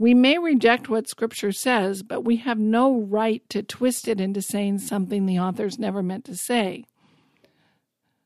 We 0.00 0.14
may 0.14 0.38
reject 0.38 0.88
what 0.88 1.10
Scripture 1.10 1.52
says, 1.52 2.02
but 2.02 2.22
we 2.22 2.36
have 2.36 2.58
no 2.58 3.02
right 3.02 3.46
to 3.50 3.62
twist 3.62 4.08
it 4.08 4.18
into 4.18 4.40
saying 4.40 4.78
something 4.78 5.26
the 5.26 5.38
authors 5.38 5.78
never 5.78 6.02
meant 6.02 6.24
to 6.24 6.34
say. 6.34 6.86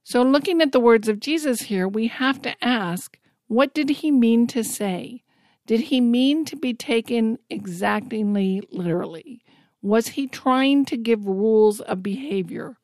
So, 0.05 0.23
looking 0.23 0.63
at 0.63 0.71
the 0.71 0.79
words 0.79 1.09
of 1.09 1.19
Jesus 1.19 1.63
here, 1.63 1.89
we 1.89 2.07
have 2.07 2.41
to 2.43 2.55
ask 2.65 3.19
what 3.49 3.75
did 3.75 3.91
he 3.91 4.13
mean 4.13 4.47
to 4.47 4.63
say? 4.63 5.25
Did 5.67 5.81
he 5.81 6.01
mean 6.01 6.45
to 6.45 6.55
be 6.55 6.75
taken 6.75 7.39
exactingly 7.51 8.63
literally? 8.71 9.43
Was 9.83 10.07
he 10.07 10.29
trying 10.29 10.85
to 10.85 10.97
give 10.97 11.27
rules 11.27 11.81
of 11.81 12.05
behavior? 12.05 12.77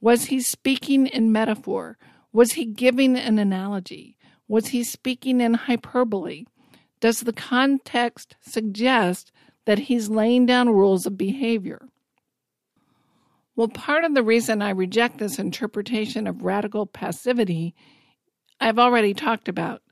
Was 0.00 0.24
he 0.24 0.40
speaking 0.40 1.08
in 1.08 1.30
metaphor? 1.30 1.98
Was 2.32 2.52
he 2.52 2.64
giving 2.64 3.18
an 3.18 3.38
analogy? 3.38 4.16
Was 4.48 4.68
he 4.68 4.82
speaking 4.82 5.42
in 5.42 5.52
hyperbole? 5.52 6.46
Does 7.00 7.20
the 7.20 7.32
context 7.32 8.36
suggest 8.40 9.32
that 9.64 9.78
he's 9.78 10.10
laying 10.10 10.46
down 10.46 10.68
rules 10.68 11.06
of 11.06 11.16
behavior? 11.16 11.88
Well, 13.56 13.68
part 13.68 14.04
of 14.04 14.14
the 14.14 14.22
reason 14.22 14.62
I 14.62 14.70
reject 14.70 15.18
this 15.18 15.38
interpretation 15.38 16.26
of 16.26 16.42
radical 16.42 16.86
passivity, 16.86 17.74
I've 18.60 18.78
already 18.78 19.14
talked 19.14 19.48
about. 19.48 19.82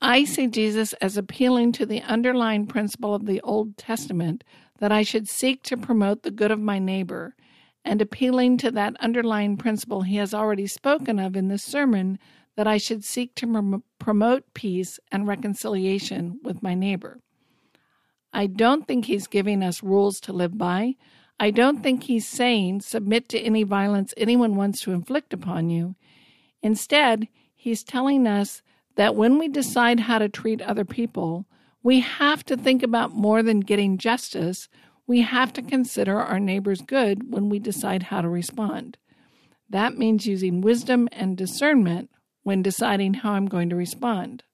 I 0.00 0.24
see 0.24 0.46
Jesus 0.46 0.92
as 0.94 1.16
appealing 1.16 1.72
to 1.72 1.86
the 1.86 2.02
underlying 2.02 2.66
principle 2.66 3.14
of 3.14 3.26
the 3.26 3.40
Old 3.40 3.76
Testament 3.76 4.44
that 4.78 4.92
I 4.92 5.02
should 5.02 5.28
seek 5.28 5.62
to 5.64 5.76
promote 5.76 6.22
the 6.22 6.30
good 6.30 6.50
of 6.50 6.60
my 6.60 6.78
neighbor, 6.78 7.34
and 7.84 8.02
appealing 8.02 8.58
to 8.58 8.70
that 8.72 8.96
underlying 9.00 9.56
principle 9.56 10.02
he 10.02 10.16
has 10.16 10.34
already 10.34 10.66
spoken 10.66 11.18
of 11.18 11.34
in 11.34 11.48
this 11.48 11.62
sermon 11.62 12.18
that 12.56 12.66
I 12.66 12.78
should 12.78 13.04
seek 13.04 13.34
to 13.36 13.82
promote 13.98 14.54
peace 14.54 14.98
and 15.12 15.26
reconciliation 15.26 16.40
with 16.42 16.62
my 16.62 16.74
neighbor. 16.74 17.20
I 18.32 18.46
don't 18.46 18.86
think 18.86 19.04
he's 19.04 19.26
giving 19.26 19.62
us 19.62 19.82
rules 19.82 20.20
to 20.20 20.32
live 20.32 20.58
by. 20.58 20.96
I 21.38 21.50
don't 21.50 21.82
think 21.82 22.04
he's 22.04 22.26
saying 22.26 22.80
submit 22.80 23.28
to 23.30 23.38
any 23.40 23.62
violence 23.62 24.14
anyone 24.16 24.56
wants 24.56 24.80
to 24.82 24.92
inflict 24.92 25.32
upon 25.32 25.68
you. 25.68 25.94
Instead, 26.62 27.28
he's 27.54 27.84
telling 27.84 28.26
us 28.26 28.62
that 28.96 29.14
when 29.14 29.38
we 29.38 29.48
decide 29.48 30.00
how 30.00 30.18
to 30.18 30.28
treat 30.28 30.62
other 30.62 30.84
people, 30.84 31.46
we 31.82 32.00
have 32.00 32.44
to 32.46 32.56
think 32.56 32.82
about 32.82 33.12
more 33.12 33.42
than 33.42 33.60
getting 33.60 33.98
justice. 33.98 34.68
We 35.06 35.20
have 35.20 35.52
to 35.52 35.62
consider 35.62 36.18
our 36.18 36.40
neighbor's 36.40 36.80
good 36.80 37.30
when 37.30 37.48
we 37.50 37.58
decide 37.58 38.04
how 38.04 38.22
to 38.22 38.28
respond. 38.28 38.96
That 39.68 39.98
means 39.98 40.26
using 40.26 40.62
wisdom 40.62 41.08
and 41.12 41.36
discernment 41.36 42.10
when 42.46 42.62
deciding 42.62 43.12
how 43.12 43.32
I'm 43.32 43.46
going 43.46 43.68
to 43.70 43.74
respond. 43.74 44.44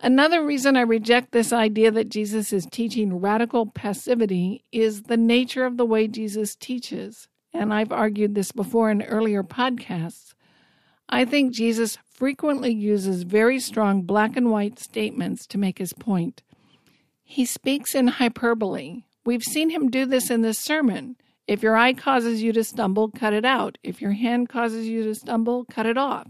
Another 0.00 0.44
reason 0.44 0.76
I 0.76 0.80
reject 0.80 1.30
this 1.30 1.52
idea 1.52 1.92
that 1.92 2.08
Jesus 2.08 2.52
is 2.52 2.66
teaching 2.66 3.20
radical 3.20 3.66
passivity 3.66 4.64
is 4.72 5.04
the 5.04 5.16
nature 5.16 5.64
of 5.64 5.76
the 5.76 5.86
way 5.86 6.08
Jesus 6.08 6.56
teaches. 6.56 7.28
And 7.52 7.72
I've 7.72 7.92
argued 7.92 8.34
this 8.34 8.50
before 8.50 8.90
in 8.90 9.02
earlier 9.02 9.44
podcasts. 9.44 10.34
I 11.08 11.24
think 11.24 11.54
Jesus 11.54 11.98
frequently 12.10 12.74
uses 12.74 13.22
very 13.22 13.60
strong 13.60 14.02
black 14.02 14.36
and 14.36 14.50
white 14.50 14.80
statements 14.80 15.46
to 15.46 15.56
make 15.56 15.78
his 15.78 15.92
point. 15.92 16.42
He 17.22 17.44
speaks 17.44 17.94
in 17.94 18.08
hyperbole. 18.08 19.04
We've 19.24 19.44
seen 19.44 19.70
him 19.70 19.88
do 19.88 20.04
this 20.04 20.30
in 20.30 20.42
this 20.42 20.58
sermon. 20.58 21.14
If 21.48 21.62
your 21.62 21.76
eye 21.76 21.94
causes 21.94 22.42
you 22.42 22.52
to 22.52 22.62
stumble, 22.62 23.08
cut 23.10 23.32
it 23.32 23.46
out. 23.46 23.78
If 23.82 24.02
your 24.02 24.12
hand 24.12 24.50
causes 24.50 24.86
you 24.86 25.02
to 25.04 25.14
stumble, 25.14 25.64
cut 25.64 25.86
it 25.86 25.96
off. 25.96 26.28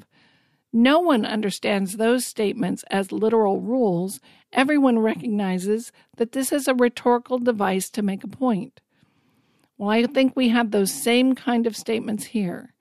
No 0.72 1.00
one 1.00 1.26
understands 1.26 1.96
those 1.96 2.24
statements 2.24 2.84
as 2.88 3.10
literal 3.10 3.60
rules. 3.60 4.20
Everyone 4.52 5.00
recognizes 5.00 5.90
that 6.18 6.32
this 6.32 6.52
is 6.52 6.68
a 6.68 6.74
rhetorical 6.74 7.40
device 7.40 7.90
to 7.90 8.02
make 8.02 8.22
a 8.22 8.28
point. 8.28 8.80
Well, 9.76 9.90
I 9.90 10.06
think 10.06 10.36
we 10.36 10.50
have 10.50 10.70
those 10.70 10.92
same 10.92 11.34
kind 11.34 11.66
of 11.66 11.76
statements 11.76 12.26
here. 12.26 12.74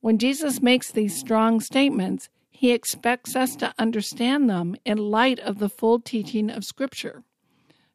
When 0.00 0.16
Jesus 0.18 0.62
makes 0.62 0.90
these 0.90 1.14
strong 1.18 1.60
statements, 1.60 2.30
he 2.50 2.72
expects 2.72 3.36
us 3.36 3.56
to 3.56 3.74
understand 3.78 4.48
them 4.48 4.76
in 4.86 4.96
light 4.96 5.38
of 5.40 5.58
the 5.58 5.68
full 5.68 6.00
teaching 6.00 6.48
of 6.48 6.64
Scripture. 6.64 7.24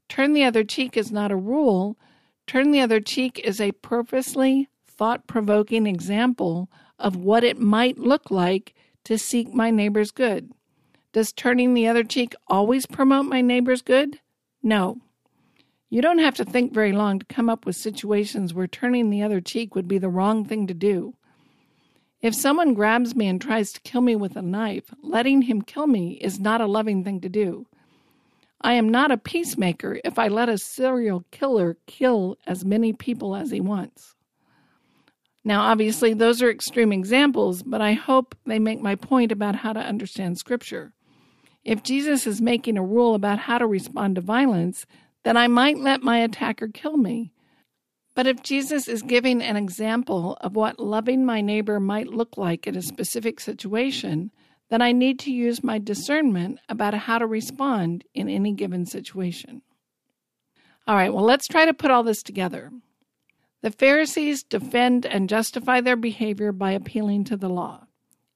Turn 0.07 0.33
the 0.33 0.43
other 0.43 0.63
cheek 0.63 0.95
is 0.95 1.11
not 1.11 1.31
a 1.31 1.35
rule. 1.35 1.97
Turn 2.49 2.71
the 2.71 2.81
other 2.81 2.99
cheek 2.99 3.39
is 3.43 3.61
a 3.61 3.73
purposely 3.73 4.69
thought 4.87 5.27
provoking 5.27 5.85
example 5.85 6.67
of 6.97 7.15
what 7.15 7.43
it 7.43 7.59
might 7.59 7.99
look 7.99 8.31
like 8.31 8.73
to 9.03 9.19
seek 9.19 9.53
my 9.53 9.69
neighbor's 9.69 10.09
good. 10.09 10.51
Does 11.13 11.31
turning 11.31 11.75
the 11.75 11.85
other 11.85 12.03
cheek 12.03 12.33
always 12.47 12.87
promote 12.87 13.27
my 13.27 13.41
neighbor's 13.41 13.83
good? 13.83 14.19
No. 14.63 14.97
You 15.91 16.01
don't 16.01 16.17
have 16.17 16.33
to 16.37 16.43
think 16.43 16.73
very 16.73 16.91
long 16.91 17.19
to 17.19 17.25
come 17.27 17.51
up 17.51 17.67
with 17.67 17.75
situations 17.75 18.51
where 18.51 18.65
turning 18.65 19.11
the 19.11 19.21
other 19.21 19.41
cheek 19.41 19.75
would 19.75 19.87
be 19.87 19.99
the 19.99 20.09
wrong 20.09 20.43
thing 20.43 20.65
to 20.65 20.73
do. 20.73 21.13
If 22.19 22.33
someone 22.33 22.73
grabs 22.73 23.15
me 23.15 23.27
and 23.27 23.39
tries 23.39 23.71
to 23.73 23.81
kill 23.81 24.01
me 24.01 24.15
with 24.15 24.35
a 24.35 24.41
knife, 24.41 24.91
letting 25.03 25.43
him 25.43 25.61
kill 25.61 25.85
me 25.85 26.13
is 26.13 26.39
not 26.39 26.61
a 26.61 26.65
loving 26.65 27.03
thing 27.03 27.21
to 27.21 27.29
do. 27.29 27.67
I 28.61 28.73
am 28.73 28.89
not 28.89 29.11
a 29.11 29.17
peacemaker 29.17 29.99
if 30.03 30.19
I 30.19 30.27
let 30.27 30.49
a 30.49 30.57
serial 30.57 31.23
killer 31.31 31.77
kill 31.87 32.37
as 32.45 32.65
many 32.65 32.91
people 32.93 33.35
as 33.35 33.51
he 33.51 33.61
wants. 33.61 34.15
Now, 35.45 35.61
obviously, 35.61 36.13
those 36.13 36.41
are 36.41 36.49
extreme 36.49 36.91
examples, 36.91 37.63
but 37.63 37.81
I 37.81 37.93
hope 37.93 38.35
they 38.45 38.59
make 38.59 38.81
my 38.81 38.95
point 38.95 39.31
about 39.31 39.55
how 39.55 39.71
to 39.71 39.79
understand 39.79 40.37
Scripture. 40.37 40.93
If 41.63 41.83
Jesus 41.83 42.27
is 42.27 42.41
making 42.41 42.77
a 42.77 42.83
rule 42.83 43.15
about 43.15 43.39
how 43.39 43.57
to 43.57 43.65
respond 43.65 44.15
to 44.15 44.21
violence, 44.21 44.85
then 45.23 45.37
I 45.37 45.47
might 45.47 45.77
let 45.77 46.03
my 46.03 46.19
attacker 46.19 46.67
kill 46.67 46.97
me. 46.97 47.31
But 48.15 48.27
if 48.27 48.43
Jesus 48.43 48.89
is 48.89 49.01
giving 49.01 49.41
an 49.41 49.55
example 49.55 50.37
of 50.41 50.55
what 50.55 50.79
loving 50.79 51.25
my 51.25 51.39
neighbor 51.39 51.79
might 51.79 52.07
look 52.07 52.37
like 52.37 52.67
in 52.67 52.75
a 52.75 52.81
specific 52.81 53.39
situation, 53.39 54.31
then 54.69 54.81
I 54.81 54.91
need 54.91 55.19
to 55.19 55.31
use 55.31 55.63
my 55.63 55.79
discernment 55.79 56.59
about 56.69 56.93
how 56.93 57.17
to 57.17 57.25
respond 57.25 58.03
in 58.13 58.29
any 58.29 58.53
given 58.53 58.85
situation. 58.85 59.61
All 60.87 60.95
right, 60.95 61.13
well, 61.13 61.23
let's 61.23 61.47
try 61.47 61.65
to 61.65 61.73
put 61.73 61.91
all 61.91 62.03
this 62.03 62.23
together. 62.23 62.71
The 63.61 63.71
Pharisees 63.71 64.43
defend 64.43 65.05
and 65.05 65.27
justify 65.27 65.81
their 65.81 65.95
behavior 65.95 66.51
by 66.51 66.71
appealing 66.71 67.25
to 67.25 67.37
the 67.37 67.49
law. 67.49 67.87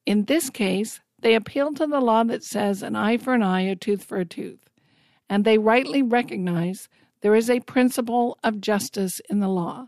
In 0.04 0.24
this 0.24 0.50
case, 0.50 1.00
they 1.20 1.34
appeal 1.34 1.72
to 1.74 1.86
the 1.86 2.00
law 2.00 2.24
that 2.24 2.44
says 2.44 2.82
an 2.82 2.94
eye 2.94 3.16
for 3.16 3.32
an 3.32 3.42
eye, 3.42 3.62
a 3.62 3.76
tooth 3.76 4.04
for 4.04 4.18
a 4.18 4.26
tooth. 4.26 4.68
And 5.28 5.44
they 5.44 5.56
rightly 5.56 6.02
recognize 6.02 6.88
there 7.22 7.34
is 7.34 7.48
a 7.48 7.60
principle 7.60 8.38
of 8.44 8.60
justice 8.60 9.20
in 9.30 9.40
the 9.40 9.48
law. 9.48 9.86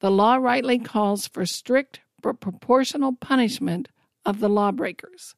The 0.00 0.10
law 0.10 0.36
rightly 0.36 0.78
calls 0.78 1.26
for 1.26 1.44
strict 1.44 2.00
but 2.22 2.40
proportional 2.40 3.14
punishment 3.14 3.88
of 4.24 4.40
the 4.40 4.48
lawbreakers. 4.48 5.34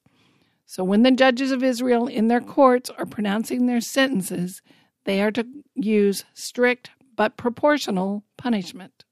So 0.72 0.84
when 0.84 1.02
the 1.02 1.10
judges 1.10 1.50
of 1.50 1.62
Israel 1.62 2.06
in 2.06 2.28
their 2.28 2.40
courts 2.40 2.88
are 2.88 3.04
pronouncing 3.04 3.66
their 3.66 3.82
sentences, 3.82 4.62
they 5.04 5.20
are 5.20 5.30
to 5.32 5.46
use 5.74 6.24
strict 6.32 6.88
but 7.14 7.36
proportional 7.36 8.24
punishment. 8.38 9.04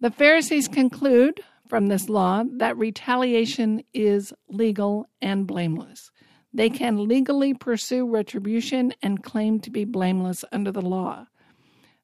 The 0.00 0.10
Pharisees 0.10 0.66
conclude 0.66 1.40
from 1.68 1.86
this 1.86 2.08
law 2.08 2.42
that 2.56 2.76
retaliation 2.76 3.84
is 3.94 4.32
legal 4.48 5.08
and 5.22 5.46
blameless. 5.46 6.10
They 6.52 6.68
can 6.68 7.06
legally 7.06 7.54
pursue 7.54 8.04
retribution 8.04 8.92
and 9.00 9.22
claim 9.22 9.60
to 9.60 9.70
be 9.70 9.84
blameless 9.84 10.44
under 10.50 10.72
the 10.72 10.82
law. 10.82 11.28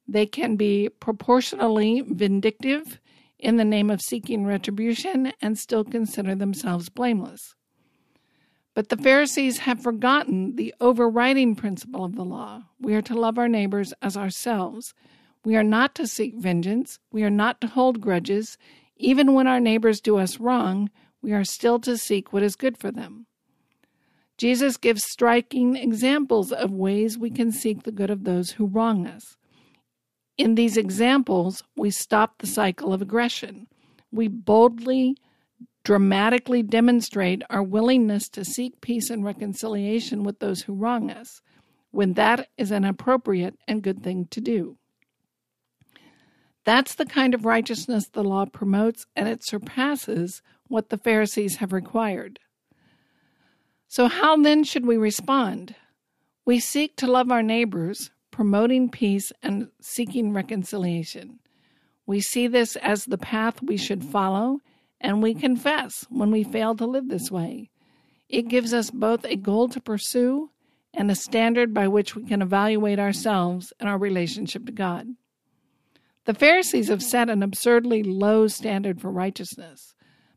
They 0.06 0.26
can 0.26 0.54
be 0.54 0.88
proportionally 0.88 2.04
vindictive 2.06 3.00
in 3.40 3.56
the 3.56 3.64
name 3.64 3.90
of 3.90 4.00
seeking 4.00 4.46
retribution 4.46 5.32
and 5.42 5.58
still 5.58 5.82
consider 5.82 6.36
themselves 6.36 6.90
blameless. 6.90 7.56
But 8.80 8.88
the 8.88 8.96
Pharisees 8.96 9.58
have 9.58 9.82
forgotten 9.82 10.56
the 10.56 10.74
overriding 10.80 11.54
principle 11.54 12.02
of 12.02 12.16
the 12.16 12.24
law. 12.24 12.62
We 12.80 12.94
are 12.94 13.02
to 13.02 13.14
love 13.14 13.36
our 13.36 13.46
neighbors 13.46 13.92
as 14.00 14.16
ourselves. 14.16 14.94
We 15.44 15.54
are 15.54 15.62
not 15.62 15.94
to 15.96 16.06
seek 16.06 16.36
vengeance. 16.36 16.98
We 17.12 17.22
are 17.22 17.28
not 17.28 17.60
to 17.60 17.66
hold 17.66 18.00
grudges. 18.00 18.56
Even 18.96 19.34
when 19.34 19.46
our 19.46 19.60
neighbors 19.60 20.00
do 20.00 20.16
us 20.16 20.40
wrong, 20.40 20.88
we 21.20 21.34
are 21.34 21.44
still 21.44 21.78
to 21.80 21.98
seek 21.98 22.32
what 22.32 22.42
is 22.42 22.56
good 22.56 22.78
for 22.78 22.90
them. 22.90 23.26
Jesus 24.38 24.78
gives 24.78 25.04
striking 25.04 25.76
examples 25.76 26.50
of 26.50 26.70
ways 26.70 27.18
we 27.18 27.28
can 27.28 27.52
seek 27.52 27.82
the 27.82 27.92
good 27.92 28.08
of 28.08 28.24
those 28.24 28.52
who 28.52 28.64
wrong 28.64 29.06
us. 29.06 29.36
In 30.38 30.54
these 30.54 30.78
examples, 30.78 31.62
we 31.76 31.90
stop 31.90 32.38
the 32.38 32.46
cycle 32.46 32.94
of 32.94 33.02
aggression. 33.02 33.66
We 34.10 34.28
boldly, 34.28 35.18
dramatically 35.84 36.62
demonstrate 36.62 37.42
our 37.50 37.62
willingness 37.62 38.28
to 38.28 38.44
seek 38.44 38.80
peace 38.80 39.10
and 39.10 39.24
reconciliation 39.24 40.22
with 40.22 40.38
those 40.38 40.62
who 40.62 40.74
wrong 40.74 41.10
us, 41.10 41.40
when 41.90 42.14
that 42.14 42.48
is 42.56 42.70
an 42.70 42.84
appropriate 42.84 43.56
and 43.66 43.82
good 43.82 44.02
thing 44.02 44.26
to 44.30 44.40
do. 44.40 44.76
That's 46.64 46.94
the 46.94 47.06
kind 47.06 47.34
of 47.34 47.46
righteousness 47.46 48.08
the 48.08 48.22
law 48.22 48.44
promotes, 48.44 49.06
and 49.16 49.28
it 49.28 49.44
surpasses 49.44 50.42
what 50.68 50.90
the 50.90 50.98
Pharisees 50.98 51.56
have 51.56 51.72
required. 51.72 52.38
So, 53.88 54.06
how 54.08 54.36
then 54.36 54.62
should 54.62 54.86
we 54.86 54.96
respond? 54.96 55.74
We 56.44 56.60
seek 56.60 56.96
to 56.96 57.10
love 57.10 57.30
our 57.30 57.42
neighbors, 57.42 58.10
promoting 58.30 58.88
peace 58.90 59.32
and 59.42 59.68
seeking 59.80 60.32
reconciliation. 60.32 61.40
We 62.06 62.20
see 62.20 62.46
this 62.46 62.76
as 62.76 63.04
the 63.04 63.18
path 63.18 63.62
we 63.62 63.76
should 63.76 64.04
follow, 64.04 64.60
and 65.00 65.22
we 65.22 65.34
confess 65.34 66.06
when 66.10 66.30
we 66.30 66.42
fail 66.44 66.74
to 66.76 66.86
live 66.86 67.08
this 67.08 67.30
way. 67.30 67.70
It 68.28 68.48
gives 68.48 68.72
us 68.72 68.90
both 68.90 69.24
a 69.24 69.36
goal 69.36 69.68
to 69.70 69.80
pursue 69.80 70.50
and 70.94 71.10
a 71.10 71.14
standard 71.14 71.72
by 71.72 71.88
which 71.88 72.14
we 72.14 72.24
can 72.24 72.42
evaluate 72.42 72.98
ourselves 72.98 73.72
and 73.80 73.88
our 73.88 73.98
relationship 73.98 74.66
to 74.66 74.72
God. 74.72 75.06
The 76.26 76.34
Pharisees 76.34 76.88
have 76.88 77.02
set 77.02 77.30
an 77.30 77.42
absurdly 77.42 78.02
low 78.02 78.46
standard 78.46 79.00
for 79.00 79.10
righteousness, 79.10 79.94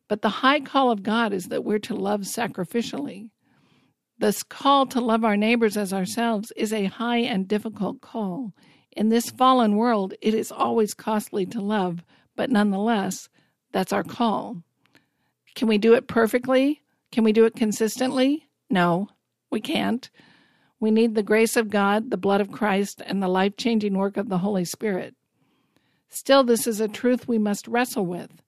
but 0.08 0.22
the 0.22 0.30
high 0.30 0.60
call 0.60 0.92
of 0.92 1.04
God 1.04 1.34
is 1.34 1.50
that 1.50 1.64
we're 1.64 1.80
to 1.80 1.96
love 1.96 2.22
sacrificially. 2.22 3.30
This 4.18 4.44
call 4.44 4.86
to 4.88 5.02
love 5.02 5.26
our 5.26 5.36
neighbors 5.36 5.76
as 5.76 5.92
ourselves 5.92 6.52
is 6.56 6.72
a 6.72 6.86
high 6.86 7.18
and 7.18 7.48
difficult 7.48 8.00
call. 8.00 8.54
In 8.92 9.10
this 9.10 9.30
fallen 9.30 9.76
world, 9.76 10.14
it 10.22 10.34
is 10.34 10.52
always 10.52 10.94
costly 10.94 11.46
to 11.48 11.62
love, 11.62 12.04
but 12.36 12.50
nonetheless, 12.50 13.28
that's 13.74 13.92
our 13.92 14.04
call. 14.04 14.64
Can 15.56 15.68
we 15.68 15.78
do 15.78 15.94
it 15.94 16.08
perfectly? 16.08 16.82
Can 17.12 17.24
we 17.24 17.34
do 17.34 17.46
it 17.46 17.56
consistently? 17.56 18.48
No, 18.70 19.10
we 19.52 19.60
can't. 19.60 20.10
We 20.80 20.92
need 20.92 21.16
the 21.16 21.24
grace 21.24 21.56
of 21.56 21.70
God, 21.70 22.10
the 22.10 22.18
blood 22.18 22.42
of 22.42 22.52
Christ, 22.52 23.02
and 23.06 23.22
the 23.22 23.28
life 23.28 23.58
changing 23.58 23.98
work 23.98 24.18
of 24.18 24.30
the 24.30 24.40
Holy 24.40 24.66
Spirit. 24.66 25.16
Still, 26.10 26.44
this 26.44 26.68
is 26.68 26.80
a 26.80 26.88
truth 26.88 27.28
we 27.28 27.38
must 27.38 27.68
wrestle 27.68 28.06
with. 28.06 28.42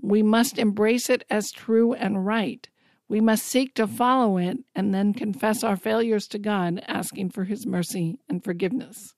We 0.00 0.22
must 0.22 0.58
embrace 0.58 1.08
it 1.08 1.24
as 1.30 1.50
true 1.50 1.92
and 1.92 2.26
right. 2.26 2.68
We 3.08 3.20
must 3.20 3.46
seek 3.46 3.74
to 3.74 3.86
follow 3.86 4.38
it 4.38 4.58
and 4.74 4.94
then 4.94 5.14
confess 5.14 5.64
our 5.64 5.76
failures 5.76 6.26
to 6.28 6.38
God, 6.38 6.82
asking 6.86 7.30
for 7.30 7.44
His 7.44 7.66
mercy 7.66 8.18
and 8.28 8.42
forgiveness. 8.42 9.14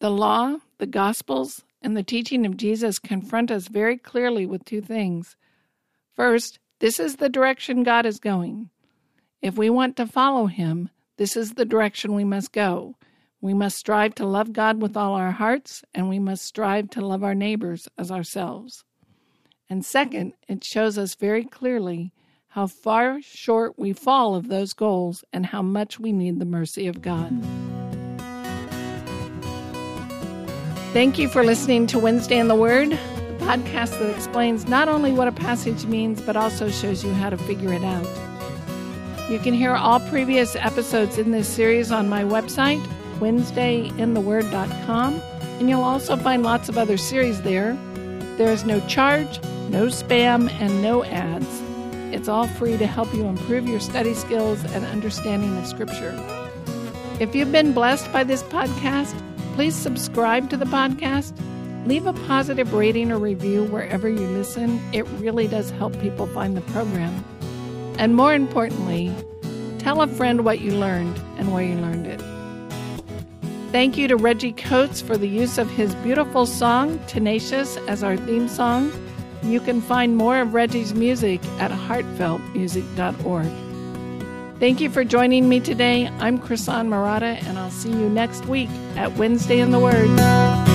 The 0.00 0.10
law, 0.10 0.56
the 0.78 0.86
Gospels, 0.86 1.64
and 1.82 1.96
the 1.96 2.02
teaching 2.02 2.46
of 2.46 2.56
Jesus 2.56 2.98
confront 2.98 3.50
us 3.50 3.68
very 3.68 3.96
clearly 3.96 4.46
with 4.46 4.64
two 4.64 4.80
things. 4.80 5.36
First, 6.14 6.58
this 6.80 6.98
is 6.98 7.16
the 7.16 7.28
direction 7.28 7.82
God 7.82 8.06
is 8.06 8.18
going. 8.18 8.70
If 9.40 9.56
we 9.56 9.68
want 9.70 9.96
to 9.96 10.06
follow 10.06 10.46
Him, 10.46 10.88
this 11.16 11.36
is 11.36 11.54
the 11.54 11.64
direction 11.64 12.14
we 12.14 12.24
must 12.24 12.52
go. 12.52 12.96
We 13.40 13.54
must 13.54 13.76
strive 13.76 14.14
to 14.16 14.26
love 14.26 14.52
God 14.52 14.80
with 14.80 14.96
all 14.96 15.14
our 15.14 15.32
hearts, 15.32 15.82
and 15.92 16.08
we 16.08 16.18
must 16.18 16.44
strive 16.44 16.90
to 16.90 17.04
love 17.04 17.24
our 17.24 17.34
neighbors 17.34 17.88
as 17.98 18.10
ourselves. 18.10 18.84
And 19.68 19.84
second, 19.84 20.34
it 20.48 20.62
shows 20.62 20.96
us 20.96 21.14
very 21.14 21.44
clearly 21.44 22.12
how 22.48 22.66
far 22.66 23.20
short 23.22 23.78
we 23.78 23.92
fall 23.92 24.34
of 24.34 24.48
those 24.48 24.74
goals 24.74 25.24
and 25.32 25.46
how 25.46 25.62
much 25.62 25.98
we 25.98 26.12
need 26.12 26.38
the 26.38 26.44
mercy 26.44 26.86
of 26.86 27.00
God. 27.02 27.71
Thank 30.92 31.18
you 31.18 31.26
for 31.26 31.42
listening 31.42 31.86
to 31.86 31.98
Wednesday 31.98 32.36
in 32.38 32.48
the 32.48 32.54
Word, 32.54 32.90
the 32.90 33.36
podcast 33.46 33.98
that 33.98 34.14
explains 34.14 34.68
not 34.68 34.88
only 34.88 35.10
what 35.10 35.26
a 35.26 35.32
passage 35.32 35.86
means, 35.86 36.20
but 36.20 36.36
also 36.36 36.68
shows 36.68 37.02
you 37.02 37.14
how 37.14 37.30
to 37.30 37.38
figure 37.38 37.72
it 37.72 37.82
out. 37.82 38.06
You 39.30 39.38
can 39.38 39.54
hear 39.54 39.74
all 39.74 40.00
previous 40.00 40.54
episodes 40.54 41.16
in 41.16 41.30
this 41.30 41.48
series 41.48 41.90
on 41.90 42.10
my 42.10 42.24
website, 42.24 42.86
wednesdayintheword.com, 43.20 45.14
and 45.14 45.70
you'll 45.70 45.82
also 45.82 46.14
find 46.14 46.42
lots 46.42 46.68
of 46.68 46.76
other 46.76 46.98
series 46.98 47.40
there. 47.40 47.72
There 48.36 48.52
is 48.52 48.66
no 48.66 48.86
charge, 48.86 49.42
no 49.70 49.86
spam, 49.86 50.50
and 50.60 50.82
no 50.82 51.04
ads. 51.04 51.62
It's 52.14 52.28
all 52.28 52.48
free 52.48 52.76
to 52.76 52.86
help 52.86 53.14
you 53.14 53.24
improve 53.24 53.66
your 53.66 53.80
study 53.80 54.12
skills 54.12 54.62
and 54.74 54.84
understanding 54.84 55.56
of 55.56 55.66
Scripture. 55.66 56.14
If 57.18 57.34
you've 57.34 57.50
been 57.50 57.72
blessed 57.72 58.12
by 58.12 58.24
this 58.24 58.42
podcast, 58.42 59.18
please 59.62 59.76
subscribe 59.76 60.50
to 60.50 60.56
the 60.56 60.64
podcast. 60.64 61.32
Leave 61.86 62.04
a 62.04 62.12
positive 62.26 62.72
rating 62.72 63.12
or 63.12 63.18
review 63.20 63.62
wherever 63.66 64.08
you 64.08 64.26
listen. 64.30 64.82
It 64.92 65.06
really 65.20 65.46
does 65.46 65.70
help 65.70 65.96
people 66.00 66.26
find 66.26 66.56
the 66.56 66.62
program. 66.62 67.24
And 67.96 68.16
more 68.16 68.34
importantly, 68.34 69.14
tell 69.78 70.02
a 70.02 70.08
friend 70.08 70.44
what 70.44 70.62
you 70.62 70.72
learned 70.72 71.16
and 71.38 71.52
where 71.52 71.62
you 71.62 71.76
learned 71.76 72.08
it. 72.08 72.20
Thank 73.70 73.96
you 73.96 74.08
to 74.08 74.16
Reggie 74.16 74.50
Coates 74.50 75.00
for 75.00 75.16
the 75.16 75.28
use 75.28 75.58
of 75.58 75.70
his 75.70 75.94
beautiful 75.94 76.44
song, 76.44 76.98
Tenacious, 77.06 77.76
as 77.86 78.02
our 78.02 78.16
theme 78.16 78.48
song. 78.48 78.90
You 79.44 79.60
can 79.60 79.80
find 79.80 80.16
more 80.16 80.40
of 80.40 80.54
Reggie's 80.54 80.92
music 80.92 81.40
at 81.60 81.70
heartfeltmusic.org. 81.70 83.71
Thank 84.62 84.80
you 84.80 84.90
for 84.90 85.02
joining 85.02 85.48
me 85.48 85.58
today. 85.58 86.06
I'm 86.20 86.38
Chrisan 86.38 86.88
Murata, 86.88 87.26
and 87.26 87.58
I'll 87.58 87.72
see 87.72 87.90
you 87.90 88.08
next 88.08 88.46
week 88.46 88.70
at 88.94 89.12
Wednesday 89.14 89.58
in 89.58 89.72
the 89.72 89.80
Word. 89.80 90.71